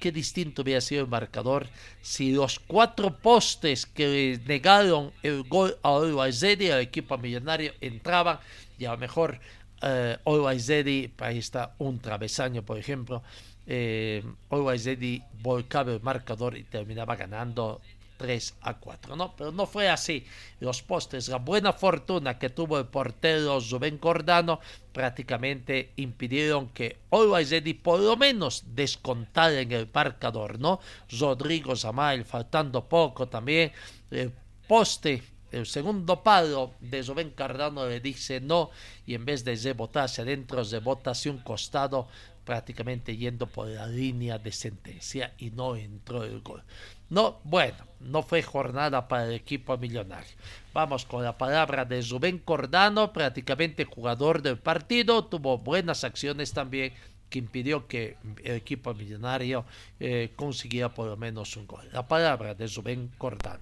Qué 0.00 0.10
distinto 0.10 0.62
hubiera 0.62 0.80
sido 0.80 1.02
el 1.02 1.08
marcador 1.08 1.68
si 2.00 2.32
los 2.32 2.58
cuatro 2.58 3.18
postes 3.18 3.84
que 3.84 4.40
negaron 4.46 5.12
el 5.22 5.42
gol 5.42 5.76
a 5.82 6.00
Ready, 6.00 6.70
al 6.70 6.80
equipo 6.80 7.18
millonario, 7.18 7.72
entraban 7.82 8.40
y 8.78 8.86
a 8.86 8.92
lo 8.92 8.96
mejor 8.98 9.38
eh, 9.82 10.16
Ready, 10.24 11.12
ahí 11.18 11.38
está 11.38 11.74
un 11.78 11.98
travesaño, 12.00 12.62
por 12.62 12.78
ejemplo. 12.78 13.22
Eh, 13.66 14.24
Ready 14.50 15.22
volcaba 15.42 15.92
el 15.92 16.00
marcador 16.00 16.56
y 16.56 16.64
terminaba 16.64 17.14
ganando 17.16 17.82
3 18.20 18.56
a 18.60 18.74
4, 18.74 19.16
¿no? 19.16 19.34
Pero 19.34 19.50
no 19.50 19.64
fue 19.64 19.88
así. 19.88 20.26
Los 20.60 20.82
postes, 20.82 21.28
la 21.28 21.38
buena 21.38 21.72
fortuna 21.72 22.38
que 22.38 22.50
tuvo 22.50 22.78
el 22.78 22.84
portero 22.84 23.58
Rubén 23.60 23.96
Cordano, 23.96 24.60
prácticamente 24.92 25.94
impidieron 25.96 26.68
que 26.68 26.98
Always 27.10 27.50
Ready 27.50 27.72
por 27.72 27.98
lo 27.98 28.18
menos 28.18 28.62
descontara 28.74 29.58
en 29.58 29.72
el 29.72 29.88
marcador, 29.90 30.58
¿no? 30.58 30.80
Rodrigo 31.18 31.74
Zamael 31.74 32.26
faltando 32.26 32.86
poco 32.86 33.26
también. 33.26 33.72
El 34.10 34.34
poste 34.68 35.22
el 35.50 35.66
segundo 35.66 36.22
palo 36.22 36.74
de 36.78 37.02
Rubén 37.02 37.30
Cardano 37.30 37.84
le 37.86 38.00
dice 38.00 38.40
no 38.40 38.70
y 39.04 39.14
en 39.14 39.24
vez 39.24 39.44
de 39.44 39.56
rebotarse 39.56 40.22
adentro, 40.22 40.62
rebota 40.62 41.10
hacia 41.10 41.32
un 41.32 41.38
costado 41.38 42.06
prácticamente 42.44 43.16
yendo 43.16 43.46
por 43.46 43.66
la 43.66 43.86
línea 43.86 44.38
de 44.38 44.52
sentencia 44.52 45.34
y 45.38 45.50
no 45.50 45.74
entró 45.74 46.22
el 46.22 46.40
gol. 46.40 46.62
No, 47.08 47.40
bueno, 47.42 47.89
no 48.00 48.22
fue 48.22 48.42
jornada 48.42 49.08
para 49.08 49.26
el 49.26 49.32
equipo 49.32 49.76
millonario. 49.76 50.30
Vamos 50.72 51.04
con 51.04 51.22
la 51.22 51.36
palabra 51.36 51.84
de 51.84 52.02
Rubén 52.02 52.38
Cordano, 52.38 53.12
prácticamente 53.12 53.84
jugador 53.84 54.42
del 54.42 54.58
partido, 54.58 55.24
tuvo 55.24 55.58
buenas 55.58 56.04
acciones 56.04 56.52
también 56.52 56.92
que 57.28 57.38
impidió 57.38 57.86
que 57.86 58.16
el 58.42 58.56
equipo 58.56 58.92
millonario 58.92 59.64
eh, 60.00 60.32
consiguiera 60.34 60.88
por 60.88 61.06
lo 61.06 61.16
menos 61.16 61.56
un 61.56 61.66
gol. 61.66 61.88
La 61.92 62.06
palabra 62.06 62.54
de 62.54 62.66
Rubén 62.66 63.10
Cordano. 63.16 63.60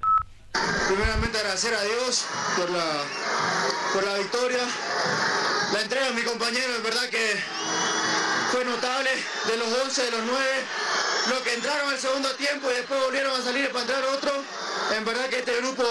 Primeramente 0.88 1.38
agradecer 1.38 1.74
a 1.74 1.82
Dios 1.82 2.26
por 2.56 2.70
la, 2.70 3.04
por 3.92 4.04
la 4.04 4.18
victoria. 4.18 4.64
La 5.72 5.82
entrega 5.82 6.06
de 6.06 6.14
mi 6.14 6.22
compañero, 6.22 6.76
es 6.76 6.82
verdad 6.82 7.08
que 7.10 7.36
fue 8.50 8.64
notable, 8.64 9.10
de 9.46 9.56
los 9.58 9.68
11, 9.84 10.02
de 10.02 10.10
los 10.10 10.22
9, 10.24 10.46
los 11.28 11.40
que 11.42 11.54
entraron 11.54 11.90
al 11.90 11.98
segundo 11.98 12.30
tiempo 12.32 12.70
y 12.70 12.74
después 12.74 13.00
volvieron 13.00 13.38
a 13.38 13.44
salir 13.44 13.68
para 13.70 13.82
entrar 13.82 14.04
otro. 14.04 14.32
En 14.96 15.04
verdad 15.04 15.26
que 15.28 15.38
este 15.40 15.56
grupo 15.60 15.84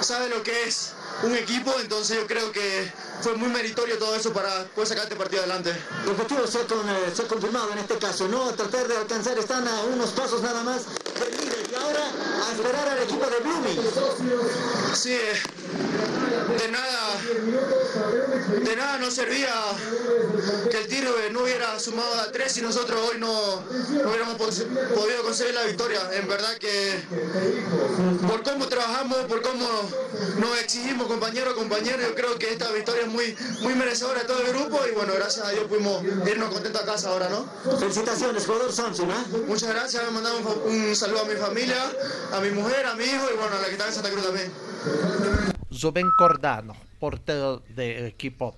sabe 0.00 0.28
lo 0.28 0.42
que 0.42 0.64
es 0.64 0.92
un 1.22 1.34
equipo, 1.34 1.74
entonces 1.80 2.16
yo 2.16 2.26
creo 2.26 2.52
que 2.52 2.90
fue 3.20 3.34
muy 3.34 3.48
meritorio 3.48 3.98
todo 3.98 4.14
eso 4.14 4.32
para 4.32 4.64
poder 4.66 4.88
sacar 4.88 5.04
este 5.04 5.16
partido 5.16 5.42
adelante. 5.42 5.72
El 6.04 6.10
objetivo 6.10 6.46
se 6.46 6.58
ha, 6.58 7.26
confirmado 7.28 7.72
en 7.72 7.78
este 7.78 7.98
caso, 7.98 8.28
¿no? 8.28 8.52
Tratar 8.54 8.86
de 8.86 8.96
alcanzar, 8.96 9.38
están 9.38 9.66
a 9.66 9.82
unos 9.82 10.10
pasos 10.10 10.42
nada 10.42 10.62
más 10.62 10.84
del 11.18 11.36
líder 11.36 11.66
y 11.70 11.74
ahora 11.74 12.04
a 12.48 12.52
esperar 12.52 12.88
al 12.88 13.02
equipo 13.02 13.26
de 13.26 13.38
Blooming. 13.40 13.80
Sí, 14.94 15.12
eh, 15.12 15.32
de 16.58 16.68
nada, 16.68 17.20
de 18.64 18.76
nada 18.76 18.98
nos 18.98 19.14
servía 19.14 19.52
que 20.70 20.78
el 20.78 20.86
tiro 20.88 21.10
no 21.32 21.42
hubiera 21.42 21.78
sumado 21.78 22.14
a 22.20 22.32
tres 22.32 22.56
y 22.56 22.62
nosotros 22.62 23.00
hoy 23.10 23.18
no, 23.18 23.28
no 23.28 24.08
hubiéramos 24.08 24.36
podido 24.36 25.22
conseguir 25.22 25.54
la 25.54 25.64
victoria. 25.64 26.00
En 26.12 26.28
verdad 26.28 26.56
que 26.58 27.00
por 28.16 28.42
cómo 28.42 28.66
trabajamos, 28.66 29.18
por 29.26 29.42
cómo 29.42 29.66
nos 30.38 30.58
exigimos 30.60 31.06
compañero 31.06 31.50
a 31.50 31.54
compañero, 31.54 31.98
yo 32.00 32.14
creo 32.14 32.38
que 32.38 32.52
esta 32.52 32.70
victoria 32.72 33.02
es 33.02 33.08
muy, 33.08 33.36
muy 33.62 33.74
merecedora 33.74 34.20
de 34.20 34.26
todo 34.26 34.40
el 34.42 34.52
grupo 34.52 34.80
y 34.90 34.94
bueno, 34.94 35.12
gracias 35.14 35.46
a 35.46 35.50
Dios 35.50 35.64
pudimos 35.64 36.02
irnos 36.04 36.52
contentos 36.52 36.82
a 36.82 36.86
casa 36.86 37.10
ahora, 37.10 37.28
¿no? 37.28 37.44
Felicitaciones, 37.78 38.46
jugador 38.46 38.72
Samson, 38.72 39.10
¿eh? 39.10 39.44
Muchas 39.46 39.70
gracias, 39.70 40.04
me 40.04 40.10
mandado 40.10 40.38
un, 40.64 40.94
saludo 40.94 41.22
a 41.22 41.24
mi 41.24 41.34
familia, 41.34 41.76
a 42.32 42.40
mi 42.40 42.50
mujer, 42.50 42.86
a 42.86 42.94
mi 42.94 43.04
hijo 43.04 43.26
y 43.32 43.36
bueno, 43.36 43.56
a 43.56 43.60
la 43.60 43.66
que 43.66 43.72
está 43.72 43.86
en 43.86 43.92
Santa 43.92 44.10
Cruz 44.10 44.24
también. 44.24 44.52
Rubén 45.70 46.10
Cordano, 46.16 46.76
portero 46.98 47.62
del 47.68 48.06
equipo 48.06 48.56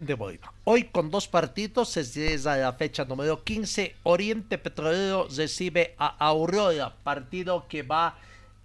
de 0.00 0.14
Bolívar. 0.14 0.50
Hoy 0.64 0.84
con 0.84 1.10
dos 1.10 1.28
partidos 1.28 1.90
se 1.90 2.04
llega 2.04 2.56
la 2.56 2.72
fecha 2.72 3.04
número 3.04 3.42
15. 3.42 3.96
Oriente 4.04 4.58
Petrolero 4.58 5.28
recibe 5.34 5.94
a 5.98 6.06
Aurora, 6.18 6.94
partido 7.02 7.66
que 7.68 7.82
va 7.82 8.16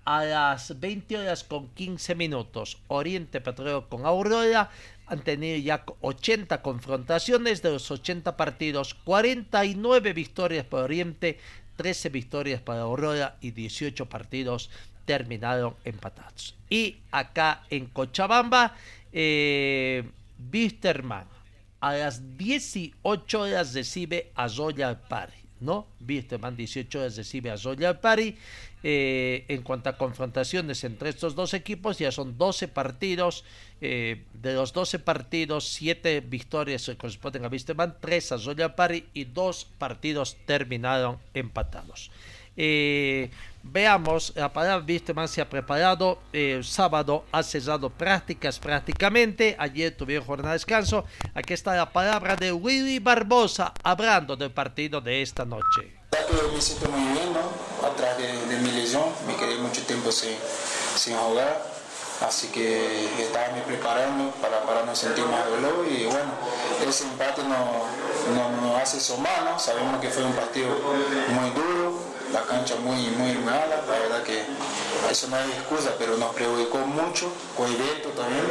a 0.06 0.26
las 0.26 0.80
20 0.80 1.18
horas 1.18 1.44
con 1.44 1.70
15 1.70 2.16
minutos. 2.16 2.78
Oriente 2.88 3.42
Petrolero 3.42 3.90
con 3.90 4.06
Aurora 4.06 4.70
han 5.06 5.24
tenido 5.24 5.58
ya 5.58 5.84
80 6.02 6.62
confrontaciones 6.62 7.62
de 7.62 7.72
los 7.72 7.90
80 7.92 8.36
partidos, 8.38 8.94
49 8.94 10.14
victorias 10.14 10.66
para 10.66 10.84
Oriente, 10.84 11.40
13 11.78 12.10
victorias 12.10 12.62
para 12.62 12.82
Aurora 12.82 13.38
y 13.42 13.52
18 13.52 14.08
partidos 14.08 14.70
terminaron 15.06 15.76
empatados. 15.84 16.56
Y 16.70 16.98
acá 17.12 17.64
en 17.70 17.88
Cochabamba, 17.88 18.76
eh, 19.12 20.04
Bisterman 20.38 21.28
a 21.80 21.94
las 21.94 22.38
18 22.38 23.42
horas 23.42 23.74
recibe 23.74 24.32
a 24.36 24.48
Royal 24.48 25.00
Party. 25.02 25.44
¿no? 25.60 25.88
Bisterman 26.00 26.56
18 26.56 27.00
horas 27.00 27.18
recibe 27.18 27.52
a 27.52 27.56
Royal 27.56 28.00
Party. 28.00 28.36
Eh, 28.86 29.46
en 29.48 29.62
cuanto 29.62 29.90
a 29.90 29.98
confrontaciones 29.98 30.84
entre 30.84 31.10
estos 31.10 31.36
dos 31.36 31.54
equipos, 31.54 32.00
ya 32.00 32.12
son 32.12 32.38
12 32.38 32.68
partidos. 32.68 33.46
Eh, 33.80 34.24
de 34.34 34.54
los 34.54 34.74
12 34.74 35.00
partidos, 35.00 35.70
7 35.70 36.20
victorias 36.22 36.92
corresponden 36.98 37.46
a 37.46 37.50
Bisterman, 37.50 37.96
3 38.00 38.32
a 38.34 38.38
Royal 38.38 38.76
Party 38.76 39.06
y 39.14 39.24
2 39.26 39.68
partidos 39.78 40.38
terminaron 40.46 41.18
empatados. 41.34 42.12
Eh, 42.56 43.30
veamos, 43.64 44.34
la 44.36 44.54
palabra 44.54 44.86
Wisterman 44.86 45.28
se 45.28 45.42
ha 45.42 45.50
preparado, 45.50 46.20
el 46.34 46.64
sábado 46.64 47.26
ha 47.32 47.42
cesado 47.42 47.90
prácticas 47.90 48.60
prácticamente, 48.60 49.56
ayer 49.58 49.96
tuvieron 49.96 50.26
jornada 50.26 50.52
de 50.52 50.56
descanso. 50.56 51.06
Aquí 51.34 51.54
está 51.54 51.76
la 51.76 51.92
palabra 51.92 52.36
de 52.36 52.52
Willy 52.52 53.00
Barbosa 53.00 53.74
hablando 53.84 54.36
del 54.36 54.52
partido 54.52 55.02
de 55.02 55.22
esta 55.22 55.46
noche. 55.46 56.03
Me 56.14 56.62
siento 56.62 56.88
muy 56.90 57.02
bien, 57.12 57.34
¿no? 57.34 57.88
Atrás 57.88 58.16
de, 58.20 58.58
mi 58.58 58.70
lesión, 58.70 59.02
me 59.26 59.36
quedé 59.36 59.56
mucho 59.56 59.82
tiempo 59.82 60.12
sin, 60.12 60.36
sin 60.96 61.18
jugar, 61.18 61.66
así 62.22 62.50
que 62.50 63.10
estaba 63.20 63.48
me 63.48 63.62
preparando 63.62 64.30
para, 64.40 64.62
para 64.62 64.86
no 64.86 64.96
sentir 64.96 65.26
más 65.26 65.44
dolor 65.50 65.88
y 65.88 66.06
bueno, 66.06 66.32
ese 66.88 67.06
empate 67.06 67.42
nos 67.42 67.58
no, 68.36 68.62
no 68.62 68.78
hace 68.78 69.00
sumar, 69.00 69.44
¿no? 69.44 69.58
Sabemos 69.58 70.00
que 70.00 70.10
fue 70.10 70.24
un 70.24 70.34
partido 70.34 70.70
muy 71.30 71.50
duro, 71.50 72.00
la 72.32 72.44
cancha 72.44 72.76
muy, 72.76 73.08
muy 73.18 73.34
mala, 73.40 73.82
la 73.88 74.00
verdad 74.00 74.22
que 74.22 74.44
eso 75.10 75.28
no 75.30 75.36
hay 75.36 75.50
excusa, 75.50 75.96
pero 75.98 76.16
nos 76.18 76.36
preocupó 76.36 76.78
mucho, 76.78 77.32
con 77.58 77.66
el 77.66 77.76
viento 77.76 78.10
también, 78.10 78.46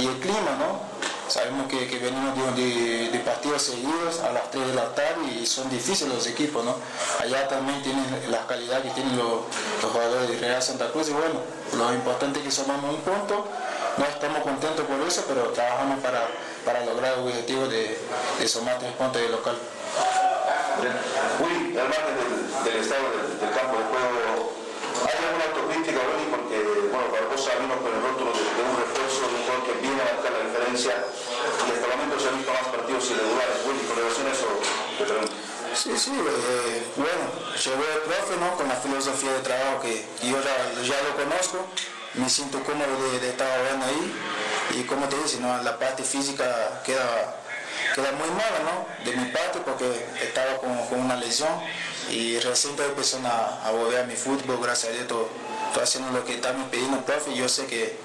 y 0.00 0.06
el 0.06 0.18
clima, 0.18 0.56
¿no? 0.58 0.91
Sabemos 1.32 1.66
que, 1.66 1.86
venimos 1.98 2.36
de, 2.36 3.22
partidos 3.24 3.62
seguidos 3.62 4.20
a 4.20 4.32
las 4.34 4.50
3 4.50 4.66
de 4.66 4.74
la 4.74 4.94
tarde 4.94 5.32
y 5.40 5.46
son 5.46 5.70
difíciles 5.70 6.12
los 6.12 6.26
equipos, 6.26 6.62
¿no? 6.62 6.76
Allá 7.20 7.48
también 7.48 7.82
tienen 7.82 8.04
la 8.30 8.46
calidad 8.46 8.82
que 8.82 8.90
tienen 8.90 9.16
los, 9.16 9.40
jugadores 9.80 10.28
de 10.28 10.36
Real 10.38 10.62
Santa 10.62 10.90
Cruz 10.92 11.08
y 11.08 11.12
bueno, 11.12 11.40
lo 11.78 11.94
importante 11.94 12.40
es 12.40 12.44
que 12.44 12.50
sumamos 12.50 12.96
un 12.96 13.00
punto, 13.00 13.48
no 13.96 14.04
estamos 14.04 14.42
contentos 14.42 14.84
por 14.84 15.00
eso, 15.08 15.24
pero 15.26 15.44
trabajamos 15.52 16.00
para, 16.00 16.84
lograr 16.84 17.14
el 17.14 17.20
objetivo 17.20 17.66
de, 17.66 17.98
de 18.38 18.46
sumar 18.46 18.78
tres 18.78 18.92
puntos 18.92 19.22
de 19.22 19.30
local. 19.30 19.56
Uy, 21.40 21.72
del, 21.72 22.76
estado 22.76 23.08
del, 23.40 23.50
campo 23.56 23.78
de 23.78 23.84
juego, 23.88 24.20
¿hay 24.20 24.21
autocrítica, 25.82 26.00
Ronnie? 26.06 26.30
Porque, 26.30 26.56
bueno, 26.90 27.06
Barbosa 27.10 27.50
vino 27.58 27.74
con 27.82 27.90
el 27.92 28.02
rótulo 28.02 28.30
de, 28.32 28.42
de 28.42 28.62
un 28.62 28.76
refuerzo, 28.78 29.20
de 29.26 29.34
un 29.34 29.42
jugador 29.42 29.62
que 29.66 29.74
viene 29.82 30.00
a 30.02 30.06
marcar 30.14 30.32
la 30.32 30.42
diferencia 30.46 30.94
y 31.66 31.70
hasta 31.72 31.84
el 31.86 31.90
momento 31.90 32.20
se 32.20 32.28
han 32.28 32.36
visto 32.38 32.52
más 32.52 32.68
partidos 32.70 33.10
irregulares. 33.10 33.56
Willy, 33.66 33.82
con 33.86 33.96
relación 33.98 34.26
a 34.26 34.30
eso, 34.30 34.48
te 34.98 35.04
pregunto. 35.04 35.32
Sí, 35.74 35.90
sí, 35.96 36.12
eh, 36.12 36.82
bueno, 36.96 37.24
llegó 37.56 37.82
el 37.82 38.02
profe 38.04 38.36
¿no? 38.38 38.56
con 38.56 38.68
la 38.68 38.76
filosofía 38.76 39.32
de 39.32 39.40
trabajo 39.40 39.80
que 39.80 40.04
yo 40.22 40.36
ya, 40.36 40.82
ya 40.84 40.98
lo 41.02 41.16
conozco, 41.16 41.64
me 42.14 42.28
siento 42.28 42.62
cómodo 42.62 42.92
de, 43.10 43.20
de 43.20 43.30
estar 43.30 43.48
jugando 43.58 43.86
ahí 43.86 44.12
y 44.76 44.82
como 44.84 45.08
te 45.08 45.16
dice, 45.16 45.40
¿no? 45.40 45.62
la 45.62 45.78
parte 45.78 46.02
física 46.02 46.82
queda, 46.84 47.40
queda 47.94 48.12
muy 48.12 48.28
mala 48.36 48.60
¿no? 48.68 49.04
de 49.10 49.16
mi 49.16 49.24
parte 49.32 49.60
porque 49.64 49.88
estaba 50.20 50.58
con, 50.58 50.76
con 50.88 51.00
una 51.00 51.16
lesión 51.16 51.50
y 52.10 52.38
recién 52.40 52.72
estoy 52.72 52.90
empezando 52.90 53.30
a, 53.30 53.66
a 53.66 53.70
volver 53.70 54.00
a 54.00 54.04
mi 54.04 54.14
fútbol, 54.14 54.58
gracias 54.60 54.90
a 54.90 54.92
Dios 54.92 55.02
estoy, 55.04 55.24
estoy 55.72 55.82
haciendo 55.84 56.10
lo 56.12 56.24
que 56.24 56.34
está 56.34 56.52
me 56.52 56.64
pidiendo 56.66 56.98
el 56.98 57.04
profe 57.04 57.34
yo 57.34 57.48
sé 57.48 57.66
que 57.66 57.96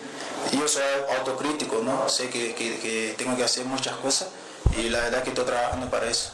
yo 0.54 0.68
soy 0.68 0.84
autocrítico, 1.18 1.82
¿no? 1.84 2.08
sé 2.08 2.30
que, 2.30 2.56
que- 2.56 2.80
que 2.80 3.16
tengo 3.18 3.36
que 3.36 3.44
hacer 3.44 3.66
muchas 3.66 3.96
cosas 3.98 4.30
y 4.78 4.90
la 4.90 5.00
verdad 5.02 5.24
que 5.24 5.30
estoy 5.30 5.46
trabajando 5.46 5.90
para 5.90 6.08
eso. 6.10 6.32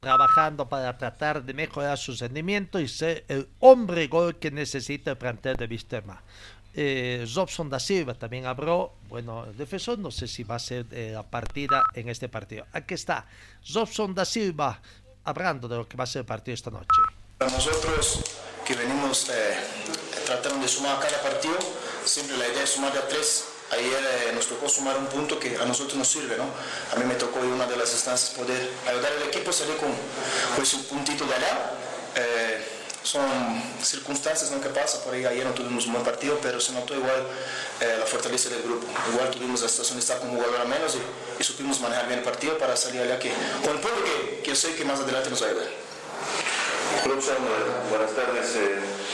trabajando 0.00 0.68
para 0.68 0.96
tratar 0.98 1.42
de 1.42 1.52
mejorar 1.54 1.96
su 1.98 2.14
rendimiento 2.14 2.80
y 2.80 2.88
ser 2.88 3.24
el 3.28 3.48
hombre 3.60 4.06
gol 4.08 4.36
que 4.36 4.50
necesita 4.50 5.10
el 5.12 5.16
plantel 5.18 5.56
de 5.56 5.66
Vistema. 5.66 6.22
Eh, 6.74 7.26
Robson 7.34 7.68
da 7.68 7.80
Silva 7.80 8.14
también 8.14 8.46
habló, 8.46 8.92
bueno, 9.08 9.44
el 9.46 9.56
defensor 9.56 9.98
no 9.98 10.10
sé 10.10 10.28
si 10.28 10.44
va 10.44 10.56
a 10.56 10.58
ser 10.60 10.86
eh, 10.92 11.10
la 11.12 11.22
partida 11.24 11.82
en 11.94 12.08
este 12.08 12.28
partido. 12.28 12.66
Aquí 12.72 12.94
está, 12.94 13.26
Robson 13.74 14.14
da 14.14 14.24
Silva 14.24 14.80
hablando 15.24 15.66
de 15.68 15.76
lo 15.76 15.88
que 15.88 15.96
va 15.96 16.04
a 16.04 16.06
ser 16.06 16.20
el 16.20 16.26
partido 16.26 16.54
esta 16.54 16.70
noche. 16.70 16.86
Para 17.38 17.50
nosotros 17.50 18.20
que 18.64 18.74
venimos 18.74 19.28
eh, 19.30 19.56
tratando 20.28 20.60
de 20.60 20.68
sumar 20.68 21.00
cada 21.00 21.22
partido, 21.22 21.56
siempre 22.04 22.36
la 22.36 22.46
idea 22.46 22.62
es 22.62 22.70
sumar 22.70 22.96
a 22.96 23.08
tres. 23.08 23.44
Ayer 23.70 24.28
eh, 24.28 24.32
nos 24.34 24.46
tocó 24.46 24.68
sumar 24.68 24.96
un 24.96 25.06
punto 25.06 25.38
que 25.38 25.56
a 25.56 25.64
nosotros 25.64 25.96
nos 25.96 26.08
sirve, 26.08 26.36
¿no? 26.36 26.44
A 26.92 26.96
mí 26.96 27.04
me 27.04 27.14
tocó 27.14 27.40
en 27.40 27.52
una 27.52 27.66
de 27.66 27.76
las 27.76 27.92
instancias 27.92 28.30
poder 28.30 28.70
ayudar 28.86 29.12
al 29.12 29.22
equipo 29.22 29.50
a 29.50 29.52
salir 29.52 29.76
con, 29.76 29.90
con 30.54 30.62
ese 30.62 30.76
puntito 30.88 31.24
de 31.24 31.34
allá. 31.34 31.72
Eh, 32.16 32.64
son 33.02 33.24
circunstancias 33.82 34.50
¿no? 34.50 34.60
que 34.60 34.68
pasa, 34.68 35.02
por 35.02 35.14
ahí 35.14 35.24
ayer 35.24 35.46
no 35.46 35.52
tuvimos 35.52 35.86
un 35.86 35.92
buen 35.92 36.04
partido, 36.04 36.38
pero 36.42 36.60
se 36.60 36.72
notó 36.72 36.94
igual 36.94 37.26
eh, 37.80 37.96
la 37.98 38.04
fortaleza 38.04 38.50
del 38.50 38.62
grupo. 38.62 38.86
Igual 39.12 39.30
tuvimos 39.30 39.62
la 39.62 39.68
situación 39.68 39.96
de 39.96 40.02
estar 40.02 40.18
con 40.18 40.30
un 40.30 40.36
jugador 40.36 40.60
a 40.60 40.64
menos 40.64 40.96
y, 41.38 41.42
supimos 41.42 41.80
manejar 41.80 42.06
bien 42.06 42.18
el 42.18 42.24
partido 42.24 42.58
para 42.58 42.76
salir 42.76 43.00
allá 43.00 43.18
que, 43.18 43.32
con 43.64 43.76
el 43.76 43.80
punto 43.80 44.04
que, 44.04 44.42
yo 44.46 44.54
sé 44.54 44.74
que 44.74 44.84
más 44.84 45.00
adelante 45.00 45.30
nos 45.30 45.42
va 45.42 45.46
a 45.46 45.50
ayudar. 45.50 45.68
Eh, 45.68 45.72
buenas 47.90 48.12
tardes. 48.12 49.07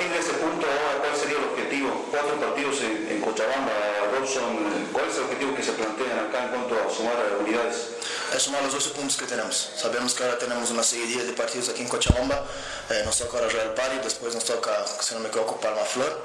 Partir 0.00 0.16
de 0.16 0.24
ese 0.24 0.32
punto, 0.40 0.64
ahora, 0.66 0.96
¿cuál 1.04 1.14
sería 1.14 1.36
el 1.36 1.44
objetivo? 1.44 2.08
Cuatro 2.10 2.40
partidos 2.40 2.80
en, 2.80 3.06
en 3.10 3.20
Cochabamba, 3.20 4.08
Robson. 4.16 4.88
¿Cuál 4.94 5.10
es 5.10 5.16
el 5.16 5.24
objetivo 5.24 5.54
que 5.54 5.62
se 5.62 5.72
plantean 5.72 6.18
acá 6.24 6.44
en 6.44 6.48
cuanto 6.56 6.72
a 6.72 6.88
sumar 6.88 7.16
unidades? 7.38 8.00
es 8.34 8.42
sumar 8.42 8.62
los 8.62 8.72
12 8.72 8.96
puntos 8.96 9.18
que 9.18 9.26
tenemos. 9.26 9.72
Sabemos 9.76 10.14
que 10.14 10.24
ahora 10.24 10.38
tenemos 10.38 10.70
una 10.70 10.82
seguidilla 10.82 11.24
de 11.24 11.34
partidos 11.34 11.68
aquí 11.68 11.82
en 11.82 11.88
Cochabamba. 11.88 12.46
Eh, 12.88 13.02
nos 13.04 13.18
toca 13.18 13.46
Real 13.46 13.74
Party, 13.74 13.98
después 14.02 14.34
nos 14.34 14.46
toca, 14.46 14.72
si 15.02 15.12
no 15.12 15.20
me 15.20 15.28
equivoco, 15.28 15.60
Palma 15.60 15.84
Flor 15.84 16.18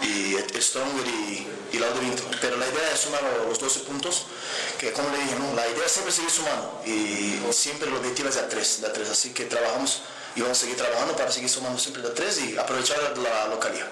y 0.00 0.36
Stronger 0.58 1.06
y, 1.06 1.46
y 1.72 1.78
Laude 1.78 2.00
Vinto. 2.00 2.22
Pero 2.40 2.56
la 2.56 2.66
idea 2.66 2.90
es 2.94 3.00
sumar 3.00 3.20
los 3.46 3.58
12 3.58 3.80
puntos, 3.80 4.28
que 4.78 4.92
como 4.92 5.10
le 5.10 5.18
dije, 5.18 5.36
¿no? 5.38 5.54
la 5.54 5.68
idea 5.68 5.84
es 5.84 5.92
siempre 5.92 6.10
seguir 6.10 6.30
sumando 6.30 6.80
y 6.86 7.38
siempre 7.52 7.86
el 7.86 7.96
objetivo 7.96 8.30
es 8.30 8.36
de 8.36 8.40
a 8.40 8.48
3, 8.48 8.80
de 8.80 8.86
a 8.86 8.92
3. 8.94 9.10
Así 9.10 9.34
que 9.34 9.44
trabajamos 9.44 10.04
y 10.36 10.40
vamos 10.40 10.58
a 10.58 10.60
seguir 10.60 10.76
trabajando 10.76 11.16
para 11.16 11.30
seguir 11.30 11.48
sumando 11.48 11.78
siempre 11.78 12.02
de 12.02 12.10
3 12.10 12.44
y 12.44 12.58
aprovechar 12.58 12.98
la 13.18 13.48
localidad. 13.48 13.88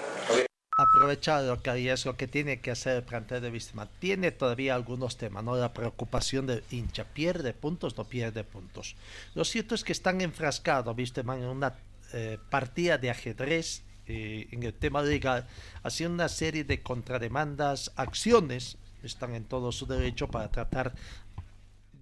aprovechar 0.77 1.43
lo 1.43 1.61
que 1.61 1.69
hay 1.69 1.89
es 1.89 2.05
lo 2.05 2.15
que 2.15 2.27
tiene 2.27 2.61
que 2.61 2.71
hacer 2.71 2.97
el 2.97 3.03
plantel 3.03 3.41
de 3.41 3.49
Víctima. 3.49 3.87
Tiene 3.99 4.31
todavía 4.31 4.75
algunos 4.75 5.17
temas, 5.17 5.43
¿no? 5.43 5.55
La 5.57 5.73
preocupación 5.73 6.47
del 6.47 6.63
hincha. 6.71 7.03
¿Pierde 7.03 7.53
puntos? 7.53 7.97
No 7.97 8.05
pierde 8.05 8.45
puntos. 8.45 8.95
Lo 9.35 9.43
cierto 9.43 9.75
es 9.75 9.83
que 9.83 9.91
están 9.91 10.21
enfrascados, 10.21 10.95
Víctima, 10.95 11.35
en 11.35 11.43
una 11.45 11.75
eh, 12.13 12.37
partida 12.49 12.97
de 12.97 13.09
ajedrez 13.09 13.83
eh, 14.07 14.47
en 14.51 14.63
el 14.63 14.73
tema 14.73 15.03
legal, 15.03 15.47
haciendo 15.83 16.15
una 16.15 16.29
serie 16.29 16.63
de 16.63 16.81
contrademandas, 16.81 17.91
acciones, 17.95 18.77
están 19.03 19.35
en 19.35 19.45
todo 19.45 19.71
su 19.71 19.85
derecho 19.85 20.27
para 20.27 20.49
tratar 20.49 20.95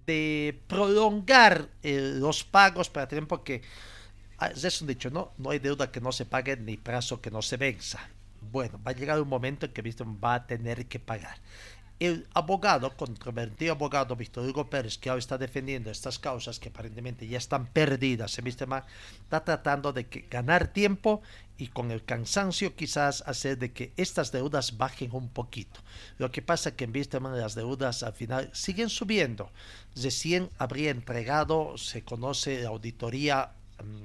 de 0.06 0.58
prolongar 0.66 1.68
eh, 1.82 2.14
los 2.14 2.44
pagos 2.44 2.88
para 2.88 3.08
tener, 3.08 3.26
porque 3.26 3.60
ah, 3.60 3.97
es 4.40 4.80
un 4.80 4.88
dicho, 4.88 5.10
¿no? 5.10 5.32
No 5.38 5.50
hay 5.50 5.58
deuda 5.58 5.90
que 5.90 6.00
no 6.00 6.12
se 6.12 6.24
pague 6.24 6.56
ni 6.56 6.76
plazo 6.76 7.20
que 7.20 7.30
no 7.30 7.42
se 7.42 7.56
venza. 7.56 7.98
Bueno, 8.52 8.80
va 8.86 8.92
a 8.92 8.94
llegar 8.94 9.20
un 9.20 9.28
momento 9.28 9.66
en 9.66 9.72
que 9.72 9.82
Víctor 9.82 10.06
va 10.22 10.34
a 10.34 10.46
tener 10.46 10.86
que 10.86 10.98
pagar. 10.98 11.36
El 11.98 12.28
abogado, 12.32 12.96
controvertido 12.96 13.72
abogado 13.72 14.14
Víctor 14.14 14.48
Hugo 14.48 14.70
Pérez, 14.70 14.96
que 14.96 15.10
ahora 15.10 15.18
está 15.18 15.36
defendiendo 15.36 15.90
estas 15.90 16.20
causas 16.20 16.60
que 16.60 16.68
aparentemente 16.68 17.26
ya 17.26 17.38
están 17.38 17.66
perdidas 17.66 18.38
en 18.38 18.44
Víctor 18.44 18.84
está 19.24 19.44
tratando 19.44 19.92
de 19.92 20.06
que 20.06 20.24
ganar 20.30 20.68
tiempo 20.68 21.22
y 21.56 21.66
con 21.66 21.90
el 21.90 22.04
cansancio 22.04 22.76
quizás 22.76 23.24
hacer 23.26 23.58
de 23.58 23.72
que 23.72 23.92
estas 23.96 24.30
deudas 24.30 24.78
bajen 24.78 25.10
un 25.12 25.28
poquito. 25.28 25.80
Lo 26.18 26.30
que 26.30 26.40
pasa 26.40 26.68
es 26.68 26.76
que 26.76 26.84
en 26.84 26.92
Víctor 26.92 27.22
las 27.22 27.56
deudas 27.56 28.04
al 28.04 28.12
final 28.12 28.48
siguen 28.52 28.90
subiendo. 28.90 29.50
Recién 29.96 30.50
habría 30.58 30.92
entregado, 30.92 31.76
se 31.78 32.02
conoce 32.02 32.62
la 32.62 32.68
auditoría 32.68 33.50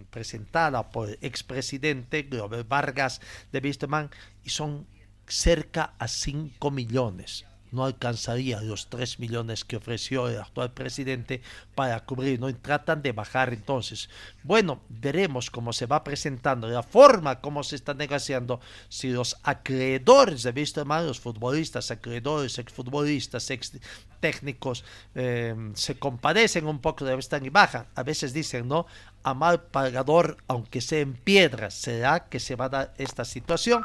presentada 0.10 0.92
por 0.92 1.10
el 1.10 1.18
expresidente 1.22 2.24
Glover 2.24 2.64
Vargas 2.64 3.22
de 3.52 3.60
Wisterman 3.60 4.10
y 4.44 4.50
son 4.50 4.86
cerca 5.28 5.94
a 5.98 6.08
5 6.08 6.72
millones. 6.72 7.46
No 7.72 7.86
alcanzaría 7.86 8.62
los 8.62 8.88
3 8.92 9.20
millones 9.20 9.66
que 9.66 9.78
ofreció 9.78 10.30
el 10.30 10.40
actual 10.40 10.74
presidente 10.74 11.42
para 11.74 12.00
cubrir, 12.06 12.40
¿no? 12.40 12.54
Tratan 12.56 13.02
de 13.02 13.14
bajar 13.14 13.52
entonces. 13.52 14.10
Bueno, 14.44 14.84
veremos 14.90 15.50
cómo 15.50 15.74
se 15.74 15.88
va 15.88 16.04
presentando, 16.04 16.68
la 16.68 16.84
forma 16.84 17.42
como 17.42 17.64
se 17.64 17.76
está 17.76 17.96
negociando, 17.96 18.60
si 18.90 19.10
los 19.10 19.38
acreedores 19.42 20.44
de 20.44 20.52
Wisterman, 20.52 21.08
los 21.08 21.20
futbolistas, 21.20 21.90
acreedores, 21.90 22.60
exfutbolistas, 22.60 23.50
ex 23.50 23.72
técnicos, 24.20 24.86
eh, 25.16 25.56
se 25.74 25.98
compadecen 25.98 26.68
un 26.68 26.80
poco 26.80 27.06
de 27.06 27.18
están 27.18 27.44
y 27.44 27.50
bajan. 27.50 27.88
A 27.96 28.04
veces 28.04 28.34
dicen, 28.34 28.68
¿no? 28.68 28.86
A 29.24 29.34
mal 29.34 29.62
pagador, 29.62 30.38
aunque 30.48 30.82
sea 30.82 31.00
en 31.00 31.14
piedra, 31.14 31.72
¿será 31.72 32.26
que 32.28 32.40
se 32.40 32.56
va 32.56 32.66
a 32.66 32.70
dar 32.70 32.94
esta 32.98 33.26
situación? 33.26 33.84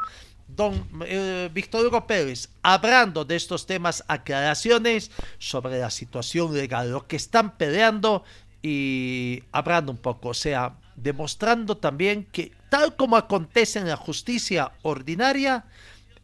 Don 0.48 0.88
eh, 1.06 1.50
Víctor 1.52 1.86
Hugo 1.86 2.06
Pérez, 2.06 2.48
hablando 2.62 3.24
de 3.24 3.36
estos 3.36 3.66
temas, 3.66 4.02
aclaraciones 4.08 5.10
sobre 5.38 5.78
la 5.78 5.90
situación 5.90 6.54
legal, 6.54 6.90
lo 6.90 7.06
que 7.06 7.16
están 7.16 7.56
peleando 7.56 8.24
y 8.62 9.44
hablando 9.52 9.92
un 9.92 9.98
poco, 9.98 10.30
o 10.30 10.34
sea, 10.34 10.76
demostrando 10.96 11.76
también 11.76 12.24
que 12.24 12.52
tal 12.70 12.96
como 12.96 13.16
acontece 13.16 13.78
en 13.78 13.88
la 13.88 13.96
justicia 13.96 14.72
ordinaria, 14.82 15.66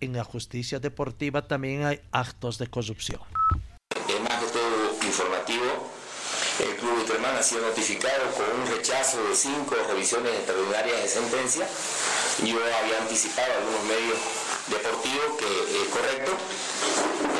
en 0.01 0.15
la 0.15 0.25
justicia 0.25 0.81
deportiva 0.81 1.47
también 1.47 1.85
hay 1.85 2.01
actos 2.12 2.59
de 2.59 2.67
corrupción. 2.67 3.21
Es 4.09 4.21
más 4.21 4.45
que 4.45 4.51
todo 4.53 5.07
informativo. 5.07 5.93
El 6.61 6.76
Club 6.76 6.98
Wisterman 6.98 7.36
ha 7.36 7.42
sido 7.42 7.62
notificado 7.62 8.30
con 8.30 8.44
un 8.61 8.66
rechazo 8.70 9.24
de 9.24 9.34
cinco 9.34 9.74
revisiones 9.88 10.32
extraordinarias 10.34 11.02
de 11.02 11.09
sentencia. 11.09 11.66
Yo 12.44 12.57
había 12.57 12.98
anticipado 13.00 13.52
algunos 13.55 13.82
medios 13.84 14.18
deportivos 14.68 15.36
que 15.36 15.82
es 15.82 15.88
correcto. 15.88 16.30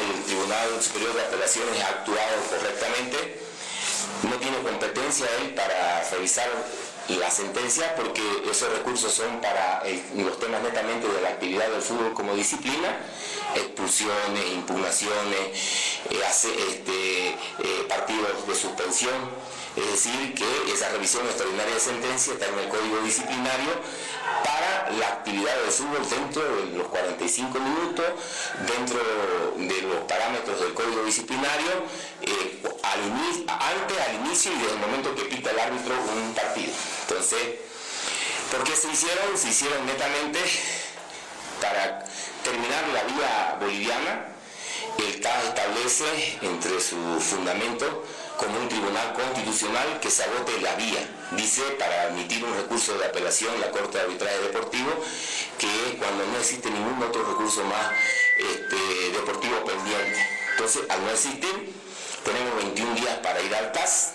El 0.03 0.25
Tribunal 0.25 0.83
Superior 0.83 1.15
de 1.15 1.23
Apelaciones 1.23 1.81
ha 1.81 1.89
actuado 1.91 2.43
correctamente. 2.51 3.39
No 4.25 4.37
tiene 4.37 4.59
competencia 4.63 5.27
él 5.43 5.55
para 5.55 6.03
revisar 6.11 6.51
la 7.09 7.31
sentencia 7.31 7.95
porque 7.97 8.23
esos 8.51 8.71
recursos 8.73 9.13
son 9.13 9.41
para 9.41 9.83
los 10.17 10.39
temas 10.39 10.63
netamente 10.63 11.07
de 11.07 11.21
la 11.21 11.29
actividad 11.31 11.69
del 11.69 11.83
fútbol 11.83 12.15
como 12.15 12.35
disciplina, 12.35 12.99
expulsiones, 13.55 14.45
impugnaciones, 14.55 16.01
eh, 16.11 16.21
este, 16.69 17.29
eh, 17.29 17.87
partidos 17.89 18.47
de 18.47 18.55
suspensión. 18.55 19.15
Es 19.77 19.91
decir, 19.91 20.35
que 20.35 20.73
esa 20.73 20.89
revisión 20.91 21.27
extraordinaria 21.27 21.75
de 21.75 21.81
sentencia 21.81 22.35
está 22.35 22.47
en 22.47 22.59
el 22.61 22.69
Código 22.69 23.01
Disciplinario 23.01 23.73
para 24.45 24.91
la 24.93 25.09
actividad 25.09 25.57
de 25.65 25.71
fútbol 25.71 26.09
dentro 26.09 26.43
de 26.43 26.79
los 26.79 26.87
45 26.87 27.59
minutos, 27.59 28.05
dentro 28.67 29.01
de 29.57 29.83
los 29.83 29.97
parámetros 30.07 30.61
del 30.61 30.75
Código 30.75 31.03
Disciplinario, 31.05 31.73
eh, 32.23 32.63
antes, 32.85 33.99
al 33.99 34.15
inicio 34.27 34.53
y 34.53 34.59
desde 34.59 34.75
el 34.75 34.79
momento 34.79 35.15
que 35.17 35.25
pita 35.25 35.51
el 35.51 35.59
árbitro 35.59 35.95
un 35.95 36.35
partido. 36.35 36.73
Entonces, 37.09 37.39
¿por 38.53 38.63
qué 38.63 38.77
se 38.77 38.93
hicieron? 38.93 39.37
Se 39.37 39.49
hicieron 39.49 39.85
netamente 39.87 40.39
para 41.61 42.05
terminar 42.45 42.85
la 42.93 43.03
vía 43.05 43.57
boliviana. 43.59 44.29
El 44.99 45.21
CAS 45.21 45.45
establece 45.47 46.39
entre 46.43 46.81
sus 46.81 47.25
fundamentos 47.25 47.89
como 48.45 48.61
un 48.61 48.69
tribunal 48.69 49.13
constitucional 49.15 50.01
que 50.01 50.11
se 50.11 50.25
agote 50.25 50.61
la 50.61 50.75
vía. 50.75 51.09
Dice, 51.33 51.63
para 51.79 52.03
admitir 52.03 52.45
un 52.45 52.55
recurso 52.55 52.97
de 52.99 53.07
apelación, 53.07 53.59
la 53.61 53.71
Corte 53.71 53.99
de 53.99 54.05
Arbitraje 54.05 54.39
Deportivo, 54.41 54.91
que 55.59 55.97
cuando 55.99 56.27
no 56.27 56.39
existe 56.39 56.71
ningún 56.71 57.03
otro 57.03 57.25
recurso 57.25 57.65
más 57.65 57.93
este, 58.39 59.11
deportivo 59.13 59.65
pendiente. 59.65 60.27
Entonces, 60.53 60.83
al 60.89 61.05
no 61.05 61.11
existir, 61.11 61.73
tenemos 62.25 62.57
21 62.57 62.95
días 62.95 63.19
para 63.19 63.41
ir 63.43 63.55
al 63.55 63.73
TAS 63.73 64.15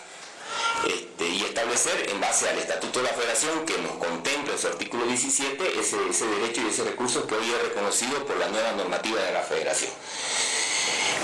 este, 0.87 1.27
y 1.27 1.43
establecer 1.43 2.09
en 2.09 2.21
base 2.21 2.47
al 2.47 2.57
Estatuto 2.57 2.99
de 2.99 3.05
la 3.09 3.13
Federación 3.13 3.65
que 3.65 3.77
nos 3.79 3.93
contempla 3.93 4.53
en 4.53 4.59
su 4.59 4.67
artículo 4.67 5.05
17 5.05 5.79
ese, 5.79 5.97
derecho 6.27 6.61
y 6.61 6.69
ese 6.69 6.83
recurso 6.83 7.27
que 7.27 7.35
hoy 7.35 7.51
es 7.51 7.61
reconocido 7.69 8.25
por 8.25 8.37
la 8.37 8.47
nueva 8.47 8.71
normativa 8.73 9.21
de 9.21 9.33
la 9.33 9.41
Federación. 9.41 9.91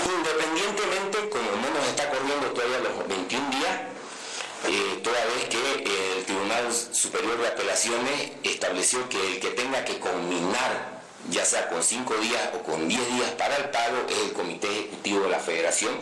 Independientemente, 0.04 1.28
como 1.30 1.50
no 1.50 1.78
nos 1.78 1.88
está 1.88 2.10
corriendo 2.10 2.48
todavía 2.48 2.78
los 2.80 3.08
21 3.08 3.50
días, 3.50 3.80
eh, 4.68 5.00
toda 5.02 5.24
vez 5.26 5.48
que 5.48 6.16
el 6.18 6.24
Tribunal 6.24 6.72
Superior 6.72 7.38
de 7.38 7.48
Apelaciones 7.48 8.32
estableció 8.42 9.08
que 9.08 9.18
el 9.26 9.40
que 9.40 9.50
tenga 9.50 9.84
que 9.84 9.98
combinar, 9.98 11.00
ya 11.30 11.44
sea 11.44 11.68
con 11.68 11.82
5 11.82 12.14
días 12.16 12.50
o 12.54 12.62
con 12.62 12.88
10 12.88 13.14
días 13.14 13.30
para 13.32 13.56
el 13.56 13.70
pago, 13.70 14.06
es 14.08 14.18
el 14.18 14.32
Comité 14.32 14.66
Ejecutivo 14.68 15.24
de 15.24 15.30
la 15.30 15.38
Federación, 15.38 15.92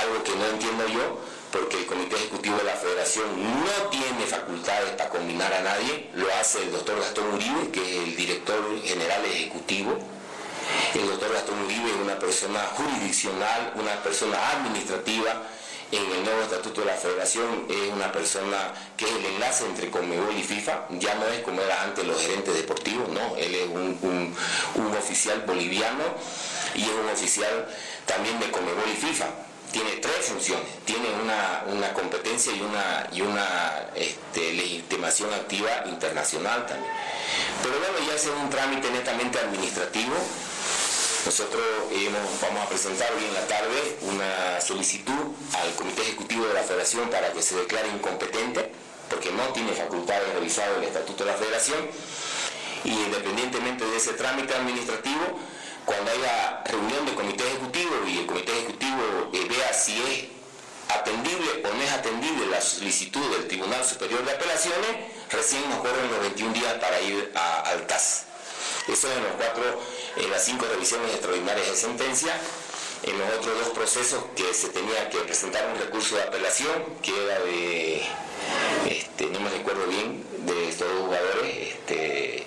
algo 0.00 0.22
que 0.24 0.34
no 0.36 0.46
entiendo 0.46 0.86
yo, 0.88 1.29
porque 1.52 1.78
el 1.78 1.86
Comité 1.86 2.16
Ejecutivo 2.16 2.56
de 2.56 2.64
la 2.64 2.74
Federación 2.74 3.26
no 3.38 3.88
tiene 3.90 4.26
facultades 4.26 4.90
para 4.90 5.10
combinar 5.10 5.52
a 5.52 5.62
nadie, 5.62 6.10
lo 6.14 6.32
hace 6.34 6.62
el 6.62 6.72
doctor 6.72 6.98
Gastón 6.98 7.34
Uribe, 7.34 7.70
que 7.72 7.80
es 7.80 8.08
el 8.08 8.16
director 8.16 8.80
general 8.82 9.24
ejecutivo, 9.24 9.98
el 10.94 11.06
doctor 11.06 11.32
Gastón 11.32 11.62
Uribe 11.64 11.90
es 11.90 11.96
una 11.96 12.18
persona 12.18 12.60
jurisdiccional, 12.74 13.72
una 13.76 14.02
persona 14.02 14.36
administrativa. 14.50 15.42
En 15.92 16.08
el 16.08 16.24
nuevo 16.24 16.42
estatuto 16.42 16.82
de 16.82 16.86
la 16.86 16.94
federación 16.94 17.66
es 17.68 17.92
una 17.92 18.12
persona 18.12 18.72
que 18.96 19.06
es 19.06 19.10
el 19.10 19.24
enlace 19.24 19.66
entre 19.66 19.90
Conmebol 19.90 20.36
y 20.38 20.44
FIFA, 20.44 20.86
ya 20.90 21.16
no 21.16 21.26
es 21.26 21.40
como 21.40 21.60
era 21.60 21.82
antes 21.82 22.06
los 22.06 22.20
gerentes 22.20 22.54
deportivos, 22.54 23.08
no, 23.08 23.36
él 23.36 23.52
es 23.56 23.66
un, 23.66 24.36
oficial 24.96 25.42
boliviano 25.44 26.04
y 26.76 26.82
es 26.82 26.90
un 26.90 27.08
oficial 27.08 27.66
también 28.06 28.38
de 28.38 28.52
Conmebol 28.52 28.84
y 28.88 28.96
FIFA 28.96 29.49
tiene 29.72 29.96
tres 29.96 30.26
funciones. 30.26 30.66
Tiene 30.84 31.08
una, 31.22 31.92
competencia 31.94 32.52
y 32.52 32.60
una, 32.60 33.08
y 33.12 33.20
una 33.20 33.90
este, 33.94 34.52
legitimación 34.52 35.32
activa 35.32 35.84
internacional 35.86 36.66
también. 36.66 36.92
Pero 37.62 37.78
bueno, 37.78 38.06
ya 38.06 38.14
es 38.14 38.26
un 38.26 38.50
trámite 38.50 38.90
netamente 38.90 39.38
administrativo 39.38 40.14
nosotros 41.26 41.62
vamos 42.40 42.64
a 42.64 42.68
presentar 42.68 43.12
hoy 43.12 43.24
en 43.24 43.34
la 43.34 43.46
tarde 43.46 43.98
una 44.02 44.60
solicitud 44.60 45.36
al 45.52 45.74
Comité 45.74 46.02
Ejecutivo 46.02 46.46
de 46.46 46.54
la 46.54 46.62
Federación 46.62 47.10
para 47.10 47.30
que 47.32 47.42
se 47.42 47.56
declare 47.56 47.88
incompetente, 47.88 48.72
porque 49.08 49.30
no 49.30 49.44
tiene 49.52 49.72
facultades 49.72 50.28
de 50.28 50.32
revisar 50.34 50.70
el 50.78 50.84
Estatuto 50.84 51.24
de 51.24 51.32
la 51.32 51.36
Federación, 51.36 51.78
y 52.84 52.90
independientemente 52.90 53.84
de 53.84 53.96
ese 53.98 54.14
trámite 54.14 54.54
administrativo, 54.54 55.38
cuando 55.90 56.12
haya 56.12 56.62
reunión 56.66 57.04
del 57.04 57.16
Comité 57.16 57.44
Ejecutivo 57.48 57.90
y 58.06 58.18
el 58.18 58.26
Comité 58.26 58.52
Ejecutivo 58.52 59.30
eh, 59.32 59.46
vea 59.48 59.72
si 59.72 60.00
es 60.00 60.96
atendible 60.96 61.64
o 61.64 61.74
no 61.74 61.82
es 61.82 61.90
atendible 61.90 62.46
la 62.46 62.60
solicitud 62.60 63.28
del 63.32 63.48
Tribunal 63.48 63.84
Superior 63.84 64.24
de 64.24 64.30
Apelaciones, 64.30 64.90
recién 65.32 65.68
nos 65.68 65.80
corren 65.80 66.08
los 66.12 66.20
21 66.20 66.52
días 66.54 66.74
para 66.74 67.00
ir 67.00 67.32
al 67.34 67.88
TAS. 67.88 68.26
Eso 68.86 69.10
es 69.10 69.16
en 69.16 69.24
los 69.24 69.32
cuatro, 69.32 69.80
en 70.16 70.30
las 70.30 70.44
cinco 70.44 70.64
revisiones 70.70 71.10
extraordinarias 71.10 71.66
de 71.66 71.76
sentencia. 71.76 72.40
En 73.02 73.18
los 73.18 73.28
otros 73.38 73.58
dos 73.58 73.68
procesos 73.70 74.22
que 74.36 74.54
se 74.54 74.68
tenía 74.68 75.08
que 75.10 75.18
presentar 75.20 75.66
un 75.72 75.80
recurso 75.80 76.14
de 76.14 76.22
apelación, 76.22 76.84
que 77.02 77.10
era 77.24 77.40
de, 77.40 78.02
este, 78.88 79.26
no 79.26 79.40
me 79.40 79.50
recuerdo 79.50 79.86
bien, 79.86 80.24
de 80.46 80.68
estos 80.68 80.86
dos 80.88 81.00
jugadores, 81.06 81.68
este, 81.68 82.46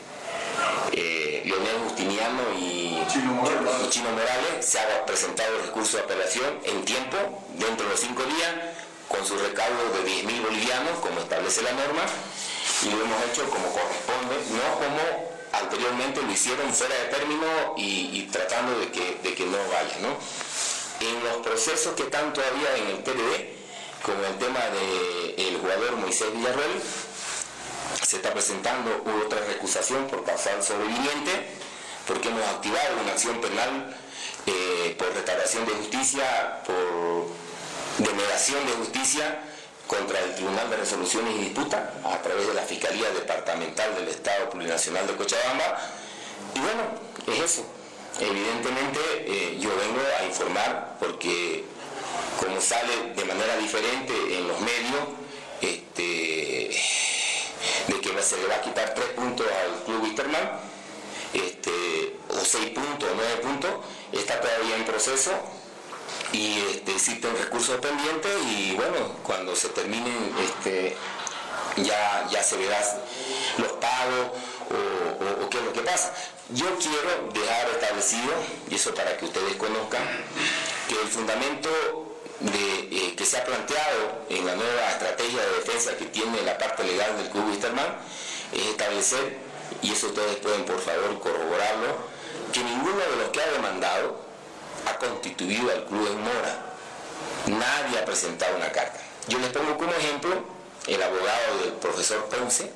Y 2.57 3.03
Chino, 3.09 3.33
Morales. 3.33 4.65
se 4.65 4.79
ha 4.79 5.05
presentado 5.05 5.57
el 5.57 5.65
recurso 5.65 5.97
de 5.97 6.03
apelación 6.03 6.57
en 6.63 6.85
tiempo, 6.85 7.17
dentro 7.55 7.85
de 7.85 7.91
los 7.91 7.99
cinco 7.99 8.23
días, 8.23 8.49
con 9.09 9.25
su 9.25 9.37
recaudo 9.37 9.91
de 9.91 10.09
10.000 10.09 10.41
bolivianos, 10.41 10.99
como 10.99 11.19
establece 11.19 11.61
la 11.63 11.73
norma, 11.73 12.03
y 12.81 12.89
lo 12.91 13.03
hemos 13.03 13.25
hecho 13.25 13.43
como 13.49 13.67
corresponde, 13.73 14.37
no 14.55 14.75
como 14.75 15.33
anteriormente 15.51 16.21
lo 16.21 16.31
hicieron 16.31 16.73
fuera 16.73 16.95
de 16.95 17.05
término 17.05 17.73
y, 17.75 18.21
tratando 18.31 18.79
de 18.79 18.89
que, 18.89 19.19
de 19.21 19.33
que 19.33 19.45
no 19.45 19.57
vaya. 19.57 19.97
¿no? 19.99 20.15
En 21.05 21.23
los 21.25 21.45
procesos 21.45 21.93
que 21.95 22.03
están 22.03 22.31
todavía 22.31 22.77
en 22.77 22.87
el 22.87 23.03
TDD, 23.03 24.01
como 24.01 24.23
el 24.23 24.37
tema 24.37 24.61
del 25.37 25.57
jugador 25.57 25.97
Moisés 25.97 26.31
Villarreal, 26.33 26.81
se 28.01 28.15
está 28.15 28.31
presentando 28.31 29.03
otra 29.25 29.41
recusación 29.41 30.07
por 30.07 30.23
pasar 30.23 30.63
sobreviviente, 30.63 31.62
porque 32.07 32.29
hemos 32.29 32.45
activado 32.47 33.01
una 33.01 33.11
acción 33.13 33.39
penal 33.39 33.95
eh, 34.45 34.95
por 34.97 35.13
restauración 35.13 35.65
de 35.65 35.71
justicia, 35.73 36.63
por 36.65 37.27
denegación 37.97 38.65
de 38.65 38.73
justicia, 38.73 39.39
contra 39.87 40.19
el 40.19 40.35
Tribunal 40.35 40.69
de 40.69 40.77
Resoluciones 40.77 41.35
y 41.35 41.39
Disputa 41.39 41.93
a 42.03 42.17
través 42.21 42.47
de 42.47 42.53
la 42.53 42.63
Fiscalía 42.63 43.09
Departamental 43.11 43.95
del 43.95 44.07
Estado 44.07 44.49
Plurinacional 44.49 45.05
de 45.07 45.15
Cochabamba. 45.15 45.79
Y 46.55 46.59
bueno, 46.59 46.83
es 47.27 47.51
eso. 47.51 47.65
Evidentemente 48.19 48.99
eh, 49.25 49.57
yo 49.59 49.69
vengo 49.75 50.01
a 50.19 50.25
informar 50.25 50.97
porque 50.99 51.63
como 52.39 52.61
sale 52.61 53.13
de 53.15 53.25
manera 53.25 53.57
diferente 53.57 54.13
en 54.37 54.47
los 54.47 54.59
medios, 54.59 55.03
este, 55.61 56.69
de 57.87 58.01
que 58.01 58.21
se 58.21 58.37
le 58.37 58.47
va 58.47 58.55
a 58.55 58.61
quitar 58.61 58.93
tres 58.93 59.09
puntos 59.09 59.47
al 59.47 59.83
Club 59.83 60.03
Wisterman, 60.03 60.72
este, 61.33 62.17
o 62.29 62.39
seis 62.39 62.69
puntos 62.69 63.09
o 63.09 63.15
nueve 63.15 63.37
puntos, 63.41 63.71
está 64.11 64.39
todavía 64.39 64.75
en 64.75 64.85
proceso 64.85 65.31
y 66.31 66.59
este, 66.71 66.93
existen 66.93 67.35
recursos 67.37 67.79
pendientes 67.79 68.31
y 68.47 68.73
bueno, 68.75 69.15
cuando 69.23 69.55
se 69.55 69.69
terminen 69.69 70.33
este, 70.39 70.95
ya, 71.77 72.27
ya 72.29 72.43
se 72.43 72.57
verá 72.57 72.79
los 73.57 73.71
pagos 73.73 74.37
o, 74.69 75.49
qué 75.49 75.57
es 75.59 75.63
lo 75.63 75.73
que 75.73 75.81
pasa. 75.81 76.13
Yo 76.49 76.65
quiero 76.77 77.31
dejar 77.33 77.69
establecido, 77.69 78.33
y 78.69 78.75
eso 78.75 78.93
para 78.93 79.15
que 79.17 79.25
ustedes 79.25 79.55
conozcan, 79.55 80.01
que 80.87 80.95
el 80.95 81.07
fundamento 81.07 81.69
de, 82.39 82.79
eh, 82.91 83.15
que 83.15 83.25
se 83.25 83.37
ha 83.37 83.45
planteado 83.45 84.25
en 84.29 84.45
la 84.45 84.55
nueva 84.55 84.89
estrategia 84.91 85.41
de 85.41 85.51
defensa 85.57 85.95
que 85.97 86.05
tiene 86.05 86.41
la 86.41 86.57
parte 86.57 86.83
legal 86.83 87.15
del 87.17 87.29
Club 87.29 87.49
Wisterman 87.49 87.97
es 88.51 88.67
establecer, 88.67 89.37
y 89.81 89.91
eso 89.91 90.07
ustedes 90.07 90.37
pueden 90.37 90.65
por 90.65 90.79
favor 90.79 91.19
corroborarlo, 91.19 91.97
que 92.51 92.63
ninguno 92.63 92.97
de 92.97 93.15
los 93.17 93.29
que 93.29 93.41
ha 93.41 93.51
demandado 93.51 94.19
ha 94.85 94.97
constituido 94.97 95.71
al 95.71 95.85
club 95.85 96.07
en 96.07 96.21
mora. 96.21 96.73
Nadie 97.47 97.99
ha 97.99 98.05
presentado 98.05 98.55
una 98.55 98.71
carta. 98.71 98.99
Yo 99.27 99.39
les 99.39 99.49
pongo 99.49 99.77
como 99.77 99.91
ejemplo 99.91 100.43
el 100.87 101.01
abogado 101.01 101.57
del 101.63 101.73
profesor 101.73 102.25
Ponce, 102.25 102.71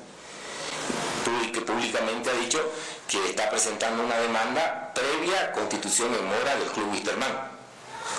que 1.52 1.60
públicamente 1.60 2.30
ha 2.30 2.34
dicho 2.34 2.60
que 3.06 3.30
está 3.30 3.50
presentando 3.50 4.02
una 4.02 4.16
demanda 4.18 4.92
previa 4.94 5.52
constitución 5.52 6.14
en 6.14 6.24
mora 6.26 6.56
del 6.56 6.68
club 6.68 6.90
Wisterman. 6.92 7.32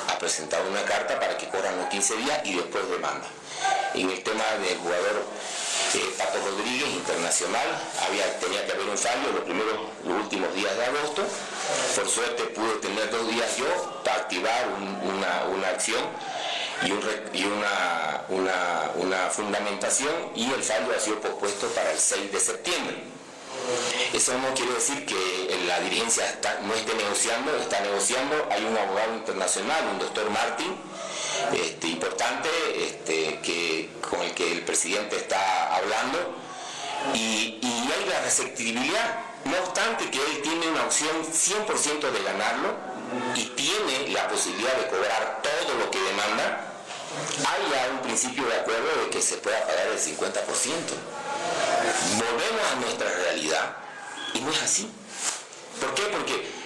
Ha 0.10 0.18
presentado 0.20 0.70
una 0.70 0.84
carta 0.84 1.20
para 1.20 1.38
que 1.38 1.48
corran 1.50 1.78
los 1.78 1.88
15 1.88 2.18
días 2.18 2.42
y 2.46 2.56
después 2.56 2.90
demanda. 2.90 3.28
En 3.94 4.10
el 4.10 4.24
tema 4.24 4.44
del 4.62 4.78
jugador 4.78 5.26
eh, 5.96 6.14
Pato 6.18 6.40
Rodríguez, 6.40 6.90
internacional, 6.90 7.68
había, 8.06 8.40
tenía 8.40 8.66
que 8.66 8.74
haber 8.74 8.90
un 8.90 8.98
fallo 8.98 9.32
los 9.34 9.44
primeros, 9.44 9.76
últimos 10.06 10.54
días 10.54 10.76
de 10.78 10.86
agosto. 10.86 11.24
Por 11.96 12.08
suerte 12.08 12.44
pude 12.46 12.76
tener 12.76 13.10
dos 13.10 13.28
días 13.30 13.58
yo 13.58 14.02
para 14.04 14.18
activar 14.18 14.68
una, 15.04 15.70
acción 15.70 16.02
y, 16.84 16.92
una, 17.44 18.26
una, 18.30 19.30
fundamentación 19.30 20.14
y 20.36 20.52
el 20.52 20.64
fallo 20.64 20.94
ha 20.96 21.00
sido 21.00 21.20
pospuesto 21.22 21.68
para 21.70 21.92
el 21.92 22.00
6 22.00 22.32
de 22.32 22.40
septiembre. 22.40 22.96
Eso 24.14 24.38
no 24.40 24.54
quiere 24.54 24.74
decir 24.74 25.06
que 25.06 25.60
la 25.68 25.80
dirigencia 25.82 26.24
no 26.64 26.74
esté 26.74 26.94
negociando, 26.96 27.56
está 27.58 27.80
negociando. 27.82 28.48
Hay 28.52 28.64
un 28.66 28.78
abogado 28.78 29.14
internacional, 29.16 29.88
un 29.92 30.00
doctor 30.00 30.30
Martin, 30.32 30.76
este, 31.54 31.88
importante 31.88 32.50
este, 32.78 33.40
que, 33.42 33.90
con 34.10 34.22
el 34.22 34.34
que 34.34 34.52
el 34.52 34.62
presidente 34.62 35.18
está 35.18 35.76
hablando 35.76 36.36
y, 37.14 37.60
hay 37.64 38.06
la 38.10 38.22
receptibilidad. 38.22 39.20
No 39.46 39.58
obstante 39.64 40.10
que 40.12 40.20
él 40.20 40.42
tiene 40.44 40.68
una 40.68 40.84
opción 40.84 41.10
100% 41.24 42.12
de 42.12 42.24
ganarlo 42.24 42.76
y 43.36 43.46
tiene 43.56 44.10
la 44.10 44.28
posibilidad 44.28 44.74
de 44.76 44.88
cobrar 44.88 45.42
todo 45.42 45.76
lo 45.76 45.90
que 45.90 46.00
demanda, 46.00 46.70
hay 47.48 47.92
un 47.92 48.02
principio 48.02 48.46
de 48.46 48.56
acuerdo 48.56 49.04
de 49.04 49.10
que 49.10 49.22
se 49.22 49.38
pueda 49.38 49.60
pagar 49.66 49.88
el 49.88 49.98
50%. 49.98 50.34
Volvemos 52.18 52.72
a 52.72 52.76
nuestra 52.76 53.10
realidad 53.10 53.78
y 54.34 54.42
no 54.42 54.52
es 54.52 54.62
así. 54.62 54.92
¿Por 55.80 55.94
qué? 55.96 56.04
Porque 56.04 56.59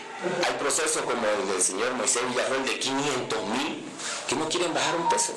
hay 0.45 0.53
procesos 0.53 1.01
como 1.01 1.27
el 1.27 1.47
del 1.47 1.61
señor 1.61 1.93
Moisés 1.93 2.21
Villarreal 2.29 2.65
de 2.65 2.79
500 2.79 3.43
mil 3.47 3.85
que 4.27 4.35
no 4.35 4.47
quieren 4.47 4.73
bajar 4.73 4.95
un 4.95 5.09
peso. 5.09 5.33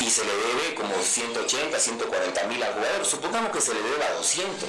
Y 0.00 0.10
se 0.10 0.24
le 0.24 0.34
debe 0.34 0.74
como 0.74 0.94
180, 1.00 1.78
140 1.78 2.44
mil 2.48 2.62
al 2.62 2.74
jugador. 2.74 3.06
Supongamos 3.06 3.52
que 3.52 3.60
se 3.60 3.72
le 3.72 3.82
debe 3.82 4.04
a 4.04 4.14
200. 4.14 4.68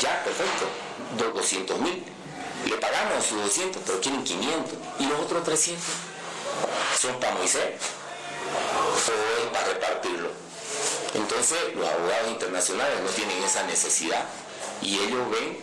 Ya, 0.00 0.24
perfecto. 0.24 0.66
200 1.18 1.78
mil. 1.80 2.02
Le 2.66 2.76
pagamos 2.78 3.24
sus 3.26 3.42
200, 3.42 3.82
pero 3.84 4.00
quieren 4.00 4.24
500. 4.24 4.78
¿Y 4.98 5.06
los 5.06 5.20
otros 5.20 5.44
300? 5.44 5.84
¿Son 6.98 7.20
para 7.20 7.34
Moisés? 7.34 7.74
¿O 8.88 8.96
es 8.96 9.48
para 9.52 9.66
repartirlo? 9.66 10.30
Entonces, 11.12 11.58
los 11.76 11.86
abogados 11.86 12.30
internacionales 12.30 13.00
no 13.04 13.10
tienen 13.10 13.42
esa 13.42 13.64
necesidad. 13.64 14.24
Y 14.80 14.98
ellos 14.98 15.30
ven 15.30 15.58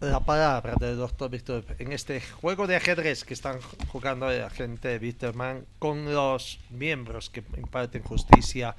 la 0.00 0.20
palabra 0.20 0.74
del 0.78 0.96
doctor 0.96 1.30
Víctor 1.30 1.64
en 1.78 1.92
este 1.92 2.20
juego 2.20 2.66
de 2.66 2.76
ajedrez 2.76 3.24
que 3.24 3.34
están 3.34 3.60
jugando 3.88 4.30
la 4.30 4.50
gente 4.50 4.88
de 4.88 4.98
Víctorman 4.98 5.64
con 5.78 6.12
los 6.12 6.58
miembros 6.70 7.30
que 7.30 7.42
imparten 7.56 8.02
justicia 8.02 8.76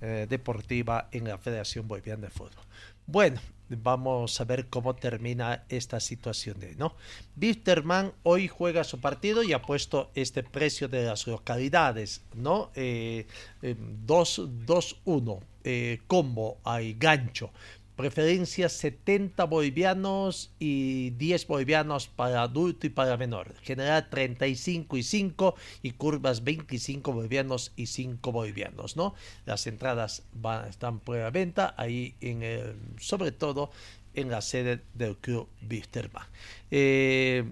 eh, 0.00 0.26
deportiva 0.28 1.08
en 1.10 1.28
la 1.28 1.38
Federación 1.38 1.88
Boliviana 1.88 2.26
de 2.26 2.30
Fútbol. 2.30 2.64
Bueno, 3.06 3.40
vamos 3.70 4.40
a 4.40 4.44
ver 4.44 4.66
cómo 4.68 4.94
termina 4.94 5.64
esta 5.68 6.00
situación 6.00 6.58
de 6.60 6.74
no. 6.76 6.94
Víctorman 7.36 8.12
hoy 8.22 8.48
juega 8.48 8.84
su 8.84 9.00
partido 9.00 9.42
y 9.42 9.52
ha 9.52 9.62
puesto 9.62 10.10
este 10.14 10.42
precio 10.42 10.88
de 10.88 11.04
las 11.04 11.26
localidades, 11.26 12.22
¿no? 12.34 12.70
2-1, 12.74 12.74
eh, 12.74 13.26
eh, 13.62 15.36
eh, 15.64 16.00
combo, 16.06 16.58
hay 16.64 16.94
gancho 16.94 17.50
preferencia 17.98 18.68
70 18.68 19.42
bolivianos 19.46 20.52
y 20.60 21.10
10 21.10 21.48
bolivianos 21.48 22.06
para 22.06 22.42
adulto 22.42 22.86
y 22.86 22.90
para 22.90 23.16
menor. 23.16 23.56
General 23.62 24.08
35 24.08 24.96
y 24.96 25.02
5 25.02 25.56
y 25.82 25.90
curvas 25.90 26.44
25 26.44 27.12
bolivianos 27.12 27.72
y 27.74 27.86
5 27.86 28.30
bolivianos, 28.30 28.96
¿no? 28.96 29.16
Las 29.46 29.66
entradas 29.66 30.22
van, 30.32 30.68
están 30.68 31.00
la 31.08 31.30
venta 31.30 31.74
ahí 31.76 32.14
en 32.20 32.44
el, 32.44 32.76
sobre 33.00 33.32
todo 33.32 33.72
en 34.14 34.30
la 34.30 34.42
sede 34.42 34.80
del 34.94 35.16
club 35.16 35.48
Wisterman. 35.68 36.26
Eh, 36.70 37.50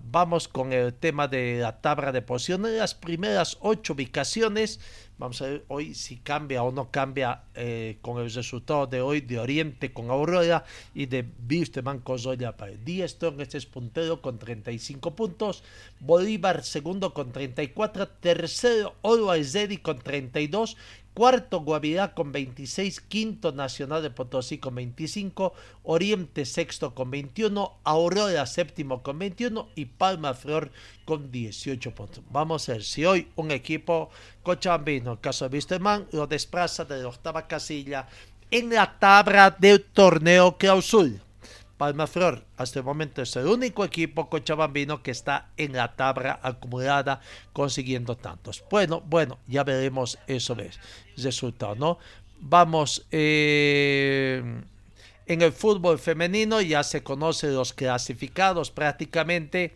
vamos 0.00 0.46
con 0.46 0.72
el 0.72 0.94
tema 0.94 1.26
de 1.26 1.58
la 1.60 1.80
tabla 1.80 2.12
de 2.12 2.22
posiciones. 2.22 2.72
Las 2.72 2.94
primeras 2.94 3.58
ocho 3.60 3.94
ubicaciones 3.94 4.78
Vamos 5.20 5.42
a 5.42 5.48
ver 5.48 5.64
hoy 5.68 5.92
si 5.92 6.16
cambia 6.16 6.62
o 6.62 6.72
no 6.72 6.90
cambia 6.90 7.42
eh, 7.54 7.98
con 8.00 8.22
el 8.22 8.32
resultado 8.32 8.86
de 8.86 9.02
hoy 9.02 9.20
de 9.20 9.38
Oriente 9.38 9.92
con 9.92 10.08
Aurora 10.08 10.64
y 10.94 11.04
de 11.04 11.28
Bisteman 11.40 11.98
con 11.98 12.18
Zoya 12.18 12.54
Díaz 12.82 13.10
Strong 13.10 13.38
este 13.42 13.58
es 13.58 13.66
puntero 13.66 14.22
con 14.22 14.38
35 14.38 15.14
puntos. 15.14 15.62
Bolívar 16.00 16.64
segundo 16.64 17.12
con 17.12 17.32
34. 17.32 18.08
Tercero 18.08 18.94
Oro 19.02 19.34
Zedi 19.44 19.76
con 19.76 19.98
32 19.98 20.78
cuarto 21.20 21.60
Guavirá 21.60 22.14
con 22.14 22.32
26, 22.32 22.98
quinto 23.02 23.52
Nacional 23.52 24.02
de 24.02 24.08
Potosí 24.08 24.56
con 24.56 24.74
25, 24.74 25.52
Oriente 25.82 26.46
sexto 26.46 26.94
con 26.94 27.10
21, 27.10 27.80
Aurora 27.84 28.46
séptimo 28.46 29.02
con 29.02 29.18
21 29.18 29.68
y 29.74 29.84
Palma 29.84 30.32
Flor 30.32 30.70
con 31.04 31.30
18 31.30 31.94
puntos. 31.94 32.24
Vamos 32.30 32.66
a 32.70 32.72
ver 32.72 32.84
si 32.84 33.04
hoy 33.04 33.28
un 33.36 33.50
equipo 33.50 34.08
cochabambino, 34.42 35.12
el 35.12 35.20
caso 35.20 35.46
de 35.46 35.56
Wisterman, 35.58 36.08
lo 36.12 36.26
desplaza 36.26 36.86
de 36.86 37.02
la 37.02 37.08
octava 37.08 37.46
casilla 37.46 38.08
en 38.50 38.70
la 38.70 38.98
tabla 38.98 39.50
del 39.50 39.84
torneo 39.84 40.56
clausura. 40.56 41.20
Palma 41.80 42.06
Flor 42.06 42.44
hasta 42.58 42.80
el 42.80 42.84
momento 42.84 43.22
es 43.22 43.34
el 43.36 43.46
único 43.46 43.86
equipo 43.86 44.28
cochabambino 44.28 45.02
que 45.02 45.12
está 45.12 45.48
en 45.56 45.72
la 45.72 45.96
tabla 45.96 46.38
acumulada 46.42 47.22
consiguiendo 47.54 48.18
tantos. 48.18 48.62
Bueno, 48.70 49.00
bueno, 49.00 49.38
ya 49.46 49.64
veremos 49.64 50.18
eso 50.26 50.52
el 50.52 50.70
resultado, 51.16 51.74
¿no? 51.76 51.98
Vamos, 52.38 53.06
eh, 53.10 54.42
en 55.24 55.40
el 55.40 55.52
fútbol 55.52 55.98
femenino 55.98 56.60
ya 56.60 56.84
se 56.84 57.02
conocen 57.02 57.54
los 57.54 57.72
clasificados 57.72 58.70
prácticamente 58.70 59.74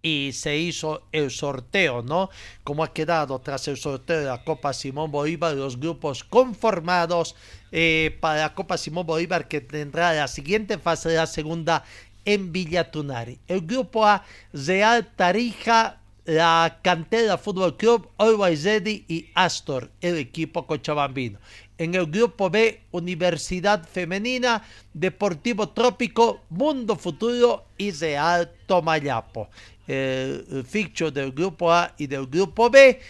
y 0.00 0.30
se 0.32 0.56
hizo 0.56 1.02
el 1.12 1.30
sorteo, 1.30 2.00
¿no? 2.00 2.30
Como 2.64 2.82
ha 2.82 2.94
quedado 2.94 3.38
tras 3.40 3.68
el 3.68 3.76
sorteo 3.76 4.20
de 4.20 4.26
la 4.26 4.44
Copa 4.44 4.72
Simón 4.72 5.10
Bolívar, 5.10 5.54
los 5.54 5.78
grupos 5.78 6.24
conformados 6.24 7.36
eh, 7.72 8.16
para 8.20 8.40
la 8.40 8.54
Copa 8.54 8.78
Simón 8.78 9.06
Bolívar 9.06 9.48
que 9.48 9.60
tendrá 9.60 10.12
la 10.12 10.28
siguiente 10.28 10.78
fase 10.78 11.08
de 11.10 11.16
la 11.16 11.26
segunda 11.26 11.84
en 12.24 12.52
Villa 12.52 12.90
Tunari. 12.90 13.38
El 13.48 13.62
grupo 13.62 14.06
A, 14.06 14.24
Real 14.52 15.08
Tarija, 15.16 15.98
la 16.24 16.78
Cantera 16.82 17.38
Fútbol 17.38 17.76
Club, 17.76 18.08
Always 18.18 18.66
y 19.08 19.30
Astor, 19.34 19.90
el 20.00 20.18
equipo 20.18 20.66
cochabambino. 20.66 21.38
En 21.78 21.94
el 21.94 22.06
grupo 22.06 22.50
B, 22.50 22.80
Universidad 22.90 23.86
Femenina, 23.88 24.62
Deportivo 24.92 25.68
Trópico, 25.70 26.40
Mundo 26.50 26.96
Futuro 26.96 27.64
y 27.78 27.92
Real 27.92 28.50
Tomayapo 28.66 29.48
el 29.88 30.64
fixture 30.68 31.10
del 31.10 31.32
grupo 31.32 31.72
A 31.72 31.94
y 31.96 32.06
del 32.06 32.26
grupo 32.26 32.68
B. 32.68 33.00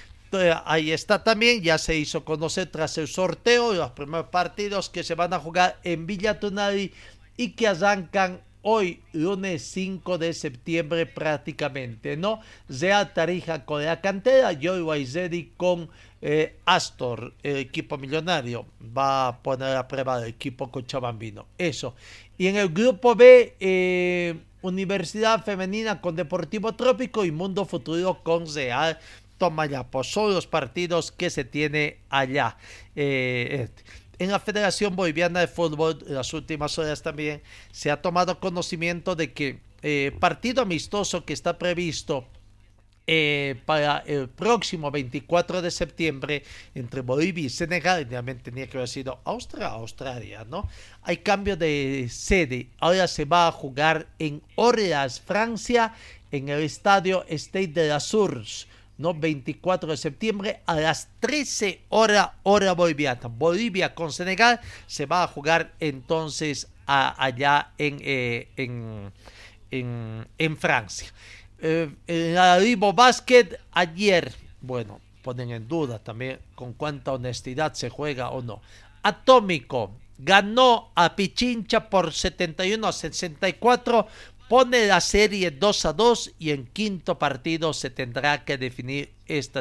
Ahí 0.64 0.93
está 0.93 1.24
también, 1.24 1.62
ya 1.62 1.79
se 1.79 1.97
hizo 1.97 2.24
conocer 2.24 2.66
tras 2.66 2.99
el 2.99 3.09
sorteo 3.09 3.72
los 3.72 3.93
primeros 3.93 4.29
partidos 4.29 4.91
que 4.91 5.03
se 5.03 5.14
van 5.14 5.33
a 5.33 5.39
jugar 5.39 5.79
en 5.85 6.07
Villa 6.07 6.39
Tunari 6.39 6.93
y 7.37 7.53
que 7.53 7.68
arrancan 7.68 8.41
hoy, 8.62 9.01
lunes 9.12 9.62
5 9.62 10.18
de 10.18 10.35
septiembre 10.35 11.07
prácticamente, 11.07 12.16
¿no? 12.16 12.41
Real 12.68 13.12
Tarija 13.14 13.64
con 13.64 13.83
la 13.85 14.01
cantera, 14.01 14.53
Joy 14.53 14.83
Waizedi 14.83 15.53
con 15.57 15.89
eh, 16.20 16.57
Astor, 16.66 17.33
el 17.43 17.57
equipo 17.57 17.97
millonario, 17.97 18.66
va 18.97 19.29
a 19.29 19.43
poner 19.43 19.76
a 19.76 19.89
prueba 19.89 20.18
el 20.18 20.29
equipo 20.29 20.70
cochabambino. 20.70 21.47
Eso. 21.57 21.95
Y 22.37 22.49
en 22.49 22.57
el 22.57 22.68
grupo 22.68 23.14
B, 23.14 23.57
eh, 23.61 24.39
Universidad 24.61 25.45
Femenina 25.45 26.01
con 26.01 26.16
Deportivo 26.16 26.74
Trópico 26.74 27.24
y 27.24 27.31
Mundo 27.31 27.64
Futuro 27.64 28.22
con 28.22 28.53
Real 28.53 28.99
Tomayapo. 29.39 30.05
Son 30.05 30.34
los 30.34 30.47
partidos 30.47 31.12
que 31.12 31.30
se 31.30 31.45
tiene 31.45 31.99
allá. 32.11 32.57
Eh, 32.95 33.68
en 34.18 34.30
la 34.30 34.41
Federación 34.41 34.97
Boliviana 34.97 35.41
de 35.41 35.49
Fútbol, 35.49 35.99
en 36.07 36.14
las 36.14 36.34
últimas 36.34 36.76
horas 36.78 37.03
también, 37.03 37.41
se 37.70 37.91
ha 37.91 38.03
tomado 38.03 38.41
conocimiento 38.41 39.14
de 39.14 39.32
que 39.32 39.61
eh, 39.82 40.12
partido 40.18 40.62
amistoso 40.62 41.24
que 41.24 41.32
está 41.32 41.57
previsto 41.57 42.26
eh, 43.11 43.55
para 43.64 44.01
el 44.07 44.28
próximo 44.28 44.91
24 44.91 45.62
de 45.62 45.70
septiembre 45.70 46.43
entre 46.74 47.01
Bolivia 47.01 47.47
y 47.47 47.49
Senegal, 47.49 48.03
idealmente 48.03 48.51
tenía 48.51 48.66
que 48.66 48.76
haber 48.76 48.89
sido 48.89 49.20
Austria, 49.24 49.68
Australia, 49.68 50.45
¿no? 50.45 50.68
Hay 51.03 51.16
cambio 51.18 51.57
de 51.57 52.09
sede, 52.11 52.68
ahora 52.80 53.09
se 53.09 53.24
va 53.24 53.49
a 53.49 53.53
jugar 53.53 54.09
en 54.18 54.43
Orleans, 54.57 55.20
Francia, 55.20 55.95
en 56.30 56.51
el 56.51 56.61
estadio 56.62 57.24
State 57.28 57.68
de 57.68 57.89
la 57.89 58.01
Source. 58.01 58.66
¿No? 58.99 59.14
24 59.14 59.90
de 59.90 59.96
septiembre 59.96 60.61
a 60.66 60.76
las 60.76 61.09
13 61.20 61.82
horas 61.88 62.30
hora 62.42 62.72
boliviana. 62.72 63.28
Bolivia 63.28 63.94
con 63.94 64.12
Senegal 64.12 64.61
se 64.86 65.07
va 65.07 65.22
a 65.22 65.28
jugar 65.28 65.72
entonces 65.80 66.68
allá 66.86 67.72
en, 67.78 67.99
eh, 68.01 68.49
en, 68.57 69.12
en, 69.70 70.26
en 70.38 70.57
Francia 70.57 71.12
eh, 71.61 71.90
el 72.07 72.76
Basket 72.76 73.59
ayer, 73.72 74.32
bueno, 74.61 75.01
ponen 75.22 75.51
en 75.51 75.66
duda 75.66 75.99
también 75.99 76.38
con 76.55 76.72
cuánta 76.72 77.12
honestidad 77.12 77.74
se 77.74 77.90
juega 77.90 78.30
o 78.30 78.42
no. 78.42 78.61
Atómico 79.03 79.92
ganó 80.18 80.90
a 80.94 81.14
Pichincha 81.14 81.88
por 81.90 82.12
71 82.12 82.86
a 82.86 82.92
64, 82.92 84.07
pone 84.49 84.86
la 84.86 85.01
serie 85.01 85.51
2 85.51 85.84
a 85.86 85.92
2 85.92 86.32
y 86.38 86.51
en 86.51 86.66
quinto 86.66 87.18
partido 87.18 87.72
se 87.72 87.90
tendrá 87.90 88.44
que 88.44 88.57
definir 88.57 89.12
esta 89.26 89.61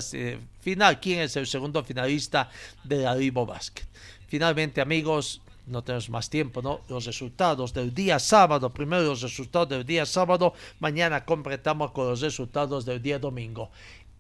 final, 0.62 1.00
quién 1.00 1.20
es 1.20 1.36
el 1.36 1.46
segundo 1.46 1.84
finalista 1.84 2.50
del 2.84 3.06
Arribo 3.06 3.46
Basket. 3.46 3.86
Finalmente, 4.28 4.82
amigos, 4.82 5.42
no 5.68 5.84
tenemos 5.84 6.10
más 6.10 6.30
tiempo, 6.30 6.62
¿no? 6.62 6.82
Los 6.88 7.06
resultados 7.06 7.74
del 7.74 7.94
día 7.94 8.20
sábado, 8.20 8.74
primero 8.74 9.04
los 9.04 9.22
resultados 9.22 9.70
del 9.70 9.86
día 9.86 10.06
sábado, 10.06 10.54
mañana 10.80 11.26
completamos 11.26 11.92
con 11.92 12.08
los 12.08 12.22
resultados 12.22 12.86
del 12.86 13.02
día 13.02 13.20
domingo. 13.20 13.70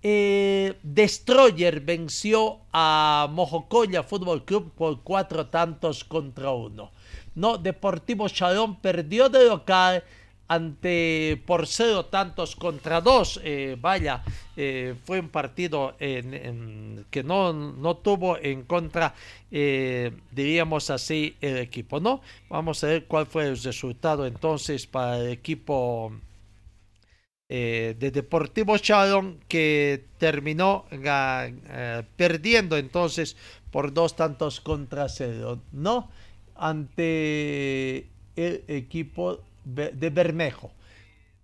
Eh, 0.03 0.78
Destroyer 0.84 1.82
venció 1.82 2.59
a 2.72 3.28
Mojocoya 3.32 4.03
Fútbol 4.03 4.45
Club 4.45 4.72
por 4.74 5.01
cuatro 5.01 5.47
tantos 5.47 6.03
contra 6.03 6.51
uno. 6.51 6.91
No, 7.34 7.57
Deportivo 7.57 8.30
Chalón 8.30 8.80
perdió 8.80 9.30
de 9.30 9.45
local 9.45 10.03
ante 10.48 11.41
por 11.45 11.68
cero 11.68 12.06
tantos 12.06 12.56
contra 12.56 13.02
dos. 13.02 13.39
Eh, 13.43 13.78
vaya, 13.80 14.24
eh, 14.56 14.95
fue 15.06 15.20
un 15.20 15.30
partido 15.30 15.95
que 15.98 17.24
no, 17.24 17.54
no, 17.54 17.98
tuvo 17.98 18.38
en 18.38 18.64
contra, 18.64 19.14
diríamos 19.50 20.89
así, 20.89 21.36
el 21.41 21.58
equipo. 21.58 22.00
¿no? 22.00 22.22
Vamos 22.50 22.84
a 22.84 22.88
ver 22.88 23.06
cuál 23.06 23.26
fue 23.26 23.48
el 23.48 23.62
resultado 23.62 24.26
entonces 24.26 24.88
para 24.88 25.20
el 25.20 25.30
equipo 25.30 26.12
eh, 27.50 27.95
de 27.98 28.12
Deportivo 28.12 28.78
Chalón 28.78 29.39
que 29.48 30.04
terminó 30.18 30.84
eh, 30.91 32.04
perdiendo 32.18 32.76
entonces 32.76 33.38
por 33.72 33.93
dos 33.93 34.18
tantos 34.18 34.60
contra 34.60 35.08
cero, 35.08 35.62
¿no? 35.72 36.10
Ante 36.56 38.10
el 38.36 38.66
equipo 38.68 39.39
de 39.74 40.09
Bermejo. 40.09 40.72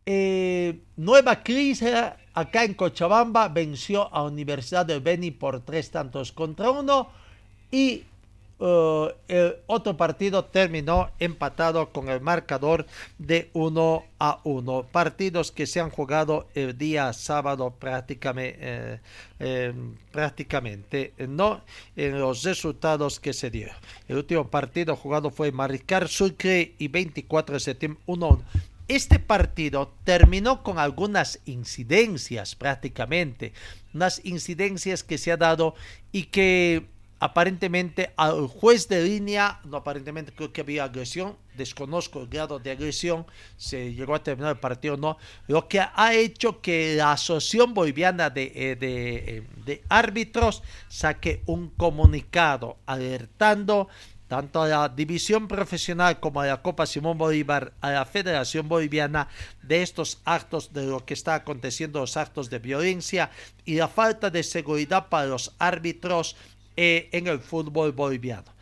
Eh, 0.06 0.82
Nueva 0.98 1.44
Crisis 1.44 1.94
acá 2.34 2.66
en 2.66 2.74
Cochabamba 2.74 3.48
venció 3.48 4.14
a 4.14 4.24
Universidad 4.24 4.86
de 4.86 5.00
Beni 5.00 5.32
por 5.32 5.62
tres 5.62 5.92
tantos 5.92 6.32
contra 6.34 6.72
uno 6.72 7.10
y 7.72 8.04
Uh, 8.64 9.12
el 9.28 9.58
otro 9.68 9.98
partido 9.98 10.46
terminó 10.46 11.12
empatado 11.20 11.92
con 11.92 12.08
el 12.08 12.22
marcador 12.22 12.86
de 13.18 13.50
1 13.52 14.06
a 14.20 14.40
1. 14.46 14.88
Partidos 14.90 15.52
que 15.52 15.68
se 15.68 15.82
han 15.82 15.90
jugado 15.90 16.48
el 16.56 16.78
día 16.78 17.12
sábado 17.12 17.76
prácticamente, 17.78 18.58
eh, 18.62 19.00
em, 19.40 19.98
prácticamente 20.14 21.14
no 21.28 21.60
en 21.98 22.18
los 22.18 22.44
resultados 22.44 23.20
que 23.20 23.34
se 23.34 23.52
dieron. 23.52 23.76
El 24.08 24.16
último 24.16 24.48
partido 24.48 24.96
jugado 24.96 25.30
fue 25.30 25.52
Maricar 25.52 26.08
Sucre 26.08 26.74
y 26.78 26.88
24 26.88 27.56
de 27.56 27.60
septiembre 27.60 28.02
1 28.06 28.44
Este 28.88 29.20
partido 29.20 29.92
terminó 30.06 30.64
con 30.64 30.80
algunas 30.80 31.42
incidencias 31.44 32.56
prácticamente, 32.56 33.52
unas 33.94 34.22
incidencias 34.24 35.04
que 35.04 35.18
se 35.18 35.34
ha 35.34 35.38
dado 35.38 35.76
y 36.14 36.28
que 36.28 36.93
aparentemente 37.24 38.12
al 38.18 38.48
juez 38.48 38.90
de 38.90 39.02
línea, 39.02 39.62
no 39.64 39.78
aparentemente 39.78 40.34
creo 40.34 40.52
que 40.52 40.60
había 40.60 40.84
agresión, 40.84 41.38
desconozco 41.56 42.20
el 42.20 42.28
grado 42.28 42.60
de 42.60 42.72
agresión, 42.72 43.26
se 43.56 43.94
llegó 43.94 44.14
a 44.14 44.22
terminar 44.22 44.52
el 44.52 44.60
partido 44.60 44.98
no, 44.98 45.18
lo 45.48 45.70
que 45.70 45.80
ha 45.80 46.14
hecho 46.14 46.60
que 46.60 46.96
la 46.98 47.14
Asociación 47.14 47.74
Boliviana 47.74 48.30
de, 48.30 48.44
eh, 48.44 48.78
eh, 48.82 49.48
de, 49.66 49.84
Árbitros 49.88 50.64
saque 50.90 51.44
un 51.46 51.70
comunicado 51.70 52.76
alertando 52.86 53.88
tanto 54.28 54.64
a 54.64 54.68
la 54.68 54.90
división 54.90 55.48
profesional 55.48 56.20
como 56.20 56.42
a 56.42 56.48
la 56.48 56.62
Copa 56.62 56.88
Simón 56.88 57.18
Bolívar, 57.18 57.74
a 57.82 57.92
la 57.92 58.04
Federación 58.04 58.68
Boliviana, 58.68 59.28
de 59.62 59.84
estos 59.84 60.22
actos, 60.26 60.74
de 60.74 60.88
lo 60.88 61.06
que 61.06 61.14
está 61.14 61.36
aconteciendo, 61.36 62.00
los 62.00 62.18
actos 62.18 62.50
de 62.50 62.58
violencia 62.58 63.30
y 63.64 63.76
la 63.76 63.88
falta 63.88 64.32
de 64.32 64.42
seguridad 64.42 65.08
para 65.08 65.28
los 65.28 65.54
árbitros 65.60 66.36
eh, 66.76 67.10
en 67.12 67.28
el 67.28 67.40
fútbol 67.40 67.92
boliviano. 67.92 68.53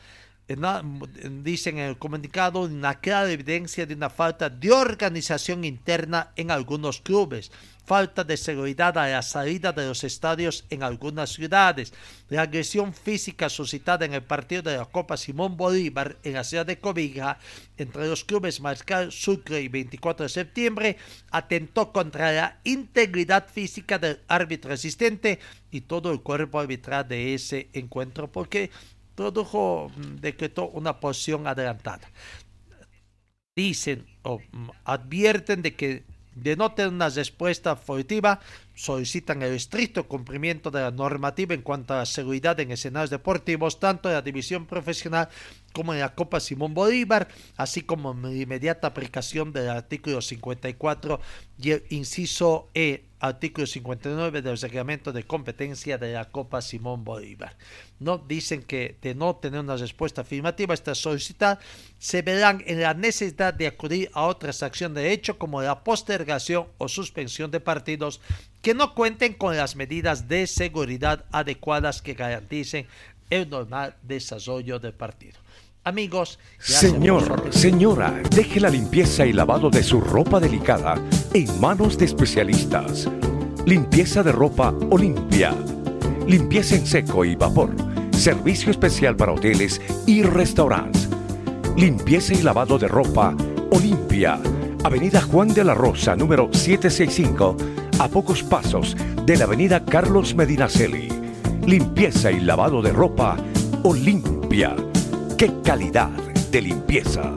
Dicen 1.44 1.78
en 1.78 1.90
el 1.90 1.98
comunicado 1.98 2.62
una 2.62 3.00
clara 3.00 3.32
evidencia 3.32 3.86
de 3.86 3.94
una 3.94 4.10
falta 4.10 4.50
de 4.50 4.72
organización 4.72 5.64
interna 5.64 6.32
en 6.36 6.52
algunos 6.52 7.00
clubes, 7.00 7.52
falta 7.86 8.24
de 8.24 8.38
seguridad 8.38 8.98
a 8.98 9.08
la 9.08 9.22
salida 9.22 9.72
de 9.72 9.86
los 9.86 10.04
estadios 10.04 10.66
en 10.70 10.84
algunas 10.84 11.32
ciudades, 11.32 11.94
la 12.30 12.44
agresión 12.44 12.94
física 12.94 13.50
suscitada 13.50 14.06
en 14.06 14.14
el 14.14 14.24
partido 14.24 14.62
de 14.62 14.78
la 14.78 14.86
Copa 14.86 15.18
Simón 15.18 15.58
Bolívar 15.58 16.18
en 16.24 16.34
la 16.34 16.44
ciudad 16.44 16.66
de 16.66 16.80
Cobija 16.80 17.38
entre 17.78 18.08
los 18.08 18.24
clubes 18.24 18.62
Mariscal 18.62 19.12
Sucre 19.12 19.62
y 19.62 19.68
24 19.68 20.24
de 20.24 20.30
septiembre 20.30 20.98
atentó 21.32 21.92
contra 21.92 22.32
la 22.32 22.60
integridad 22.64 23.48
física 23.48 23.98
del 24.00 24.20
árbitro 24.28 24.74
asistente 24.74 25.40
y 25.72 25.82
todo 25.82 26.12
el 26.12 26.22
cuerpo 26.22 26.60
arbitral 26.60 27.08
de 27.08 27.34
ese 27.34 27.70
encuentro 27.74 28.32
porque 28.32 28.70
produjo, 29.16 29.92
mm, 29.96 30.16
decretó 30.18 30.68
una 30.70 31.00
posición 31.00 31.48
adelantada. 31.48 32.10
Dicen 33.56 34.06
o 34.24 34.40
mm, 34.40 34.70
advierten 34.86 35.62
de 35.62 35.76
que 35.76 36.04
de 36.36 36.56
no 36.56 36.72
tener 36.74 36.94
una 36.94 37.10
respuesta 37.10 37.76
positiva, 37.76 38.40
solicitan 38.76 39.42
el 39.42 39.54
estricto 39.54 40.08
cumplimiento 40.08 40.72
de 40.72 40.82
la 40.82 40.92
normativa 40.92 41.54
en 41.54 41.62
cuanto 41.62 41.94
a 41.94 41.98
la 41.98 42.06
seguridad 42.06 42.60
en 42.60 42.72
escenarios 42.72 43.10
deportivos, 43.10 43.80
tanto 43.80 44.10
en 44.10 44.16
la 44.16 44.22
división 44.22 44.66
profesional 44.66 45.30
como 45.74 45.94
en 45.94 46.00
la 46.00 46.16
Copa 46.16 46.40
Simón 46.40 46.74
Bolívar, 46.74 47.28
así 47.58 47.82
como 47.82 48.12
en 48.12 48.22
la 48.24 48.34
inmediata 48.34 48.88
aplicación 48.88 49.52
del 49.54 49.70
artículo 49.70 50.22
54 50.22 51.20
y 51.60 51.72
el 51.72 51.84
inciso 51.90 52.70
E 52.74 53.06
artículo 53.22 53.68
59 53.68 54.42
del 54.42 54.58
reglamento 54.58 55.14
de 55.14 55.24
competencia 55.24 55.98
de 55.98 56.14
la 56.14 56.26
Copa 56.26 56.62
Simón 56.62 57.04
Bolívar. 57.04 57.56
No 58.00 58.18
dicen 58.18 58.64
que 58.64 58.98
de 59.02 59.14
no 59.14 59.36
tener 59.36 59.60
una 59.60 59.78
respuesta 59.78 60.22
afirmativa 60.22 60.74
a 60.74 60.76
esta 60.76 60.96
solicitud, 60.96 61.58
se 62.00 62.22
verán 62.24 62.64
en 62.66 62.82
la 62.82 62.96
necesidad 62.96 63.54
de 63.54 63.68
acudir 63.68 64.10
a 64.14 64.24
otras 64.24 64.64
acciones 64.64 65.04
de 65.04 65.12
hecho 65.12 65.38
como 65.38 65.62
la 65.62 65.84
postergación 65.84 66.68
o 66.80 66.88
suspensión 66.88 67.52
de 67.52 67.60
partidos 67.60 68.22
que 68.62 68.74
no 68.74 68.94
cuenten 68.94 69.34
con 69.34 69.58
las 69.58 69.76
medidas 69.76 70.28
de 70.28 70.48
seguridad 70.48 71.26
adecuadas 71.32 72.02
que 72.02 72.14
garanticen 72.14 72.88
el 73.30 73.50
normal 73.50 73.96
desarrollo 74.04 74.80
del 74.80 74.94
partido. 74.94 75.40
Amigos, 75.84 76.38
señor, 76.60 77.52
señora, 77.52 78.22
deje 78.30 78.60
la 78.60 78.70
limpieza 78.70 79.26
y 79.26 79.34
lavado 79.34 79.72
de 79.72 79.82
su 79.82 80.00
ropa 80.00 80.40
delicada 80.40 81.02
en 81.34 81.60
manos 81.60 81.98
de 81.98 82.06
especialistas. 82.06 83.10
Limpieza 83.66 84.22
de 84.22 84.32
ropa 84.32 84.76
Olimpia. 84.92 85.56
Limpieza 86.28 86.76
en 86.76 86.86
seco 86.86 87.26
y 87.26 87.36
vapor. 87.36 87.76
Servicio 88.12 88.70
especial 88.70 89.16
para 89.16 89.32
hoteles 89.32 89.82
y 90.06 90.22
restaurantes. 90.22 91.10
Limpieza 91.76 92.34
y 92.34 92.44
lavado 92.44 92.78
de 92.78 92.88
ropa 92.88 93.36
Olimpia. 93.72 94.40
Avenida 94.84 95.22
Juan 95.22 95.50
de 95.50 95.64
la 95.64 95.76
Rosa, 95.76 96.16
número 96.16 96.50
765, 96.52 97.56
a 98.00 98.08
pocos 98.08 98.42
pasos 98.42 98.96
de 99.26 99.38
la 99.38 99.44
Avenida 99.44 99.86
Carlos 99.86 100.34
Medinaceli. 100.34 101.08
Limpieza 101.68 102.32
y 102.32 102.40
lavado 102.40 102.82
de 102.82 102.92
ropa 102.92 103.38
Olimpia 103.84 104.76
¡Qué 105.38 105.52
calidad 105.64 106.10
de 106.52 106.62
limpieza! 106.62 107.32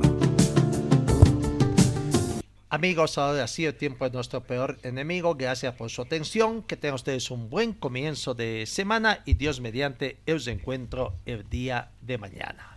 Amigos, 2.71 3.19
ahora 3.19 3.47
sí 3.47 3.67
el 3.67 3.75
tiempo 3.75 4.07
es 4.07 4.13
nuestro 4.13 4.43
peor 4.43 4.79
enemigo. 4.83 5.35
Gracias 5.35 5.75
por 5.75 5.91
su 5.91 6.03
atención. 6.03 6.63
Que 6.63 6.77
tengan 6.77 6.97
ustedes 6.97 7.31
un 7.31 7.51
buen 7.51 7.73
comienzo 7.75 8.35
de 8.35 8.65
semana 8.67 9.21
y 9.27 9.35
Dios 9.35 9.61
mediante 9.61 10.17
os 10.27 10.47
encuentro 10.49 11.15
el 11.27 11.49
día 11.49 11.91
de 12.01 12.19
mañana. 12.19 12.77